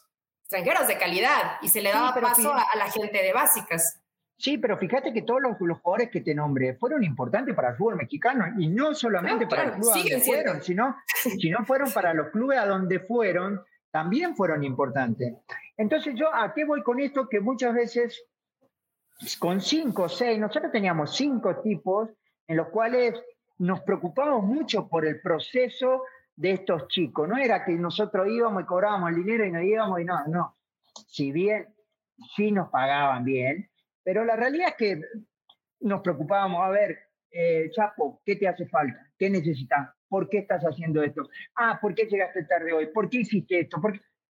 extranjeros 0.48 0.88
de 0.88 0.96
calidad 0.96 1.58
y 1.60 1.68
se 1.68 1.82
le 1.82 1.90
daba 1.90 2.14
paso 2.14 2.54
a, 2.54 2.64
la 2.76 2.90
gente 2.90 3.22
de 3.22 3.34
básicas. 3.34 4.00
Sí, 4.38 4.56
pero 4.56 4.78
fíjate 4.78 5.12
que 5.12 5.20
todos 5.20 5.42
los, 5.42 5.58
jugadores 5.58 6.10
que 6.10 6.22
te 6.22 6.34
nombré 6.34 6.74
fueron 6.76 7.04
importantes 7.04 7.54
para 7.54 7.70
el 7.70 7.76
fútbol 7.76 7.96
mexicano 7.96 8.46
y 8.56 8.68
no 8.68 8.94
solamente 8.94 9.46
para 9.46 9.64
el 9.64 9.72
club 9.72 9.92
donde 9.92 10.20
fueron, 10.20 10.62
sino, 10.62 10.96
sino 11.38 11.66
fueron 11.66 11.92
para 11.92 12.14
los 12.14 12.28
clubes 12.28 12.58
a 12.58 12.64
donde 12.64 13.00
fueron, 13.00 13.62
también 13.90 14.34
fueron 14.34 14.64
importantes. 14.64 15.34
Entonces 15.76 16.14
yo, 16.16 16.34
¿a 16.34 16.54
qué 16.54 16.64
voy 16.64 16.82
con 16.82 16.98
esto? 16.98 17.28
Que 17.28 17.40
muchas 17.40 17.74
veces 17.74 18.24
con 19.38 19.60
cinco 19.60 20.04
o 20.04 20.08
seis, 20.08 20.38
nosotros 20.38 20.72
teníamos 20.72 21.14
cinco 21.14 21.56
tipos 21.56 22.08
en 22.46 22.56
los 22.56 22.68
cuales 22.68 23.20
nos 23.58 23.80
preocupamos 23.82 24.44
mucho 24.44 24.88
por 24.88 25.04
el 25.04 25.20
proceso 25.20 26.04
de 26.38 26.52
estos 26.52 26.86
chicos. 26.86 27.28
No 27.28 27.36
era 27.36 27.64
que 27.64 27.72
nosotros 27.72 28.28
íbamos 28.28 28.62
y 28.62 28.66
cobrábamos 28.66 29.10
el 29.10 29.16
dinero 29.16 29.44
y 29.44 29.50
nos 29.50 29.64
íbamos 29.64 30.00
y 30.00 30.04
no, 30.04 30.24
no. 30.28 30.56
Si 31.08 31.32
bien 31.32 31.66
sí 32.36 32.52
nos 32.52 32.68
pagaban 32.70 33.24
bien, 33.24 33.68
pero 34.04 34.24
la 34.24 34.36
realidad 34.36 34.68
es 34.68 34.74
que 34.76 35.00
nos 35.80 36.00
preocupábamos, 36.00 36.64
a 36.64 36.70
ver, 36.70 36.98
eh, 37.30 37.70
Chapo, 37.72 38.22
¿qué 38.24 38.36
te 38.36 38.46
hace 38.46 38.66
falta? 38.66 39.10
¿Qué 39.18 39.28
necesitas? 39.28 39.90
¿Por 40.08 40.28
qué 40.28 40.38
estás 40.38 40.62
haciendo 40.62 41.02
esto? 41.02 41.28
Ah, 41.56 41.78
¿por 41.80 41.94
qué 41.94 42.04
llegaste 42.04 42.44
tarde 42.44 42.72
hoy? 42.72 42.86
¿Por 42.86 43.10
qué 43.10 43.18
hiciste 43.18 43.60
esto? 43.60 43.80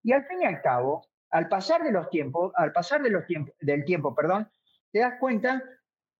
Y 0.01 0.14
al 0.14 0.26
fin 0.26 0.41
y 0.41 0.45
al 0.45 0.62
cabo, 0.62 1.05
al 1.30 1.49
pasar 1.49 1.84
de 1.84 1.91
los 1.91 2.10
tiempos, 2.10 2.53
al 2.55 2.72
pasar 2.72 3.03
de 3.03 3.10
los 3.10 3.26
tiempos, 3.26 3.53
del 3.60 3.84
tiempo, 3.84 4.16
perdón, 4.16 4.49
te 4.91 4.99
das 4.99 5.16
cuenta 5.20 5.62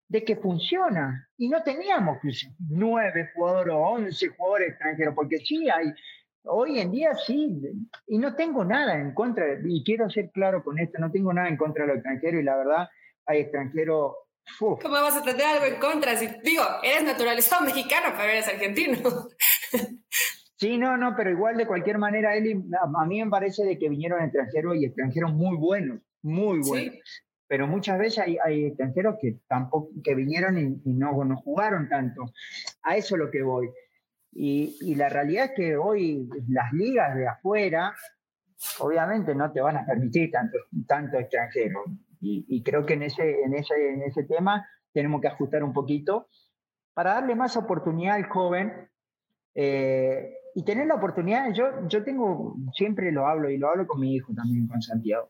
de 0.08 0.24
que 0.24 0.36
funciona. 0.36 1.30
Y 1.38 1.50
no 1.50 1.62
teníamos 1.64 2.18
nueve 2.70 3.30
jugadores 3.34 3.74
o 3.74 3.80
once 3.80 4.28
jugadores 4.30 4.70
extranjeros, 4.70 5.16
porque 5.16 5.38
sí 5.40 5.70
hay, 5.70 5.94
hoy 6.44 6.80
en 6.80 6.92
día 6.92 7.14
sí, 7.16 7.62
y 8.08 8.18
no 8.18 8.36
tengo 8.36 8.64
nada 8.64 9.00
en 9.00 9.14
contra, 9.14 9.46
y 9.64 9.84
quiero 9.84 10.10
ser 10.10 10.32
claro 10.32 10.64
con 10.64 10.80
esto, 10.80 11.00
no 11.00 11.12
tengo 11.12 11.34
nada 11.34 11.48
en 11.48 11.58
contra 11.58 11.84
de 11.84 11.90
los 11.90 11.98
extranjeros, 11.98 12.42
y 12.42 12.44
la 12.44 12.58
verdad, 12.58 12.90
hay 13.26 13.42
extranjeros... 13.42 14.14
¿Cómo 14.60 14.78
vas 14.90 15.18
a 15.18 15.24
tener 15.24 15.46
algo 15.46 15.66
en 15.66 15.80
contra? 15.80 16.16
Si, 16.16 16.28
digo, 16.42 16.64
eres 16.82 17.04
naturalizado 17.04 17.66
mexicano, 17.66 18.14
pero 18.16 18.32
eres 18.32 18.48
argentino. 18.48 18.98
Sí, 20.60 20.76
no, 20.80 20.98
no, 20.98 21.14
pero 21.16 21.30
igual 21.30 21.56
de 21.56 21.68
cualquier 21.68 22.00
manera, 22.00 22.32
a, 22.32 23.06
mí 23.06 23.24
me 23.24 23.30
parece 23.30 23.64
de 23.64 23.78
que 23.78 23.90
vinieron 23.90 24.24
extranjeros 24.24 24.76
y 24.78 24.86
extranjeros 24.86 25.32
muy 25.32 25.56
buenos, 25.56 26.00
muy 26.24 26.62
buenos. 26.62 26.96
Pero 27.48 27.68
muchas 27.68 27.98
veces 27.98 28.20
hay, 28.20 28.38
hay 28.44 28.66
extranjeros 28.66 29.16
que 29.22 29.40
tampoco 29.48 29.90
que 30.04 30.16
vinieron 30.16 30.58
y, 30.58 30.94
no, 30.94 31.24
no 31.24 31.38
jugaron 31.38 31.88
tanto. 31.88 32.26
A 32.84 32.98
eso 32.98 33.16
es 33.16 33.20
lo 33.20 33.32
que 33.32 33.42
voy. 33.42 33.70
Y, 34.34 34.78
y, 34.82 34.96
la 34.96 35.10
realidad 35.10 35.46
es 35.46 35.52
que 35.56 35.78
hoy 35.78 36.30
las 36.50 36.72
ligas 36.74 37.16
de 37.16 37.28
afuera, 37.28 37.96
obviamente 38.80 39.34
no 39.34 39.52
te 39.52 39.62
van 39.62 39.78
a 39.78 39.86
permitir 39.86 40.30
tanto, 40.32 40.58
tanto 40.88 41.18
extranjero. 41.18 41.84
Y, 42.20 42.46
y, 42.50 42.64
creo 42.64 42.86
que 42.86 42.94
en 42.96 43.04
ese, 43.04 43.42
en, 43.42 43.54
ese, 43.54 43.94
en 43.94 44.04
ese 44.04 44.24
tema 44.24 44.68
tenemos 44.94 45.22
que 45.22 45.28
ajustar 45.28 45.64
un 45.64 45.74
poquito 45.74 46.28
para 46.94 47.14
darle 47.14 47.36
más 47.36 47.56
oportunidad 47.56 48.16
al 48.16 48.26
joven 48.26 48.90
eh, 49.54 50.34
y 50.56 50.64
tener 50.66 50.88
la 50.88 50.96
oportunidad. 50.96 51.52
Yo, 51.54 51.88
yo 51.88 52.04
tengo, 52.04 52.56
siempre 52.74 53.12
lo 53.12 53.28
hablo 53.28 53.50
y 53.50 53.58
lo 53.58 53.70
hablo 53.70 53.88
con 53.88 54.02
mi 54.02 54.16
hijo 54.16 54.34
también, 54.34 54.68
con 54.68 54.82
Santiago. 54.82 55.30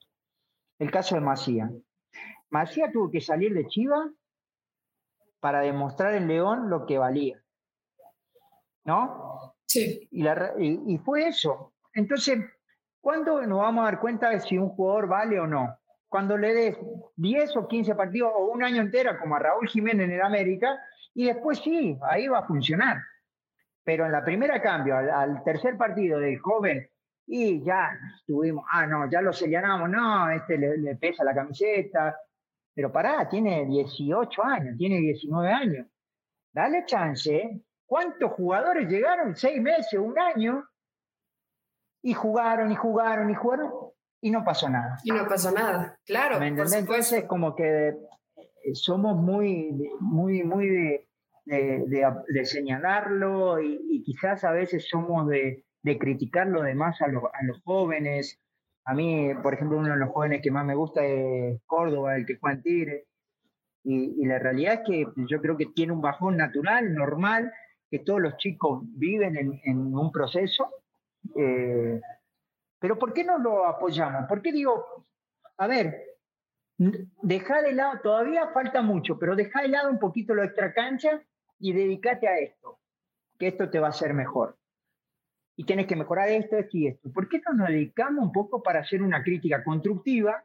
El 0.79 0.91
caso 0.91 1.15
de 1.15 1.21
Macía. 1.21 1.69
Macía 2.49 2.91
tuvo 2.91 3.11
que 3.11 3.21
salir 3.21 3.53
de 3.53 3.67
Chiva 3.67 4.09
para 5.39 5.61
demostrar 5.61 6.13
en 6.13 6.27
León 6.27 6.69
lo 6.69 6.85
que 6.85 6.97
valía. 6.97 7.41
¿No? 8.85 9.55
Sí. 9.65 10.07
Y, 10.11 10.23
la, 10.23 10.53
y, 10.57 10.97
fue 10.99 11.27
eso. 11.27 11.73
Entonces, 11.93 12.39
¿cuándo 13.01 13.45
nos 13.45 13.59
vamos 13.59 13.81
a 13.81 13.91
dar 13.91 13.99
cuenta 13.99 14.29
de 14.29 14.39
si 14.39 14.57
un 14.57 14.69
jugador 14.69 15.07
vale 15.07 15.39
o 15.39 15.47
no? 15.47 15.77
Cuando 16.07 16.37
le 16.37 16.53
des 16.53 16.77
10 17.17 17.57
o 17.57 17.67
15 17.67 17.95
partidos 17.95 18.31
o 18.33 18.45
un 18.45 18.63
año 18.63 18.81
entero, 18.81 19.17
como 19.19 19.35
a 19.35 19.39
Raúl 19.39 19.67
Jiménez 19.67 20.05
en 20.05 20.13
el 20.13 20.21
América, 20.21 20.79
y 21.13 21.25
después 21.25 21.59
sí, 21.59 21.97
ahí 22.09 22.27
va 22.27 22.39
a 22.39 22.47
funcionar. 22.47 22.97
Pero 23.83 24.05
en 24.05 24.13
la 24.13 24.23
primera 24.23 24.61
cambio, 24.61 24.95
al, 24.95 25.43
tercer 25.43 25.77
partido 25.77 26.19
del 26.19 26.39
joven, 26.39 26.89
y 27.25 27.61
ya 27.61 27.91
estuvimos, 28.15 28.63
ah, 28.71 28.87
no, 28.87 29.09
ya 29.09 29.21
lo 29.21 29.33
sellanamos, 29.33 29.89
no, 29.89 30.29
este 30.29 30.57
le, 30.57 30.77
le 30.77 30.95
pesa 30.95 31.25
la 31.25 31.35
camiseta, 31.35 32.15
pero 32.77 32.91
pará, 32.91 33.27
tiene 33.27 33.65
18 33.65 34.43
años, 34.43 34.77
tiene 34.77 34.99
19 34.99 35.51
años. 35.51 35.87
Dale 36.53 36.85
chance. 36.85 37.59
¿Cuántos 37.87 38.33
jugadores 38.33 38.87
llegaron? 38.87 39.35
Seis 39.35 39.59
meses, 39.59 39.99
un 39.99 40.13
año, 40.19 40.63
y 42.03 42.13
jugaron 42.13 42.71
y 42.71 42.75
jugaron 42.75 43.31
y 43.31 43.33
jugaron 43.33 43.71
y 44.21 44.29
no 44.29 44.43
pasó 44.43 44.69
nada. 44.69 44.95
Y 45.03 45.09
no 45.09 45.27
pasó 45.27 45.49
nada, 45.49 45.97
claro. 46.05 46.39
¿Me 46.39 46.49
entendés? 46.49 46.75
Entonces, 46.75 47.23
como 47.23 47.55
que 47.55 47.87
eh, 47.87 48.75
somos 48.75 49.17
muy, 49.17 49.71
muy, 49.99 50.43
muy 50.43 50.69
de, 50.69 51.07
de, 51.45 52.45
señalarlo 52.45 53.59
y, 53.59 54.03
quizás 54.03 54.43
a 54.43 54.51
veces 54.51 54.87
somos 54.87 55.27
de, 55.27 55.65
de 55.81 55.97
criticar 55.97 56.45
lo 56.45 56.61
demás 56.61 57.01
a, 57.01 57.05
a 57.05 57.43
los 57.43 57.59
jóvenes 57.63 58.39
a 58.87 58.93
mí, 58.93 59.33
por 59.43 59.53
ejemplo, 59.53 59.77
uno 59.77 59.89
de 59.89 59.97
los 59.97 60.11
jóvenes 60.11 60.41
que 60.41 60.49
más 60.49 60.65
me 60.65 60.73
gusta 60.73 61.03
es 61.03 61.59
Córdoba, 61.65 62.15
el 62.15 62.25
que 62.25 62.37
juega 62.39 62.55
en 62.55 62.63
Tigre. 62.63 63.05
Y, 63.83 64.25
la 64.25 64.39
realidad 64.39 64.75
es 64.75 64.79
que 64.85 65.05
yo 65.27 65.41
creo 65.41 65.57
que 65.57 65.65
tiene 65.65 65.91
un 65.91 65.99
bajón 65.99 66.37
natural, 66.37 66.93
normal, 66.93 67.51
que 67.91 67.99
todos 67.99 68.21
los 68.21 68.37
chicos 68.37 68.83
viven 68.83 69.59
en, 69.61 69.93
un 69.93 70.09
proceso. 70.09 70.69
Eh, 71.35 71.99
pero 72.79 72.97
¿por 72.97 73.11
qué 73.11 73.25
no 73.25 73.37
lo 73.37 73.65
apoyamos? 73.65 74.25
¿Por 74.25 74.41
qué 74.41 74.53
digo, 74.53 74.85
a 75.57 75.67
ver, 75.67 76.05
deja 76.77 77.61
de 77.61 77.73
lado, 77.73 77.99
todavía 78.01 78.47
falta 78.53 78.81
mucho, 78.81 79.19
pero 79.19 79.35
deja 79.35 79.63
de 79.63 79.67
lado 79.67 79.89
un 79.89 79.99
poquito 79.99 80.33
lo 80.33 80.43
extra 80.43 80.73
cancha 80.73 81.21
y 81.59 81.73
dedícate 81.73 82.25
a 82.29 82.39
esto, 82.39 82.79
que 83.37 83.47
esto 83.47 83.69
te 83.69 83.79
va 83.79 83.87
a 83.87 83.89
hacer 83.89 84.13
mejor 84.13 84.57
y 85.59 85.63
tienes 85.65 85.87
que 85.87 85.95
mejorar 85.95 86.29
esto, 86.29 86.55
esto 86.55 86.77
y 86.77 86.87
esto. 86.87 87.11
¿Por 87.11 87.27
qué 87.27 87.41
no 87.45 87.53
nos 87.57 87.69
dedicamos 87.69 88.23
un 88.23 88.31
poco 88.31 88.61
para 88.61 88.81
hacer 88.81 89.01
una 89.01 89.23
crítica 89.23 89.63
constructiva 89.63 90.43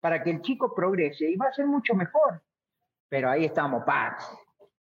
para 0.00 0.22
que 0.22 0.30
el 0.30 0.40
chico 0.40 0.72
progrese 0.72 1.28
y 1.28 1.36
va 1.36 1.48
a 1.48 1.52
ser 1.52 1.66
mucho 1.66 1.94
mejor? 1.94 2.40
Pero 3.08 3.28
ahí 3.28 3.44
estamos, 3.44 3.82
paz, 3.84 4.24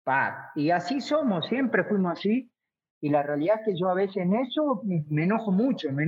paz. 0.05 0.51
Y 0.55 0.71
así 0.71 1.01
somos, 1.01 1.47
siempre 1.47 1.83
fuimos 1.85 2.13
así. 2.13 2.53
Y 3.01 3.09
la 3.09 3.23
realidad 3.23 3.61
es 3.61 3.67
que 3.67 3.81
yo 3.81 3.89
a 3.89 3.95
veces 3.95 4.19
en 4.19 4.35
eso 4.35 4.83
me 4.85 5.25
enojo 5.25 5.51
mucho, 5.51 5.91
me, 5.91 6.07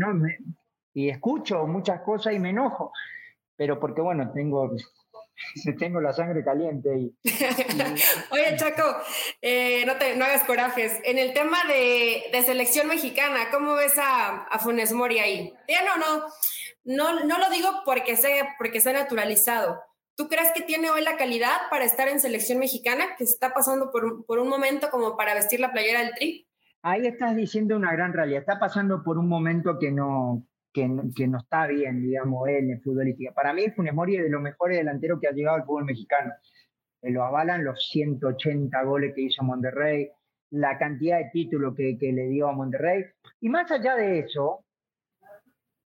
y 0.93 1.09
escucho 1.09 1.67
muchas 1.67 2.03
cosas 2.03 2.35
y 2.35 2.39
me 2.39 2.51
enojo. 2.51 2.93
Pero 3.57 3.81
porque, 3.81 4.03
bueno, 4.03 4.33
tengo 4.33 4.71
tengo 5.79 6.01
la 6.01 6.13
sangre 6.13 6.45
caliente. 6.45 6.91
Y, 6.97 7.15
Oye, 8.31 8.57
Chaco, 8.57 8.83
eh, 9.43 9.85
no, 9.87 9.97
te, 9.97 10.17
no 10.17 10.25
hagas 10.25 10.45
corajes. 10.45 11.01
En 11.05 11.19
el 11.19 11.33
tema 11.33 11.59
de, 11.69 12.25
de 12.33 12.43
selección 12.43 12.89
mexicana, 12.89 13.51
¿cómo 13.51 13.75
ves 13.75 13.99
a, 13.99 14.45
a, 14.45 14.59
Funes 14.59 14.93
Mori 14.93 15.19
ahí? 15.19 15.55
Ya 15.69 15.85
no, 15.85 15.97
no, 15.97 16.25
no, 16.85 17.25
no 17.25 17.39
lo 17.39 17.51
digo 17.51 17.69
porque 17.85 18.17
sea, 18.17 18.55
porque 18.59 18.81
sea 18.81 18.93
naturalizado. 18.93 19.81
¿Tú 20.17 20.29
crees 20.29 20.53
que 20.55 20.63
tiene 20.63 20.91
hoy 20.91 21.03
la 21.03 21.17
calidad 21.17 21.57
para 21.71 21.85
estar 21.85 22.09
en 22.09 22.21
selección 22.21 22.59
mexicana, 22.59 23.17
que 23.19 23.25
está 23.25 23.53
pasando 23.53 23.91
por, 23.91 24.25
por 24.27 24.39
un 24.39 24.49
momento 24.49 24.91
como 24.91 25.17
para 25.17 25.35
vestir 25.35 25.59
la 25.59 25.73
playera 25.73 26.01
del 26.01 26.15
Tri? 26.15 26.47
Ahí 26.83 27.07
estás 27.07 27.35
diciendo 27.35 27.77
una 27.77 27.93
gran 27.93 28.13
realidad. 28.13 28.41
Está 28.41 28.61
pasando 28.61 29.03
por 29.03 29.19
un 29.19 29.29
momento 29.29 29.79
que 29.81 29.91
no, 29.91 30.47
que, 30.75 30.89
no 30.89 31.39
está 31.39 31.69
bien, 31.69 32.03
digamos, 32.03 32.49
él 32.49 32.71
en 32.71 32.83
futbolística. 32.83 33.33
Para 33.33 33.55
mí, 33.55 33.71
Funes 33.71 33.95
Mori 33.95 34.17
es 34.17 34.25
de 34.25 34.29
los 34.29 34.43
mejores 34.43 34.79
delanteros 34.79 35.21
que 35.21 35.29
ha 35.29 35.33
llegado 35.33 35.57
al 35.57 35.65
fútbol 35.65 35.85
mexicano. 35.85 36.33
Eh, 37.01 37.11
lo 37.11 37.23
avalan 37.23 37.65
los 37.65 37.89
180 37.91 38.83
goles 38.83 39.15
que 39.15 39.23
hizo 39.23 39.45
Monterrey, 39.45 40.11
la 40.51 40.77
cantidad 40.77 41.19
de 41.19 41.31
títulos 41.33 41.75
que, 41.77 41.97
le 42.01 42.27
dio 42.27 42.49
a 42.49 42.53
Monterrey. 42.53 43.05
Y 43.41 43.49
más 43.49 43.71
allá 43.71 43.95
de 43.95 44.19
eso, 44.19 44.65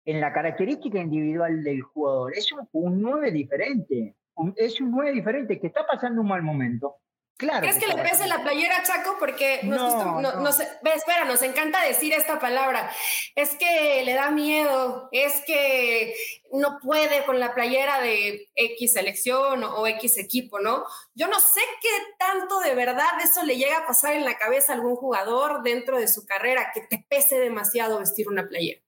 en 0.06 0.22
la 0.22 0.32
característica 0.32 1.00
individual 1.00 1.64
del 1.64 1.82
jugador, 1.82 2.34
es 2.38 2.52
un, 2.52 2.70
un 2.72 3.02
9 3.02 3.32
diferente. 3.32 4.16
es 4.56 4.80
un 4.80 4.92
9 4.92 5.14
diferente 5.14 5.60
que 5.60 5.68
está 5.68 5.86
pasando 5.88 6.22
un 6.22 6.28
mal 6.28 6.44
momento 6.44 6.98
Claro. 7.38 7.62
¿Crees 7.62 7.78
que, 7.78 7.88
le 7.88 8.02
pese 8.02 8.28
la 8.28 8.44
playera, 8.44 8.82
Chaco? 8.84 9.18
Porque 9.20 9.60
nos, 9.64 9.94
no, 10.22 10.50
espera, 10.50 11.26
nos 11.26 11.42
encanta 11.42 11.82
decir 11.82 12.14
esta 12.14 12.40
palabra. 12.40 12.90
Es 13.36 13.56
que 13.56 14.04
le 14.06 14.14
da 14.14 14.32
miedo, 14.32 15.10
es 15.12 15.44
que 15.46 16.16
no 16.54 16.80
puede 16.82 17.26
con 17.26 17.42
la 17.42 17.54
playera 17.54 18.00
de 18.00 18.50
X 18.56 18.94
selección 18.94 19.66
o, 19.66 19.86
X 19.86 20.18
equipo, 20.18 20.60
¿no? 20.60 20.86
Yo 21.14 21.28
no 21.28 21.42
sé 21.42 21.60
qué 21.82 21.90
tanto 22.18 22.62
de 22.62 22.74
verdad 22.74 23.20
eso 23.22 23.44
le 23.44 23.58
llega 23.58 23.80
a 23.80 23.86
pasar 23.86 24.14
en 24.14 24.24
la 24.24 24.38
cabeza 24.38 24.72
a 24.72 24.76
algún 24.76 24.96
jugador 24.96 25.62
dentro 25.62 26.00
de 26.00 26.08
su 26.08 26.26
carrera, 26.26 26.72
que 26.74 26.82
te 26.82 27.06
pese 27.10 27.38
demasiado 27.38 28.00
vestir 28.00 28.30
una 28.30 28.48
playera. 28.48 28.85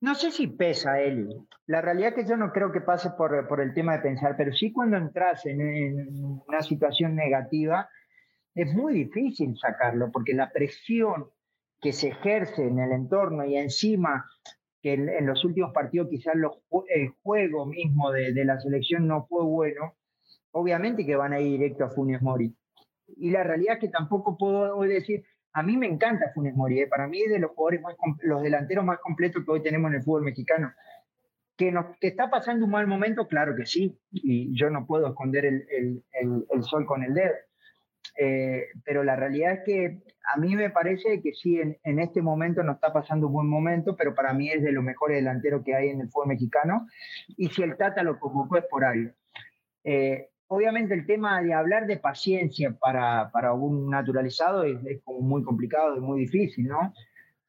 No 0.00 0.14
sé 0.14 0.30
si 0.30 0.46
pesa, 0.46 1.00
Eli. 1.00 1.28
La 1.66 1.80
realidad 1.80 2.10
es 2.10 2.14
que 2.24 2.30
yo 2.30 2.36
no 2.36 2.52
creo 2.52 2.72
que 2.72 2.80
pase 2.80 3.10
por, 3.16 3.46
por 3.48 3.60
el 3.60 3.74
tema 3.74 3.96
de 3.96 4.02
pensar, 4.02 4.34
pero 4.36 4.52
sí 4.52 4.72
cuando 4.72 4.96
entras 4.96 5.46
en, 5.46 5.60
en, 5.60 6.08
una 6.46 6.62
situación 6.62 7.14
negativa, 7.14 7.88
es 8.54 8.72
muy 8.74 8.94
difícil 8.94 9.56
sacarlo, 9.58 10.10
porque 10.12 10.34
la 10.34 10.50
presión 10.50 11.30
que 11.80 11.92
se 11.92 12.08
ejerce 12.08 12.66
en 12.66 12.78
el 12.78 12.92
entorno 12.92 13.44
y 13.44 13.56
encima 13.56 14.26
que 14.82 14.94
en, 14.94 15.26
los 15.26 15.44
últimos 15.44 15.72
partidos 15.72 16.08
quizás 16.10 16.34
el 16.88 17.08
juego 17.22 17.66
mismo 17.66 18.10
de, 18.10 18.32
de, 18.32 18.44
la 18.44 18.58
selección 18.60 19.06
no 19.06 19.26
fue 19.26 19.44
bueno, 19.44 19.94
obviamente 20.52 21.04
que 21.04 21.16
van 21.16 21.32
a 21.32 21.40
ir 21.40 21.52
directo 21.52 21.84
a 21.84 21.90
Funes 21.90 22.22
Mori. 22.22 22.54
Y 23.16 23.30
la 23.30 23.42
realidad 23.42 23.74
es 23.74 23.80
que 23.80 23.88
tampoco 23.88 24.36
puedo 24.38 24.80
decir, 24.82 25.24
a 25.52 25.62
mí 25.62 25.76
me 25.76 25.86
encanta 25.86 26.30
Funes 26.34 26.54
Mori, 26.54 26.80
¿eh? 26.80 26.86
para 26.86 27.08
mí 27.08 27.22
es 27.22 27.30
de 27.30 27.38
los 27.38 27.52
jugadores 27.52 27.82
más, 27.82 27.96
los 28.22 28.42
delanteros 28.42 28.84
más 28.84 28.98
completos 28.98 29.44
que 29.44 29.50
hoy 29.50 29.62
tenemos 29.62 29.90
en 29.90 29.96
el 29.96 30.02
fútbol 30.02 30.22
mexicano. 30.22 30.72
¿Que, 31.56 31.70
nos, 31.70 31.96
que 31.98 32.08
está 32.08 32.30
pasando 32.30 32.64
un 32.64 32.70
mal 32.70 32.86
momento? 32.86 33.28
Claro 33.28 33.54
que 33.54 33.66
sí, 33.66 33.98
y 34.12 34.56
yo 34.58 34.70
no 34.70 34.86
puedo 34.86 35.08
esconder 35.08 35.44
el, 35.44 35.66
el, 35.70 36.02
el, 36.50 36.62
sol 36.62 36.86
con 36.86 37.02
el 37.02 37.12
dedo. 37.12 37.34
Eh, 38.16 38.68
pero 38.84 39.04
la 39.04 39.14
realidad 39.14 39.52
es 39.52 39.60
que 39.66 40.02
a 40.34 40.38
mí 40.38 40.56
me 40.56 40.70
parece 40.70 41.20
que 41.20 41.34
sí, 41.34 41.60
en, 41.60 41.76
en, 41.84 41.98
este 41.98 42.22
momento 42.22 42.62
no 42.62 42.72
está 42.72 42.92
pasando 42.92 43.26
un 43.26 43.34
buen 43.34 43.46
momento, 43.46 43.94
pero 43.94 44.14
para 44.14 44.32
mí 44.32 44.50
es 44.50 44.62
de 44.62 44.72
los 44.72 44.82
mejores 44.82 45.18
delanteros 45.18 45.62
que 45.62 45.74
hay 45.74 45.90
en 45.90 46.00
el 46.00 46.08
fútbol 46.08 46.28
mexicano. 46.28 46.86
Y 47.36 47.48
si 47.48 47.62
el 47.62 47.76
Tata 47.76 48.02
lo 48.02 48.18
convocó 48.18 48.56
es 48.56 48.64
por 48.64 48.84
algo. 48.84 49.12
Eh, 49.84 50.30
obviamente 50.50 50.94
el 50.94 51.06
tema 51.06 51.40
de 51.42 51.54
hablar 51.54 51.86
de 51.86 51.96
paciencia 51.96 52.72
para, 52.72 53.30
para 53.30 53.52
un 53.52 53.88
naturalizado 53.88 54.64
es, 54.64 54.78
como 55.04 55.20
muy 55.20 55.44
complicado 55.44 55.96
y 55.96 56.00
muy 56.00 56.20
difícil, 56.20 56.66
¿no? 56.66 56.92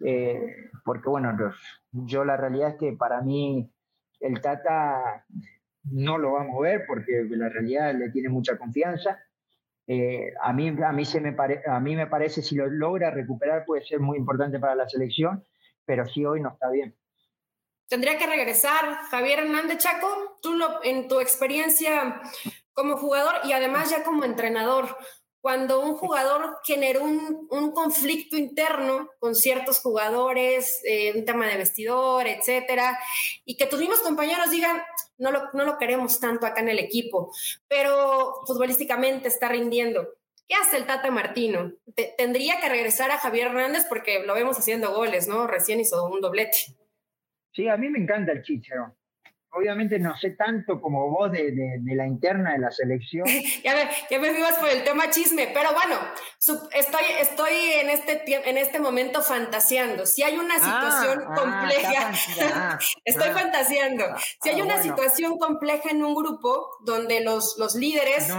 Eh, 0.05 0.69
porque 0.85 1.09
bueno, 1.09 1.35
yo 1.91 2.23
la 2.23 2.37
realidad 2.37 2.69
es 2.69 2.75
que 2.75 2.93
para 2.93 3.21
mí 3.21 3.67
el 4.19 4.39
Tata 4.39 5.25
no 5.85 6.19
lo 6.19 6.33
va 6.33 6.41
a 6.41 6.47
mover 6.47 6.85
porque 6.87 7.25
la 7.27 7.49
realidad 7.49 7.95
le 7.95 8.11
tiene 8.11 8.29
mucha 8.29 8.55
confianza. 8.55 9.19
Eh, 9.87 10.33
a, 10.39 10.53
mí, 10.53 10.69
a, 10.69 10.91
mí 10.91 11.03
se 11.03 11.21
me 11.21 11.35
a 11.65 11.79
mí 11.79 11.95
me 11.95 12.05
parece 12.05 12.43
si 12.43 12.55
lo 12.55 12.67
logra 12.67 13.09
recuperar 13.09 13.65
puede 13.65 13.83
ser 13.83 13.99
muy 13.99 14.19
importante 14.19 14.59
para 14.59 14.75
la 14.75 14.87
selección, 14.87 15.43
pero 15.85 16.05
sí 16.05 16.23
hoy 16.23 16.39
no 16.39 16.49
está 16.49 16.69
bien. 16.69 16.95
Tendría 17.87 18.17
que 18.19 18.27
regresar 18.27 18.85
Javier 19.09 19.39
Hernández 19.39 19.79
Chaco, 19.79 20.37
tú 20.39 20.53
lo, 20.53 20.83
en 20.83 21.07
tu 21.07 21.19
experiencia 21.19 22.21
como 22.73 22.97
jugador 22.97 23.35
y 23.43 23.53
además 23.53 23.89
ya 23.89 24.03
como 24.03 24.23
entrenador. 24.23 24.97
cuando 25.41 25.81
un 25.81 25.95
jugador 25.95 26.59
generó 26.63 27.03
un, 27.03 27.47
un 27.49 27.71
conflicto 27.71 28.37
interno 28.37 29.09
con 29.17 29.33
ciertos 29.33 29.79
jugadores, 29.79 30.79
eh, 30.85 31.13
un 31.15 31.25
tema 31.25 31.47
de 31.47 31.57
vestidor, 31.57 32.27
etcétera, 32.27 32.99
y 33.43 33.57
que 33.57 33.65
tus 33.65 33.79
mismos 33.79 34.01
compañeros 34.01 34.51
digan, 34.51 34.79
no 35.17 35.31
lo, 35.31 35.49
no 35.53 35.65
lo 35.65 35.79
queremos 35.79 36.19
tanto 36.19 36.45
acá 36.45 36.61
en 36.61 36.69
el 36.69 36.77
equipo, 36.77 37.33
pero 37.67 38.43
futbolísticamente 38.45 39.29
está 39.29 39.49
rindiendo. 39.49 40.09
¿Qué 40.47 40.53
hace 40.53 40.77
el 40.77 40.85
Tata 40.85 41.09
Martino? 41.09 41.71
tendría 42.17 42.59
que 42.59 42.69
regresar 42.69 43.09
a 43.09 43.17
Javier 43.17 43.47
Hernández 43.47 43.85
porque 43.89 44.23
lo 44.23 44.35
vemos 44.35 44.59
haciendo 44.59 44.93
goles, 44.93 45.27
¿no? 45.27 45.47
Recién 45.47 45.79
hizo 45.79 46.05
un 46.05 46.21
doblete. 46.21 46.75
Sí, 47.51 47.67
a 47.67 47.77
mí 47.77 47.89
me 47.89 47.97
encanta 47.97 48.31
el 48.31 48.43
Chichero 48.43 48.95
obviamente 49.53 49.99
no 49.99 50.17
sé 50.17 50.31
tanto 50.31 50.79
como 50.81 51.09
vos 51.09 51.31
de, 51.31 51.53
la 51.83 52.07
interna 52.07 52.53
de 52.53 52.59
la 52.59 52.71
selección. 52.71 53.25
ya, 53.63 53.75
me, 53.75 53.89
ya 54.09 54.19
me 54.19 54.31
vivas 54.31 54.57
por 54.57 54.69
el 54.69 54.83
tema 54.83 55.09
chisme, 55.09 55.49
pero 55.53 55.73
bueno, 55.73 55.95
estoy, 56.73 57.03
estoy 57.19 57.53
en, 57.79 57.89
este, 57.89 58.49
en 58.49 58.57
este 58.57 58.79
momento 58.79 59.21
fantaseando. 59.21 60.05
Si 60.05 60.23
hay 60.23 60.37
una 60.37 60.55
ah, 60.55 60.59
situación 60.59 61.23
ah, 61.27 61.35
compleja, 61.35 62.11
estoy 63.05 63.29
ah. 63.29 63.33
fantaseando. 63.33 64.05
Si 64.41 64.49
hay 64.49 64.61
una 64.61 64.81
situación 64.81 65.37
compleja 65.37 65.89
en 65.89 66.03
un 66.03 66.15
grupo 66.15 66.69
donde 66.85 67.21
los, 67.21 67.57
los 67.57 67.75
líderes 67.75 68.29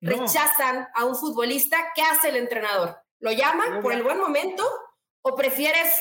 rechazan 0.00 0.88
a 0.94 1.04
un 1.04 1.16
futbolista, 1.16 1.76
¿qué 1.94 2.02
hace 2.02 2.30
el 2.30 2.36
entrenador? 2.36 2.96
¿Lo 3.20 3.32
llaman 3.32 3.82
por 3.82 3.92
el 3.92 4.02
buen 4.02 4.18
momento 4.18 4.64
o 5.22 5.34
prefieres 5.34 5.92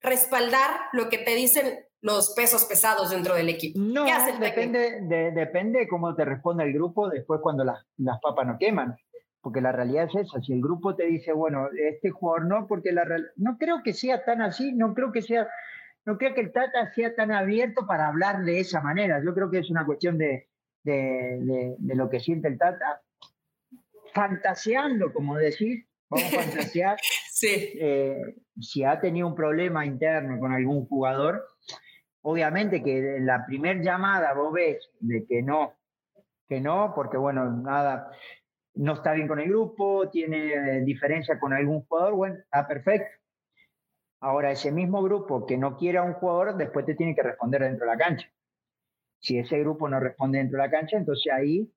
respaldar 0.00 0.80
lo 0.92 1.08
que 1.08 1.18
te 1.18 1.34
dicen 1.34 1.87
los 2.00 2.34
pesos 2.34 2.64
pesados 2.64 3.10
dentro 3.10 3.34
del 3.34 3.48
equipo. 3.48 3.78
No, 3.78 4.04
depende, 4.40 5.00
de, 5.02 5.32
depende 5.32 5.88
cómo 5.88 6.14
te 6.14 6.24
responde 6.24 6.64
el 6.64 6.72
grupo 6.72 7.08
después 7.08 7.40
cuando 7.42 7.64
las, 7.64 7.84
las 7.96 8.20
papas 8.20 8.46
no 8.46 8.58
queman. 8.58 8.96
Porque 9.40 9.60
la 9.60 9.72
realidad 9.72 10.08
es 10.12 10.26
esa. 10.26 10.40
Si 10.42 10.52
el 10.52 10.60
grupo 10.60 10.94
te 10.96 11.06
dice, 11.06 11.32
bueno, 11.32 11.68
este 11.72 12.10
jugador 12.10 12.46
no, 12.46 12.66
porque 12.66 12.92
la 12.92 13.04
no 13.36 13.56
creo 13.56 13.82
que 13.82 13.94
sea 13.94 14.24
tan 14.24 14.42
así, 14.42 14.72
no 14.72 14.94
creo 14.94 15.12
que 15.12 15.22
sea, 15.22 15.48
no 16.04 16.18
creo 16.18 16.34
que 16.34 16.40
el 16.40 16.52
Tata 16.52 16.92
sea 16.92 17.14
tan 17.14 17.30
abierto 17.30 17.86
para 17.86 18.08
hablar 18.08 18.44
de 18.44 18.60
esa 18.60 18.80
manera. 18.80 19.22
Yo 19.24 19.34
creo 19.34 19.50
que 19.50 19.58
es 19.58 19.70
una 19.70 19.86
cuestión 19.86 20.18
de, 20.18 20.48
de, 20.82 21.76
de 21.78 21.94
lo 21.94 22.10
que 22.10 22.20
siente 22.20 22.48
el 22.48 22.58
Tata, 22.58 23.00
fantaseando, 24.12 25.12
como 25.12 25.36
decir, 25.36 25.86
vamos 26.10 26.34
a 26.34 26.42
fantasear. 26.42 26.98
sí. 27.30 27.72
Eh, 27.80 28.34
si 28.60 28.82
ha 28.84 29.00
tenido 29.00 29.28
un 29.28 29.34
problema 29.34 29.86
interno 29.86 30.38
con 30.40 30.52
algún 30.52 30.86
jugador, 30.86 31.46
obviamente 32.30 32.82
que 32.82 33.16
en 33.16 33.26
la 33.26 33.46
primer 33.46 33.80
llamada 33.80 34.34
vos 34.34 34.52
ves 34.52 34.90
de 35.00 35.24
que 35.24 35.42
no, 35.42 35.72
que 36.46 36.60
no, 36.60 36.92
porque 36.94 37.16
bueno, 37.16 37.50
nada, 37.50 38.10
no 38.74 38.92
está 38.92 39.12
bien 39.12 39.26
con 39.26 39.40
el 39.40 39.48
grupo, 39.48 40.10
tiene 40.10 40.82
diferencia 40.82 41.40
con 41.40 41.54
algún 41.54 41.82
jugador, 41.86 42.14
bueno, 42.14 42.36
está 42.36 42.68
perfecto. 42.68 43.08
Ahora, 44.20 44.50
ese 44.50 44.70
mismo 44.70 45.02
grupo 45.02 45.46
que 45.46 45.56
no 45.56 45.76
quiere 45.76 45.98
a 45.98 46.02
un 46.02 46.14
jugador, 46.14 46.56
después 46.56 46.84
te 46.84 46.94
tiene 46.94 47.14
que 47.14 47.22
responder 47.22 47.62
dentro 47.62 47.86
de 47.86 47.92
la 47.92 47.98
cancha. 47.98 48.28
Si 49.20 49.38
ese 49.38 49.58
grupo 49.60 49.88
no 49.88 49.98
responde 49.98 50.38
dentro 50.38 50.58
de 50.58 50.64
la 50.66 50.70
cancha, 50.70 50.98
entonces 50.98 51.32
ahí 51.32 51.72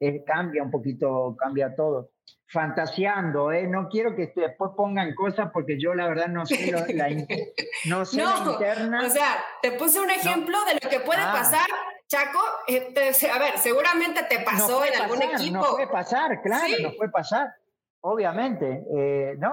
eh, 0.00 0.24
cambia 0.24 0.62
un 0.62 0.70
poquito, 0.70 1.36
cambia 1.38 1.74
todo 1.74 2.10
fantaseando, 2.48 3.52
¿eh? 3.52 3.66
No 3.66 3.88
quiero 3.88 4.14
que 4.14 4.32
después 4.34 4.70
pongan 4.76 5.14
cosas 5.14 5.50
porque 5.52 5.78
yo 5.80 5.94
la 5.94 6.06
verdad 6.06 6.28
no 6.28 6.46
sé, 6.46 6.70
la, 6.70 7.08
no 7.86 8.04
sé 8.04 8.22
interna. 8.22 9.04
O 9.04 9.10
sea, 9.10 9.36
te 9.62 9.72
puse 9.72 10.00
un 10.00 10.10
ejemplo 10.10 10.56
de 10.64 10.74
lo 10.74 10.90
que 10.90 11.00
puede 11.00 11.22
ah. 11.22 11.32
pasar, 11.32 11.66
Chaco. 12.06 12.40
Eh, 12.68 12.94
a 13.32 13.38
ver, 13.38 13.58
seguramente 13.58 14.22
te 14.28 14.40
pasó 14.40 14.84
en 14.84 14.94
algún 15.00 15.22
equipo. 15.22 15.56
No 15.56 15.72
puede 15.72 15.88
pasar, 15.88 16.40
claro, 16.42 16.74
no 16.82 16.92
puede 16.96 17.10
pasar. 17.10 17.52
Obviamente. 18.00 18.84
Eh, 18.96 19.34
no, 19.38 19.52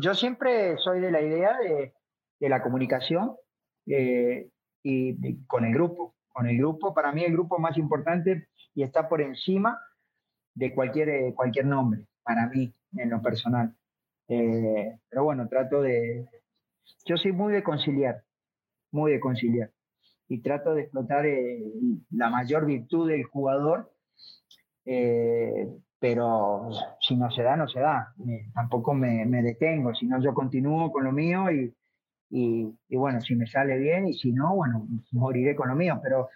yo 0.00 0.14
siempre 0.14 0.78
soy 0.78 1.00
de 1.00 1.10
la 1.10 1.20
idea 1.20 1.58
de, 1.58 1.92
de 2.38 2.48
la 2.48 2.62
comunicación 2.62 3.36
eh, 3.86 4.48
y 4.82 5.44
con 5.46 5.64
el 5.64 5.74
grupo. 5.74 6.14
Con 6.28 6.46
el 6.46 6.56
grupo, 6.56 6.94
para 6.94 7.12
mí 7.12 7.24
el 7.24 7.32
grupo 7.32 7.58
más 7.58 7.76
importante 7.76 8.48
y 8.74 8.84
está 8.84 9.08
por 9.08 9.20
encima 9.20 9.78
de 10.54 10.74
cualquier, 10.74 11.34
cualquier 11.34 11.66
nombre 11.66 12.06
para 12.22 12.46
mí, 12.48 12.72
en 12.96 13.10
lo 13.10 13.20
personal. 13.20 13.74
Eh, 14.28 14.98
pero 15.08 15.24
bueno, 15.24 15.48
trato 15.48 15.82
de... 15.82 16.26
Yo 17.04 17.16
soy 17.16 17.32
muy 17.32 17.52
de 17.52 17.62
conciliar, 17.62 18.22
muy 18.90 19.12
de 19.12 19.20
conciliar. 19.20 19.70
Y 20.28 20.40
trato 20.40 20.74
de 20.74 20.82
explotar 20.82 21.26
eh, 21.26 21.62
la 22.10 22.30
mayor 22.30 22.64
virtud 22.64 23.08
del 23.08 23.24
jugador, 23.24 23.92
eh, 24.84 25.68
pero 25.98 26.68
si 27.00 27.16
no 27.16 27.30
se 27.30 27.42
da, 27.42 27.56
no 27.56 27.68
se 27.68 27.80
da. 27.80 28.14
tampoco 28.54 28.94
me, 28.94 29.24
me, 29.26 29.42
detengo, 29.42 29.94
si 29.94 30.06
no 30.06 30.20
yo 30.20 30.34
continúo 30.34 30.90
con 30.90 31.04
lo 31.04 31.12
mío 31.12 31.50
y, 31.50 31.74
y, 32.30 32.74
y, 32.88 32.96
bueno, 32.96 33.20
si 33.20 33.36
me 33.36 33.46
sale 33.46 33.78
bien 33.78 34.08
y 34.08 34.14
si 34.14 34.32
no, 34.32 34.54
bueno, 34.54 34.86
moriré 35.12 35.54
con 35.54 35.68
lo 35.68 35.76
mío. 35.76 36.00
Pero 36.02 36.30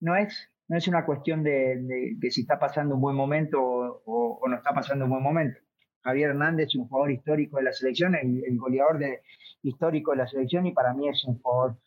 no 0.00 0.14
es 0.14 0.50
no 0.68 0.76
es 0.76 0.86
una 0.86 1.04
cuestión 1.04 1.42
de, 1.42 2.16
que 2.20 2.30
si 2.30 2.42
está 2.42 2.58
pasando 2.58 2.94
un 2.94 3.00
buen 3.00 3.16
momento 3.16 3.58
o, 3.60 4.40
no 4.46 4.56
está 4.56 4.72
pasando 4.72 5.06
un 5.06 5.12
buen 5.12 5.22
momento. 5.22 5.58
Javier 6.02 6.30
Hernández 6.30 6.68
es 6.68 6.76
un 6.76 6.88
jugador 6.88 7.10
histórico 7.10 7.56
de 7.56 7.64
la 7.64 7.72
selección, 7.72 8.14
el, 8.14 8.58
goleador 8.58 8.98
de, 8.98 9.22
histórico 9.62 10.12
de 10.12 10.18
la 10.18 10.28
selección 10.28 10.66
y 10.66 10.72
para 10.72 10.94
mí 10.94 11.08
es 11.08 11.24
un 11.24 11.40
jugador 11.40 11.78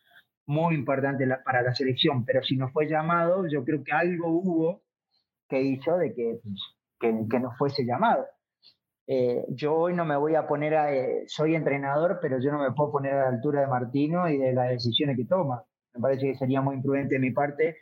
muy 0.47 0.75
importante 0.75 1.25
para 1.45 1.61
la 1.61 1.73
selección, 1.73 2.25
pero 2.25 2.43
si 2.43 2.57
no 2.57 2.69
fue 2.69 2.87
llamado, 2.87 3.47
yo 3.47 3.63
creo 3.63 3.83
que 3.83 3.91
algo 3.91 4.27
hubo 4.29 4.81
que 5.47 5.61
hizo 5.61 5.97
de 5.97 6.13
que, 6.13 6.39
pues, 6.43 7.27
que, 7.29 7.39
no 7.39 7.51
fuese 7.57 7.85
llamado. 7.85 8.25
Eh, 9.07 9.45
yo 9.49 9.75
hoy 9.75 9.93
no 9.93 10.05
me 10.05 10.17
voy 10.17 10.35
a 10.35 10.47
poner 10.47 10.75
a, 10.75 10.93
eh, 10.93 11.23
soy 11.27 11.55
entrenador, 11.55 12.19
pero 12.21 12.39
yo 12.39 12.51
no 12.51 12.59
me 12.59 12.71
puedo 12.71 12.91
poner 12.91 13.13
a 13.13 13.23
la 13.23 13.29
altura 13.29 13.61
de 13.61 13.67
Martino 13.67 14.27
y 14.27 14.37
de 14.37 14.53
las 14.53 14.69
decisiones 14.69 15.17
que 15.17 15.25
toma. 15.25 15.63
Me 15.93 16.01
parece 16.01 16.27
que 16.27 16.35
sería 16.35 16.61
muy 16.61 16.75
imprudente 16.75 17.15
de 17.15 17.19
mi 17.19 17.31
parte 17.31 17.77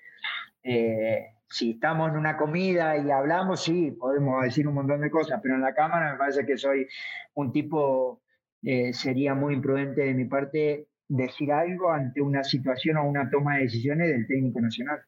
eh, 0.72 1.34
si 1.50 1.72
estamos 1.72 2.12
en 2.12 2.18
una 2.18 2.38
comida 2.38 2.96
y 2.96 3.10
hablamos, 3.10 3.64
sí, 3.64 3.90
podemos 3.90 4.44
decir 4.44 4.68
un 4.68 4.76
montón 4.76 5.02
de 5.02 5.10
cosas, 5.10 5.40
pero 5.42 5.56
en 5.56 5.62
la 5.62 5.74
cámara 5.74 6.12
me 6.12 6.18
parece 6.20 6.46
que 6.46 6.60
soy 6.60 6.88
un 7.34 7.52
tipo, 7.52 8.22
eh, 8.62 8.94
sería 8.94 9.34
muy 9.34 9.56
imprudente 9.56 10.02
de 10.02 10.14
mi 10.14 10.26
parte 10.26 10.88
decir 11.08 11.52
algo 11.52 11.90
ante 11.90 12.22
una 12.22 12.44
situación 12.44 12.98
o 12.98 13.10
una 13.10 13.32
toma 13.32 13.56
de 13.56 13.64
decisiones 13.64 14.10
del 14.10 14.28
técnico 14.28 14.62
nacional. 14.62 15.02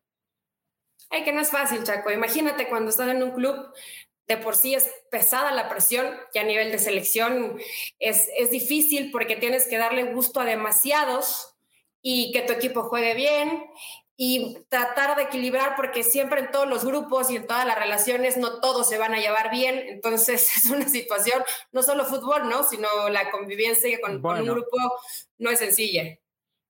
Ay, 1.12 1.24
que 1.24 1.32
no 1.32 1.41
es 1.41 1.51
fácil, 1.51 1.84
Chaco. 1.84 2.12
Imagínate 2.12 2.68
cuando 2.68 2.89
estás 2.89 3.09
en 3.09 3.22
un 3.22 3.32
club, 3.32 3.55
de 4.28 4.38
por 4.38 4.55
sí 4.55 4.74
es 4.74 4.91
pesada 5.12 5.51
la 5.51 5.70
presión, 5.70 6.07
que 6.34 6.39
a 6.39 6.43
nivel 6.43 6.72
de 6.72 6.80
selección 6.80 7.59
es, 7.99 8.28
es 8.36 8.49
difícil 8.49 9.12
porque 9.12 9.36
tienes 9.36 9.68
que 9.68 9.78
darle 9.78 10.12
gusto 10.12 10.39
a 10.39 10.45
demasiados 10.45 11.55
y 12.01 12.32
que 12.32 12.41
tu 12.41 12.53
equipo 12.53 12.82
juegue 12.82 13.14
bien 13.14 13.64
y 14.24 14.55
tratar 14.69 15.17
de 15.17 15.24
equilibrar 15.24 15.74
porque 15.76 16.03
siempre 16.03 16.41
en 16.41 16.51
todos 16.51 16.69
los 16.69 16.86
grupos 16.86 17.32
y 17.32 17.38
en 17.38 17.47
todas 17.47 17.65
las 17.65 17.76
relaciones 17.76 18.38
no 18.38 18.59
todos 18.59 18.88
se 18.88 18.99
van 18.99 19.15
a 19.15 19.19
llevar 19.19 19.49
bien, 19.49 19.74
entonces 19.88 20.47
es 20.57 20.69
una 20.69 20.88
situación, 20.88 21.41
no 21.72 21.82
solo 21.82 22.05
fútbol, 22.05 22.47
¿no? 22.47 22.61
sino 22.61 22.88
la 23.09 23.32
convivencia 23.32 23.99
con, 23.99 24.24
un 24.24 24.45
grupo 24.45 24.78
no 25.39 25.49
es 25.49 25.57
sencilla. 25.57 26.03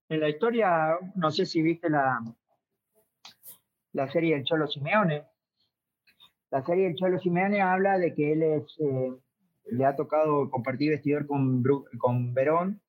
En 0.08 0.20
la 0.20 0.30
historia, 0.30 0.96
no 1.14 1.30
sé 1.30 1.44
si 1.44 1.60
viste 1.60 1.90
la, 1.90 2.20
la 3.92 4.10
serie 4.10 4.34
del 4.34 4.44
Cholo 4.44 4.66
Simeone. 4.66 5.26
La 6.50 6.64
serie 6.64 6.84
del 6.84 6.96
Cholo 6.96 7.20
Simeone 7.20 7.60
habla 7.60 7.98
de 7.98 8.14
que 8.14 8.32
él 8.32 8.42
es, 8.44 8.62
eh, 8.78 9.12
le 9.66 9.84
ha 9.84 9.94
tocado 9.94 10.48
compartir 10.50 10.92
vestidor 10.92 11.26
con, 11.26 11.62
con 11.98 12.32
Verón, 12.32 12.80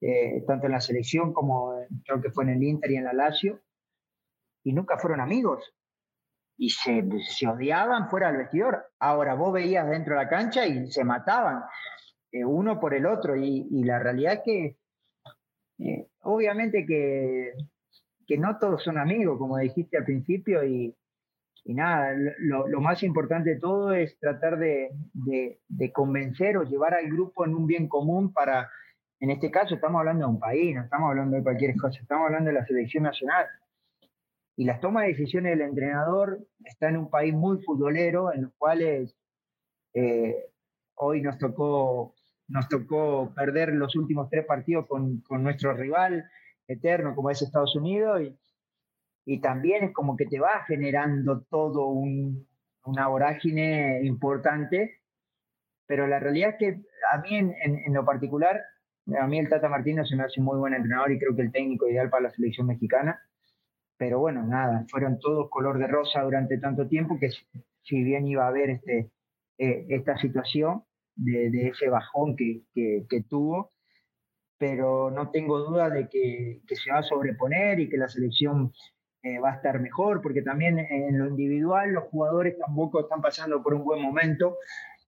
eh, 0.00 0.42
tanto 0.48 0.66
en 0.66 0.72
la 0.72 0.80
selección 0.80 1.32
como 1.32 1.76
creo 2.04 2.20
que 2.20 2.32
fue 2.32 2.42
en 2.42 2.50
el 2.50 2.62
Inter 2.64 2.90
y 2.90 2.96
en 2.96 3.04
la 3.04 3.12
Lazio 3.12 3.60
y 4.64 4.72
nunca 4.72 4.98
fueron 4.98 5.20
amigos. 5.20 5.72
Y 6.56 6.70
se, 6.70 7.04
odiaban 7.46 8.08
fuera 8.08 8.28
del 8.28 8.38
vestidor. 8.38 8.86
Ahora 8.98 9.34
vos 9.34 9.52
veías 9.52 9.88
dentro 9.88 10.14
de 10.14 10.24
la 10.24 10.28
cancha 10.28 10.66
y 10.66 10.90
se 10.90 11.04
mataban 11.04 11.62
eh, 12.32 12.44
uno 12.44 12.80
por 12.80 12.94
el 12.94 13.06
otro. 13.06 13.36
Y, 13.36 13.84
la 13.84 13.98
realidad 13.98 14.34
es 14.34 14.40
que, 14.44 14.78
eh, 15.78 16.08
obviamente 16.22 16.86
que, 16.86 17.52
que 18.26 18.38
no 18.38 18.58
todos 18.58 18.82
son 18.82 18.98
amigos, 18.98 19.38
como 19.38 19.58
dijiste 19.58 19.98
al 19.98 20.04
principio, 20.04 20.64
y, 20.64 20.96
y 21.64 21.74
nada, 21.74 22.14
lo, 22.38 22.68
lo, 22.68 22.80
más 22.80 23.02
importante 23.02 23.50
de 23.50 23.60
todo 23.60 23.92
es 23.92 24.18
tratar 24.18 24.58
de, 24.58 24.90
de, 25.12 25.60
de, 25.68 25.92
convencer 25.92 26.56
o 26.56 26.62
llevar 26.62 26.94
al 26.94 27.06
grupo 27.06 27.44
en 27.44 27.54
un 27.54 27.66
bien 27.66 27.88
común 27.88 28.32
para, 28.32 28.70
en 29.18 29.30
este 29.30 29.50
caso 29.50 29.74
estamos 29.74 29.98
hablando 29.98 30.26
de 30.26 30.32
un 30.32 30.38
país, 30.38 30.74
no 30.74 30.82
estamos 30.82 31.10
hablando 31.10 31.36
de 31.36 31.42
cualquier 31.42 31.74
cosa, 31.76 32.00
estamos 32.00 32.26
hablando 32.26 32.48
de 32.48 32.54
la 32.54 32.66
selección 32.66 33.04
nacional. 33.04 33.46
Y 34.56 34.64
las 34.64 34.80
tomas 34.80 35.04
de 35.04 35.10
decisiones 35.10 35.52
del 35.52 35.68
entrenador 35.68 36.38
está 36.64 36.88
en 36.88 36.96
un 36.96 37.10
país 37.10 37.34
muy 37.34 37.62
futbolero, 37.62 38.32
en 38.32 38.42
los 38.42 38.52
cuales 38.56 39.16
eh, 39.94 40.36
hoy 40.94 41.22
nos 41.22 41.38
tocó, 41.38 42.14
nos 42.48 42.68
tocó 42.68 43.32
perder 43.34 43.72
los 43.72 43.96
últimos 43.96 44.28
tres 44.30 44.46
partidos 44.46 44.86
con, 44.86 45.20
con 45.22 45.42
nuestro 45.42 45.74
rival 45.74 46.24
eterno, 46.68 47.14
como 47.14 47.30
es 47.30 47.42
Estados 47.42 47.74
Unidos, 47.74 48.22
y, 48.22 48.38
y, 49.24 49.40
también 49.40 49.84
es 49.84 49.92
como 49.92 50.16
que 50.16 50.26
te 50.26 50.38
va 50.38 50.64
generando 50.66 51.42
todo 51.50 51.88
un, 51.88 52.46
una 52.84 53.08
vorágine 53.08 54.02
importante, 54.04 55.00
pero 55.86 56.06
la 56.06 56.20
realidad 56.20 56.50
es 56.50 56.56
que 56.58 56.82
a 57.12 57.18
mí 57.18 57.36
en, 57.36 57.54
en, 57.60 57.92
lo 57.92 58.04
particular, 58.04 58.62
a 59.20 59.26
mí 59.26 59.38
el 59.38 59.48
Tata 59.48 59.68
Martino 59.68 60.04
se 60.06 60.16
me 60.16 60.22
hace 60.22 60.40
un 60.40 60.46
muy 60.46 60.58
buen 60.58 60.74
entrenador 60.74 61.12
y 61.12 61.18
creo 61.18 61.34
que 61.34 61.42
el 61.42 61.52
técnico 61.52 61.88
ideal 61.88 62.08
para 62.08 62.24
la 62.24 62.30
selección 62.30 62.66
mexicana, 62.66 63.20
pero 63.96 64.18
bueno, 64.18 64.42
nada, 64.44 64.84
fueron 64.90 65.18
todos 65.18 65.48
color 65.50 65.78
de 65.78 65.86
rosa 65.86 66.22
durante 66.22 66.58
tanto 66.58 66.88
tiempo 66.88 67.18
que 67.18 67.30
si 67.82 68.02
bien 68.02 68.26
iba 68.26 68.44
a 68.44 68.48
haber 68.48 68.70
este, 68.70 69.10
eh, 69.58 69.86
esta 69.88 70.16
situación 70.18 70.84
de, 71.14 71.68
ese 71.68 71.88
bajón 71.88 72.34
que, 72.36 72.62
que, 72.74 73.22
tuvo, 73.28 73.72
pero 74.58 75.10
no 75.10 75.30
tengo 75.30 75.60
duda 75.60 75.90
de 75.90 76.08
que, 76.08 76.62
se 76.66 76.90
va 76.90 76.98
a 76.98 77.02
sobreponer 77.02 77.78
y 77.78 77.88
que 77.88 77.96
la 77.96 78.08
selección 78.08 78.72
eh, 79.22 79.38
va 79.38 79.52
a 79.52 79.56
estar 79.56 79.80
mejor, 79.80 80.22
porque 80.22 80.42
también 80.42 80.78
en 80.78 81.18
lo 81.18 81.28
individual 81.28 81.92
los 81.92 82.04
jugadores 82.04 82.58
tampoco 82.58 83.00
están 83.00 83.22
pasando 83.22 83.62
por 83.62 83.74
un 83.74 83.84
buen 83.84 84.02
momento, 84.02 84.58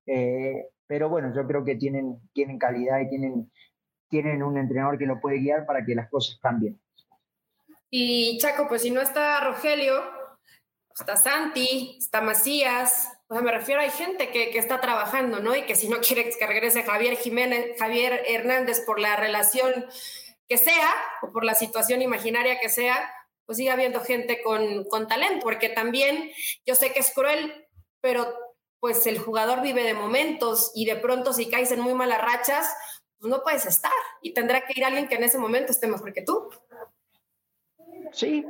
eh, 0.07 0.69
pero 0.87 1.09
bueno, 1.09 1.35
yo 1.35 1.47
creo 1.47 1.65
que 1.65 1.75
tienen, 1.75 2.19
tienen 2.33 2.59
calidad 2.59 3.01
y 3.01 3.09
tienen, 3.09 3.51
tienen 4.09 4.43
un 4.45 4.57
entrenador 4.59 4.97
que 4.97 5.07
lo 5.07 5.21
puede 5.21 5.41
guiar 5.41 5.67
para 5.67 5.85
que 5.85 5.97
las 5.97 6.09
cosas 6.09 6.39
cambien. 6.41 6.79
Y 7.91 8.39
Chaco, 8.39 8.69
pues 8.69 8.83
si 8.83 8.91
no 8.91 9.01
está 9.01 9.41
Rogelio, 9.41 10.03
está 10.95 11.17
Santi, 11.17 11.97
está 11.99 12.21
Macías, 12.21 13.09
o 13.29 13.35
sea, 13.35 13.43
me 13.43 13.51
refiero, 13.51 13.81
hay 13.81 13.91
gente 13.91 14.31
que, 14.31 14.51
que, 14.51 14.59
está 14.59 14.81
trabajando, 14.81 15.41
¿no? 15.41 15.57
Y 15.57 15.63
que 15.63 15.75
si 15.75 15.89
no 15.89 15.99
quiere 15.99 16.31
que 16.31 16.47
regrese 16.47 16.85
Javier 16.85 17.17
Jiménez, 17.17 17.77
Javier 17.79 18.23
Hernández 18.27 18.81
por 18.87 19.01
la 19.01 19.17
relación 19.17 19.87
que 20.49 20.59
sea, 20.59 20.95
o 21.23 21.33
por 21.33 21.45
la 21.45 21.55
situación 21.55 22.03
imaginaria 22.03 22.61
que 22.61 22.69
sea, 22.69 23.13
pues 23.47 23.59
sigue 23.59 23.71
habiendo 23.71 24.01
gente 24.01 24.43
con, 24.43 24.85
con 24.85 25.09
talento, 25.09 25.43
porque 25.43 25.69
también 25.69 26.31
yo 26.65 26.75
sé 26.77 26.93
que 26.93 27.01
es 27.01 27.13
cruel, 27.13 27.67
pero 28.01 28.33
pues 28.79 29.07
el 29.07 29.19
jugador 29.19 29.63
vive 29.63 29.83
de 29.83 29.95
momentos 29.95 30.71
y 30.75 30.85
de 30.85 30.97
pronto 30.97 31.33
si 31.33 31.49
caes 31.49 31.73
en 31.73 31.81
muy 31.81 31.95
malas 31.95 32.21
rachas, 32.21 32.73
pues 33.19 33.31
no 33.31 33.43
puedes 33.43 33.67
estar 33.67 33.91
y 34.23 34.35
tendrá 34.35 34.67
que 34.67 34.75
ir 34.77 34.85
alguien 34.85 35.09
que 35.09 35.17
en 35.17 35.25
ese 35.25 35.39
momento 35.39 35.73
esté 35.73 35.89
mejor 35.89 36.13
que 36.13 36.23
tú. 36.23 36.49
Sí, 38.13 38.47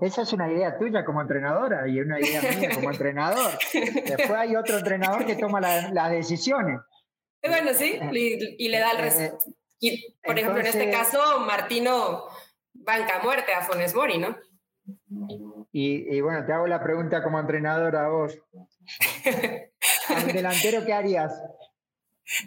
esa 0.00 0.22
es 0.22 0.32
una 0.32 0.50
idea 0.50 0.78
tuya 0.78 1.04
como 1.04 1.20
entrenadora 1.20 1.88
y 1.88 2.00
una 2.00 2.20
idea 2.20 2.40
mía 2.42 2.70
como 2.74 2.90
entrenador. 2.92 3.52
Después 3.72 4.30
hay 4.30 4.56
otro 4.56 4.78
entrenador 4.78 5.26
que 5.26 5.36
toma 5.36 5.60
las 5.60 6.10
decisiones. 6.10 6.80
Bueno, 7.42 7.72
sí, 7.72 7.98
y, 8.12 8.68
le 8.68 8.78
da 8.78 8.92
el 8.92 8.98
resto. 8.98 9.38
Y, 9.80 10.16
por 10.24 10.38
ejemplo, 10.38 10.60
en 10.60 10.66
este 10.66 10.90
caso, 10.90 11.40
Martino 11.40 12.24
banca 12.72 13.20
muerte 13.22 13.52
a 13.52 13.62
Fones 13.62 13.94
Mori, 13.94 14.18
¿no? 14.18 14.36
Y, 15.70 16.20
bueno, 16.20 16.44
te 16.44 16.52
hago 16.52 16.66
la 16.66 16.82
pregunta 16.82 17.22
como 17.22 17.38
entrenadora 17.38 18.06
a 18.06 18.08
vos. 18.08 18.38
¿Al 20.08 20.26
delantero 20.32 20.84
qué 20.84 20.92
harías? 20.92 21.40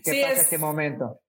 ¿Qué 0.04 0.12
sí, 0.12 0.22
pasa 0.22 0.34
es, 0.34 0.40
este 0.42 0.58
momento? 0.58 1.22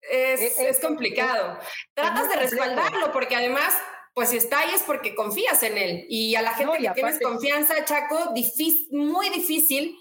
Es, 0.00 0.58
es 0.58 0.80
complicado. 0.80 1.58
Tratas 1.94 2.28
de 2.28 2.36
respaldarlo 2.36 3.12
porque 3.12 3.36
además 3.36 3.76
pues 4.14 4.30
si 4.30 4.36
está 4.36 4.60
ahí 4.60 4.70
es 4.74 4.82
porque 4.82 5.14
confías 5.14 5.62
en 5.62 5.78
él. 5.78 6.06
Y 6.08 6.34
a 6.34 6.42
la 6.42 6.54
gente 6.54 6.78
que 6.78 6.90
tienes 6.90 7.20
confianza, 7.20 7.84
Chaco, 7.84 8.32
difícil, 8.34 8.88
muy 8.96 9.28
difícil, 9.30 9.96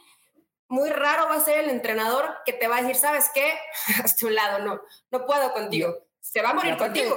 muy 0.68 0.89
raro 0.89 1.28
va 1.30 1.36
a 1.36 1.39
ser 1.39 1.64
el 1.64 1.70
entrenador 1.70 2.26
que 2.45 2.53
te 2.53 2.68
va 2.68 2.78
a 2.78 2.82
decir, 2.82 2.95
¿sabes 2.95 3.30
qué? 3.34 3.53
Hasta 4.03 4.26
un 4.26 4.36
lado, 4.36 4.66
no, 4.66 4.82
no 5.12 5.26
puedo 5.26 5.51
contigo. 5.53 5.95
Se 6.20 6.41
va 6.41 6.51
a 6.51 6.53
morir 6.53 6.78
contigo. 6.78 7.16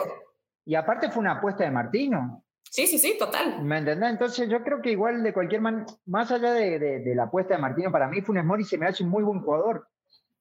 Y 0.64 0.74
aparte 0.74 1.10
fue 1.10 1.20
una 1.20 1.32
apuesta 1.32 1.64
de 1.64 1.70
Martino. 1.70 2.44
Sí, 2.62 2.86
sí, 2.86 2.98
sí, 2.98 3.16
total. 3.18 3.62
¿Me 3.62 3.78
entendés? 3.78 4.10
Entonces 4.10 4.48
yo 4.48 4.62
creo 4.62 4.80
que 4.80 4.92
igual 4.92 5.22
de 5.22 5.34
cualquier 5.34 5.60
manera, 5.60 5.84
más 6.06 6.30
allá 6.30 6.52
de, 6.54 6.78
de, 6.78 7.14
la 7.14 7.24
apuesta 7.24 7.54
de 7.54 7.60
Martino, 7.60 7.92
para 7.92 8.08
mí 8.08 8.22
Funes 8.22 8.44
Mori 8.44 8.64
se 8.64 8.78
me 8.78 8.86
hace 8.86 9.02
un 9.02 9.10
muy 9.10 9.22
buen 9.22 9.42
jugador. 9.42 9.88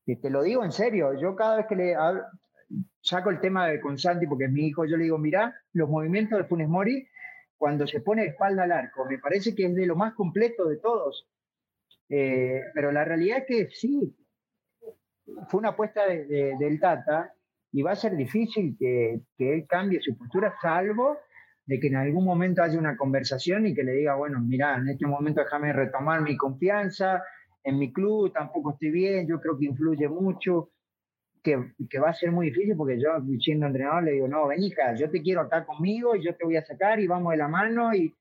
Y 0.05 0.15
te 0.15 0.29
lo 0.29 0.41
digo 0.41 0.63
en 0.63 0.71
serio, 0.71 1.13
yo 1.19 1.35
cada 1.35 1.57
vez 1.57 1.65
que 1.67 1.75
le 1.75 1.95
saco 3.01 3.29
el 3.29 3.39
tema 3.39 3.67
de 3.67 3.79
con 3.81 3.97
Santi 3.97 4.27
porque 4.27 4.45
es 4.45 4.51
mi 4.51 4.67
hijo, 4.67 4.85
yo 4.85 4.97
le 4.97 5.05
digo, 5.05 5.17
mira, 5.17 5.55
los 5.73 5.89
movimientos 5.89 6.37
de 6.37 6.45
Funes 6.45 6.69
Mori 6.69 7.07
cuando 7.57 7.85
se 7.85 8.01
pone 8.01 8.25
espalda 8.25 8.63
al 8.63 8.71
arco, 8.71 9.05
me 9.05 9.19
parece 9.19 9.53
que 9.53 9.67
es 9.67 9.75
de 9.75 9.85
lo 9.85 9.95
más 9.95 10.15
completo 10.15 10.67
de 10.67 10.77
todos. 10.77 11.29
Eh, 12.09 12.59
pero 12.73 12.91
la 12.91 13.05
realidad 13.05 13.37
es 13.37 13.45
que 13.45 13.69
sí, 13.69 14.17
fue 15.47 15.59
una 15.59 15.69
apuesta 15.69 16.07
de, 16.07 16.55
del 16.59 16.79
Tata 16.79 17.33
y 17.71 17.83
va 17.83 17.91
a 17.91 17.95
ser 17.95 18.15
difícil 18.15 18.75
que, 18.79 19.21
que, 19.37 19.53
él 19.53 19.67
cambie 19.67 20.01
su 20.01 20.17
postura, 20.17 20.55
salvo 20.59 21.19
de 21.67 21.79
que 21.79 21.87
en 21.87 21.97
algún 21.97 22.25
momento 22.25 22.63
haya 22.63 22.79
una 22.79 22.97
conversación 22.97 23.67
y 23.67 23.75
que 23.75 23.83
le 23.83 23.93
diga, 23.93 24.15
bueno, 24.15 24.39
mira, 24.41 24.75
en 24.77 24.89
este 24.89 25.05
momento 25.05 25.41
déjame 25.41 25.71
retomar 25.71 26.21
mi 26.21 26.35
confianza 26.35 27.21
en 27.63 27.77
mi 27.77 27.93
club, 27.93 28.33
tampoco 28.33 28.71
estoy 28.71 28.89
bien, 28.89 29.27
yo 29.27 29.39
creo 29.39 29.57
que 29.57 29.65
influye 29.65 30.09
mucho 30.09 30.71
que, 31.43 31.99
va 31.99 32.09
a 32.09 32.13
ser 32.13 32.31
muy 32.31 32.47
difícil 32.47 32.75
porque 32.75 32.99
yo, 32.99 33.09
siendo 33.39 33.67
entrenador, 33.67 34.03
le 34.03 34.11
digo, 34.11 34.27
no, 34.27 34.47
ven 34.47 34.63
hija, 34.63 34.93
yo 34.95 35.09
te 35.09 35.21
quiero 35.21 35.41
acá 35.41 35.65
conmigo 35.65 36.15
y 36.15 36.23
yo 36.23 36.35
te 36.35 36.45
voy 36.45 36.57
a 36.57 36.65
sacar 36.65 36.99
y 36.99 37.07
vamos 37.07 37.31
de 37.31 37.37
la 37.37 37.47
mano. 37.47 37.93
Y, 37.93 38.15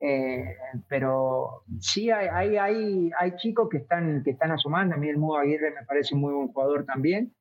eh, 0.00 0.56
pero 0.88 1.64
sí 1.80 2.10
hay, 2.10 2.56
hay, 2.56 3.10
hay, 3.18 3.36
chicos 3.36 3.68
que 3.70 3.78
están, 3.78 4.22
que 4.22 4.30
están 4.30 4.52
asomando. 4.52 4.94
A 4.94 4.98
mí 4.98 5.08
el 5.08 5.18
Mudo 5.18 5.38
Aguirre 5.38 5.70
me 5.72 5.84
parece 5.86 6.14
un 6.14 6.22
muy 6.22 6.34
buen 6.34 6.48
jugador 6.48 6.84
también. 6.84 7.34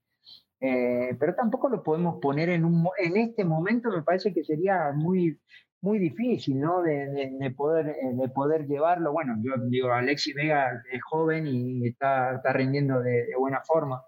Eh, 0.62 1.16
pero 1.20 1.36
tampoco 1.36 1.70
lo 1.70 1.84
podemos 1.84 2.20
poner 2.22 2.50
en, 2.50 2.66
un, 2.66 2.88
en 2.98 3.16
este 3.16 3.46
momento, 3.46 3.90
me 3.90 4.04
parece 4.04 4.34
que 4.34 4.44
sería 4.44 4.92
muy, 4.94 5.40
muy 5.82 6.00
difícil, 6.00 6.60
¿no? 6.60 6.82
De, 6.82 7.32
de, 7.40 7.52
poder, 7.52 7.90
eh, 7.90 8.14
de 8.14 8.30
poder 8.30 8.68
llevarlo. 8.68 9.14
Bueno, 9.14 9.36
yo 9.42 9.54
digo, 9.70 9.92
Alexis 9.92 10.36
Vega 10.36 10.84
es 10.92 11.02
joven 11.04 11.48
y 11.48 11.88
está, 11.88 12.36
está 12.36 12.54
rindiendo 12.54 13.02
de, 13.02 13.28
buena 13.38 13.62
forma. 13.62 14.04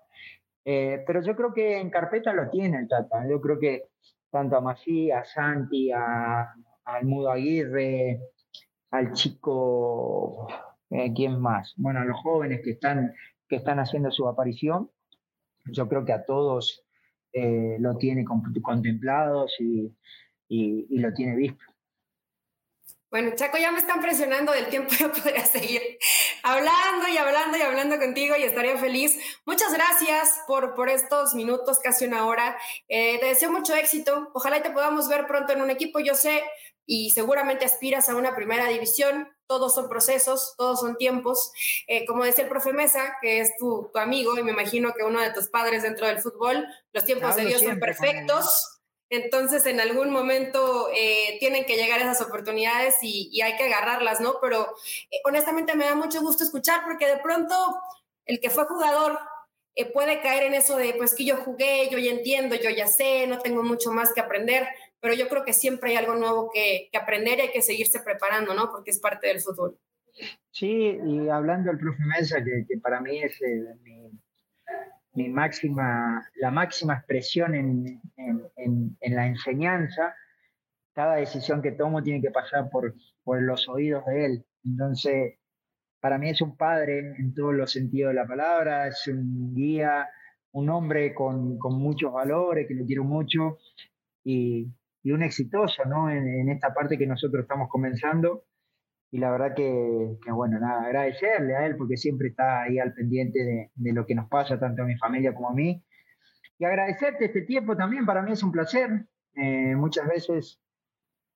Eh, 0.64 1.04
pero 1.06 1.22
yo 1.22 1.36
creo 1.36 1.54
que 1.54 1.80
en 1.80 1.90
carpeta 1.90 2.34
lo 2.34 2.50
tiene 2.50 2.80
el 2.80 2.88
Tata. 2.88 3.28
Yo 3.28 3.42
creo 3.42 3.60
que 3.60 3.90
tanto 4.30 4.56
a 4.56 4.62
Masí, 4.62 5.12
a 5.12 5.24
Santi, 5.24 5.92
a, 5.92 6.54
al 6.86 7.06
Mudo 7.06 7.32
Aguirre, 7.32 8.20
al 8.92 9.14
chico, 9.14 10.48
eh, 10.90 11.14
¿quién 11.14 11.40
más? 11.40 11.74
Bueno, 11.78 12.00
a 12.02 12.06
los 12.06 12.20
jóvenes 12.22 12.62
que 12.64 12.72
están, 12.72 13.14
que 13.48 13.58
están 13.58 13.80
haciendo 13.80 14.12
su 14.12 14.28
aparición, 14.28 14.90
yo 15.66 15.88
creo 15.88 16.06
que 16.06 16.14
a 16.14 16.26
todos 16.26 16.86
eh, 17.34 17.78
lo 17.80 17.98
tiene 17.98 18.26
contemplados 18.26 19.56
y, 19.60 19.96
y 20.48 21.00
lo 21.00 21.14
tiene 21.14 21.36
visto. 21.36 21.71
Bueno, 23.12 23.32
Chaco, 23.36 23.58
ya 23.58 23.74
me 23.74 23.80
están 23.80 24.00
presionando 24.00 24.54
del 24.54 24.68
tiempo, 24.68 24.94
yo 25.00 25.12
podría 25.12 25.46
seguir 25.46 25.82
hablando 26.44 27.10
y 27.10 27.18
hablando 27.18 27.58
y 27.58 27.62
hablando 27.62 28.00
contigo 28.00 28.36
y 28.38 28.44
estaría 28.44 28.78
feliz. 28.78 29.20
Muchas 29.46 29.74
gracias 29.74 30.40
por, 30.48 30.76
por 30.76 30.88
estos 30.88 31.36
minutos, 31.36 31.80
casi 31.80 32.06
una 32.06 32.26
hora. 32.26 32.58
Eh, 32.88 33.20
te 33.20 33.26
deseo 33.26 33.52
mucho 33.52 33.76
éxito. 33.76 34.32
Ojalá 34.34 34.64
te 34.64 34.72
podamos 34.72 35.10
ver 35.10 35.28
pronto 35.28 35.52
en 35.52 35.62
un 35.62 35.70
equipo. 35.70 36.00
Yo 36.00 36.16
sé 36.16 36.42
y 36.86 37.12
seguramente 37.12 37.66
aspiras 37.66 38.08
a 38.08 38.16
una 38.16 38.34
primera 38.34 38.68
división. 38.68 39.28
Todos 39.46 39.76
son 39.76 39.90
procesos, 39.90 40.56
todos 40.58 40.80
son 40.80 40.96
tiempos. 40.96 41.52
Eh, 41.88 42.06
como 42.06 42.24
decía 42.24 42.46
el 42.46 42.50
profe 42.50 42.72
Mesa, 42.72 43.18
que 43.22 43.42
es 43.42 43.58
tu, 43.58 43.92
amigo 43.96 44.40
y 44.40 44.44
me 44.44 44.52
imagino 44.52 44.94
que 44.94 45.04
uno 45.04 45.20
de 45.20 45.34
tus 45.34 45.50
padres 45.50 45.84
dentro 45.84 46.08
del 46.08 46.20
fútbol, 46.20 46.66
los 46.94 47.04
tiempos 47.04 47.36
de 47.36 47.46
Dios 47.46 47.62
son 47.62 47.78
perfectos 47.78 48.81
entonces, 49.12 49.66
en 49.66 49.82
algún 49.82 50.10
momento 50.10 50.88
eh, 50.96 51.36
tienen 51.42 51.66
que 51.66 51.76
llegar 51.76 52.00
esas 52.00 52.22
oportunidades 52.22 52.96
y, 53.02 53.42
hay 53.42 53.58
que 53.58 53.66
agarrarlas, 53.66 54.22
¿no? 54.22 54.36
Pero 54.42 54.70
eh, 55.12 55.18
honestamente 55.26 55.76
me 55.76 55.84
da 55.84 55.96
mucho 55.96 56.22
gusto 56.22 56.46
escuchar 56.46 56.80
porque 56.86 57.08
de 57.08 57.18
pronto 57.18 57.54
el 58.26 58.40
que 58.40 58.50
fue 58.50 58.64
jugador 58.64 59.20
eh, 59.76 59.92
puede 59.92 60.22
caer 60.22 60.44
en 60.44 60.54
eso 60.54 60.78
de, 60.78 60.94
pues 60.94 61.14
que 61.14 61.26
yo 61.26 61.36
jugué, 61.36 61.90
yo 61.92 61.98
ya 61.98 62.12
entiendo, 62.12 62.56
yo 62.56 62.70
ya 62.70 62.88
sé, 62.88 63.28
no 63.28 63.40
tengo 63.40 63.64
mucho 63.64 63.92
más 63.92 64.14
que 64.14 64.22
aprender, 64.22 64.66
pero 65.02 65.14
yo 65.14 65.28
creo 65.28 65.44
que 65.44 65.52
siempre 65.52 65.92
hay 65.92 65.98
algo 65.98 66.16
nuevo 66.16 66.50
que, 66.50 66.90
aprender 66.94 67.40
y 67.40 67.42
hay 67.42 67.52
que 67.52 67.62
seguirse 67.62 68.00
preparando, 68.00 68.54
¿no? 68.54 68.72
Porque 68.72 68.92
es 68.92 69.00
parte 69.00 69.28
del 69.28 69.42
fútbol. 69.42 69.78
Sí, 70.52 70.98
y 71.06 71.28
hablando 71.28 71.70
del 71.70 71.80
profe 71.80 72.04
Mesa, 72.06 72.42
que, 72.42 72.78
para 72.78 73.02
mí 73.02 73.22
es 73.22 73.38
mi 73.84 74.10
mi 75.14 75.30
máxima, 75.30 76.26
la 76.36 76.52
máxima 76.52 76.96
expresión 76.96 77.56
en, 77.56 78.02
en, 78.18 78.98
en, 79.00 79.16
la 79.16 79.28
enseñanza, 79.28 80.16
cada 80.94 81.16
decisión 81.16 81.62
que 81.62 81.74
tomo 81.74 82.02
tiene 82.02 82.22
que 82.22 82.32
pasar 82.32 82.70
por, 82.70 82.96
por 83.24 83.42
los 83.42 83.68
oídos 83.68 84.06
de 84.06 84.26
él. 84.26 84.46
Entonces, 84.64 85.40
para 86.00 86.18
mí 86.18 86.30
es 86.30 86.42
un 86.42 86.56
padre 86.56 87.00
en 87.18 87.34
todos 87.34 87.54
los 87.54 87.72
sentidos 87.72 88.12
de 88.12 88.22
la 88.22 88.28
palabra, 88.28 88.88
es 88.88 89.08
un 89.08 89.54
guía, 89.54 90.08
un 90.54 90.70
hombre 90.70 91.14
con, 91.14 91.58
con 91.58 91.78
muchos 91.80 92.12
valores, 92.14 92.68
que 92.68 92.74
lo 92.76 92.86
quiero 92.86 93.04
mucho, 93.04 93.58
y, 94.24 94.68
y 95.04 95.12
un 95.12 95.24
exitoso 95.24 95.84
¿no? 95.86 96.10
en, 96.10 96.28
en, 96.28 96.50
esta 96.50 96.74
parte 96.74 96.98
que 96.98 97.08
nosotros 97.08 97.44
estamos 97.44 97.70
comenzando 97.70 98.46
y 99.12 99.18
la 99.18 99.30
verdad 99.30 99.54
que, 99.54 100.18
bueno, 100.32 100.58
nada, 100.60 100.86
agradecerle 100.86 101.56
a 101.56 101.66
él 101.66 101.76
porque 101.76 101.98
siempre 101.98 102.30
está 102.30 102.64
ahí 102.64 102.80
al 102.80 102.94
pendiente 102.94 103.70
de, 103.76 103.94
lo 103.94 104.06
que 104.06 104.16
nos 104.16 104.30
pasa, 104.30 104.58
tanto 104.58 104.84
a 104.84 104.86
mi 104.86 104.98
familia 104.98 105.34
como 105.34 105.50
a 105.50 105.54
mí. 105.54 105.84
Y 106.58 106.64
agradecerte 106.64 107.26
este 107.26 107.42
tiempo 107.42 107.76
también, 107.76 108.06
para 108.06 108.22
mí 108.22 108.32
es 108.32 108.42
un 108.42 108.54
placer. 108.54 109.06
Eh, 109.36 109.76
muchas 109.76 110.08
veces 110.08 110.62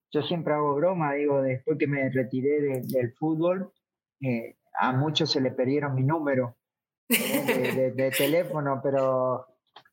yo 0.10 0.22
siempre 0.22 0.54
hago 0.54 0.76
broma, 0.76 1.16
digo, 1.16 1.42
después 1.42 1.78
que 1.78 1.88
me 1.88 2.10
retiré 2.10 2.82
del 2.82 3.14
fútbol, 3.20 3.74
eh, 4.22 4.56
a 4.80 4.94
muchos 4.94 5.32
se 5.32 5.42
le 5.42 5.52
perdieron 5.52 5.96
mi 5.96 6.04
número 6.04 6.56
de, 7.10 8.12
teléfono, 8.18 8.80
pero 8.82 9.48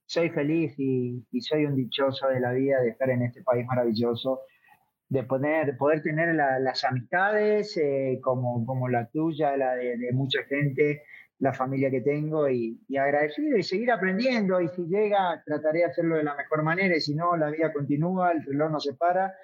soy 0.07 0.31
feliz 0.31 0.75
y, 0.79 1.25
soy 1.41 1.67
un 1.67 1.75
dichoso 1.75 2.29
de 2.29 2.39
la 2.39 2.53
vida 2.53 2.81
de 2.81 2.91
estar 2.91 3.11
en 3.11 3.23
este 3.23 3.43
país 3.43 3.67
maravilloso, 3.67 4.43
de 5.13 5.25
poder, 5.25 5.77
poder 5.77 6.03
tener 6.03 6.35
las 6.35 6.85
amistades 6.85 7.77
eh, 7.77 8.19
como, 8.23 8.65
como 8.65 8.89
la 8.89 9.11
tuya, 9.11 9.55
la 9.59 9.75
de, 9.75 10.11
mucha 10.15 10.43
gente, 10.45 11.03
la 11.39 11.53
familia 11.53 11.91
que 11.91 12.01
tengo 12.01 12.49
y, 12.49 12.81
y, 12.89 12.97
agradecido 12.97 13.59
y 13.59 13.63
seguir 13.63 13.91
aprendiendo 13.91 14.59
y 14.59 14.69
si 14.69 14.87
llega 14.87 15.43
trataré 15.45 15.81
de 15.81 15.85
hacerlo 15.85 16.17
de 16.17 16.25
la 16.25 16.35
mejor 16.35 16.63
manera 16.63 16.97
y 16.97 17.01
si 17.03 17.15
no 17.15 17.37
la 17.37 17.51
vida 17.51 17.75
continúa, 17.75 18.33
el 18.33 18.43
reloj 18.43 18.71
no 18.71 18.81
se 18.81 18.95
para 18.95 19.35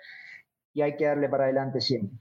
y 0.73 0.81
hay 0.81 0.97
que 0.97 1.05
darle 1.05 1.29
para 1.29 1.45
adelante 1.45 1.83
siempre. 1.83 2.19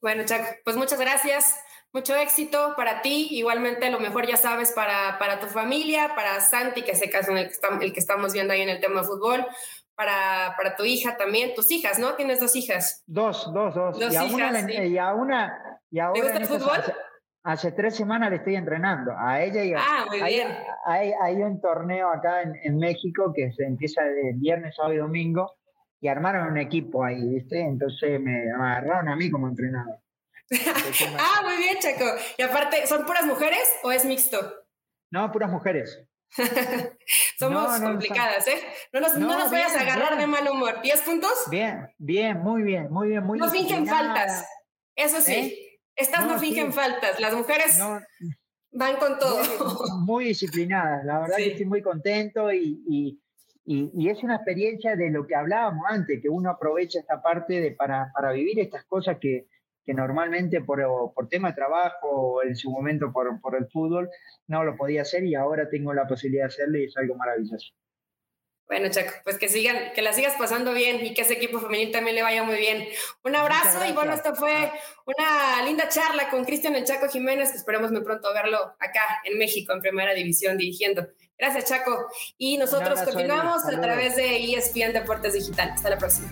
Bueno, 0.00 0.24
Chaco, 0.24 0.46
pues 0.64 0.76
muchas 0.78 0.98
gracias. 0.98 1.54
Mucho 1.92 2.16
éxito 2.16 2.74
para 2.76 3.02
ti, 3.02 3.28
igualmente 3.30 3.90
lo 3.90 4.00
mejor 4.00 4.26
ya 4.26 4.36
sabes 4.36 4.72
para, 4.72 5.18
para 5.18 5.40
tu 5.40 5.46
familia, 5.46 6.14
para 6.14 6.40
Santi, 6.40 6.82
que 6.82 6.92
es 6.92 7.02
el 7.02 7.10
caso 7.10 7.30
en 7.30 7.38
el 7.38 7.48
que, 7.48 7.84
el 7.84 7.92
que 7.92 8.00
estamos 8.00 8.32
viendo 8.32 8.54
ahí 8.54 8.60
en 8.60 8.68
el 8.68 8.80
tema 8.80 9.00
de 9.00 9.06
fútbol, 9.06 9.46
para, 9.98 10.54
para 10.56 10.76
tu 10.76 10.84
hija 10.84 11.16
también, 11.16 11.54
tus 11.56 11.72
hijas, 11.72 11.98
¿no? 11.98 12.14
Tienes 12.14 12.38
dos 12.38 12.54
hijas. 12.54 13.02
Dos, 13.08 13.52
dos, 13.52 13.74
dos. 13.74 13.98
y, 13.98 14.14
a 14.14 14.22
una, 14.22 14.72
y 14.86 14.96
a 14.96 15.12
una, 15.12 15.80
y 15.90 15.98
ahora 15.98 16.22
gusta 16.22 16.38
el 16.38 16.46
fútbol? 16.46 16.94
Hace, 17.42 17.72
tres 17.72 17.96
semanas 17.96 18.30
le 18.30 18.36
estoy 18.36 18.54
entrenando 18.54 19.10
a 19.18 19.42
ella 19.42 19.64
y 19.64 19.72
a, 19.72 19.78
ah, 19.80 20.06
muy 20.06 20.20
hay, 20.20 20.34
bien. 20.34 20.48
Hay, 20.86 21.12
hay, 21.20 21.42
un 21.42 21.60
torneo 21.60 22.10
acá 22.10 22.42
en, 22.42 22.54
en, 22.62 22.78
México 22.78 23.32
que 23.34 23.50
se 23.52 23.64
empieza 23.64 24.02
de 24.04 24.34
viernes, 24.36 24.76
sábado 24.76 24.94
y 24.94 24.98
domingo 24.98 25.56
y 26.00 26.06
armaron 26.06 26.46
un 26.46 26.58
equipo 26.58 27.02
ahí, 27.02 27.20
¿viste? 27.28 27.60
Entonces 27.60 28.20
me 28.20 28.52
agarraron 28.52 29.08
a 29.08 29.16
mí 29.16 29.30
como 29.32 29.48
entrenador. 29.48 29.98
ah, 31.18 31.42
muy 31.42 31.56
bien, 31.56 31.76
Chaco. 31.80 32.04
Y 32.36 32.42
aparte, 32.42 32.86
¿son 32.86 33.04
puras 33.04 33.26
mujeres 33.26 33.74
o 33.82 33.90
es 33.90 34.04
mixto? 34.04 34.38
No, 35.10 35.32
puras 35.32 35.50
mujeres. 35.50 36.04
Somos 37.38 37.80
complicadas, 37.80 38.46
¿eh? 38.48 38.60
No 38.92 39.00
nos, 39.00 39.16
no, 39.16 39.38
nos 39.38 39.50
vayas 39.50 39.74
a 39.76 39.80
agarrar 39.80 40.18
de 40.18 40.26
mal 40.26 40.48
humor. 40.48 40.80
¿10 40.82 41.04
puntos? 41.04 41.32
Bien, 41.50 41.88
bien, 41.98 42.38
muy 42.38 42.62
bien, 42.62 42.90
muy 42.90 43.08
bien, 43.08 43.24
muy 43.24 43.38
No 43.38 43.48
fingen 43.48 43.86
faltas. 43.86 44.46
Eso 44.94 45.20
sí. 45.20 45.34
¿Eh? 45.34 45.80
Estas 45.96 46.26
no, 46.26 46.38
fingen 46.38 46.72
faltas. 46.72 47.18
Las 47.18 47.34
mujeres 47.34 47.80
van 48.72 48.96
con 48.96 49.18
todo. 49.18 49.42
Muy, 50.00 50.26
disciplinadas. 50.26 51.04
La 51.04 51.20
verdad 51.20 51.36
que 51.38 51.52
estoy 51.52 51.66
muy 51.66 51.82
contento 51.82 52.52
y, 52.52 52.82
y, 52.88 53.20
y, 53.64 54.08
es 54.08 54.22
una 54.22 54.36
experiencia 54.36 54.96
de 54.96 55.10
lo 55.10 55.26
que 55.26 55.34
hablábamos 55.34 55.84
antes, 55.88 56.20
que 56.22 56.28
uno 56.28 56.50
aprovecha 56.50 57.00
esta 57.00 57.20
parte 57.20 57.60
de, 57.60 57.72
para, 57.72 58.12
para 58.14 58.32
vivir 58.32 58.60
estas 58.60 58.84
cosas 58.84 59.18
que, 59.20 59.46
que 59.88 59.94
normalmente 59.94 60.60
por, 60.60 60.84
por 61.14 61.30
tema 61.30 61.48
de 61.48 61.54
trabajo 61.54 62.10
o 62.10 62.42
en 62.42 62.54
su 62.54 62.70
momento 62.70 63.10
por, 63.10 63.40
por, 63.40 63.56
el 63.56 63.66
fútbol 63.70 64.10
no 64.46 64.62
lo 64.62 64.76
podía 64.76 65.00
hacer 65.00 65.24
y 65.24 65.34
ahora 65.34 65.70
tengo 65.70 65.94
la 65.94 66.06
posibilidad 66.06 66.42
de 66.42 66.48
hacerlo 66.48 66.78
y 66.78 66.84
es 66.84 66.96
algo 66.98 67.14
maravilloso. 67.14 67.72
Bueno, 68.66 68.90
Chaco, 68.90 69.12
pues 69.24 69.38
que 69.38 69.48
sigan, 69.48 69.94
que 69.94 70.02
la 70.02 70.12
sigas 70.12 70.34
pasando 70.38 70.74
bien 70.74 71.06
y 71.06 71.14
que 71.14 71.22
ese 71.22 71.32
equipo 71.32 71.58
femenil 71.58 71.90
también 71.90 72.16
le 72.16 72.22
vaya 72.22 72.42
muy 72.42 72.56
bien. 72.56 72.86
Un 73.24 73.34
abrazo 73.34 73.82
y 73.88 73.92
bueno, 73.94 74.12
esto 74.12 74.34
fue 74.34 74.70
una 75.06 75.64
linda 75.64 75.88
charla 75.88 76.28
con 76.28 76.44
Cristian 76.44 76.76
El 76.76 76.84
Chaco 76.84 77.08
Jiménez, 77.08 77.50
que 77.52 77.56
esperemos 77.56 77.90
muy 77.90 78.02
pronto 78.02 78.30
verlo 78.34 78.58
acá 78.78 79.22
en 79.24 79.38
México 79.38 79.72
en 79.72 79.80
Primera 79.80 80.12
División 80.12 80.58
dirigiendo. 80.58 81.08
Gracias, 81.38 81.64
Chaco. 81.64 82.08
Y 82.36 82.58
nosotros 82.58 83.00
continuamos 83.00 83.64
a 83.64 83.80
través 83.80 84.16
de 84.16 84.36
ESPN 84.52 84.92
Deportes 84.92 85.32
Digital. 85.32 85.70
Hasta 85.70 85.88
la 85.88 85.96
próxima. 85.96 86.28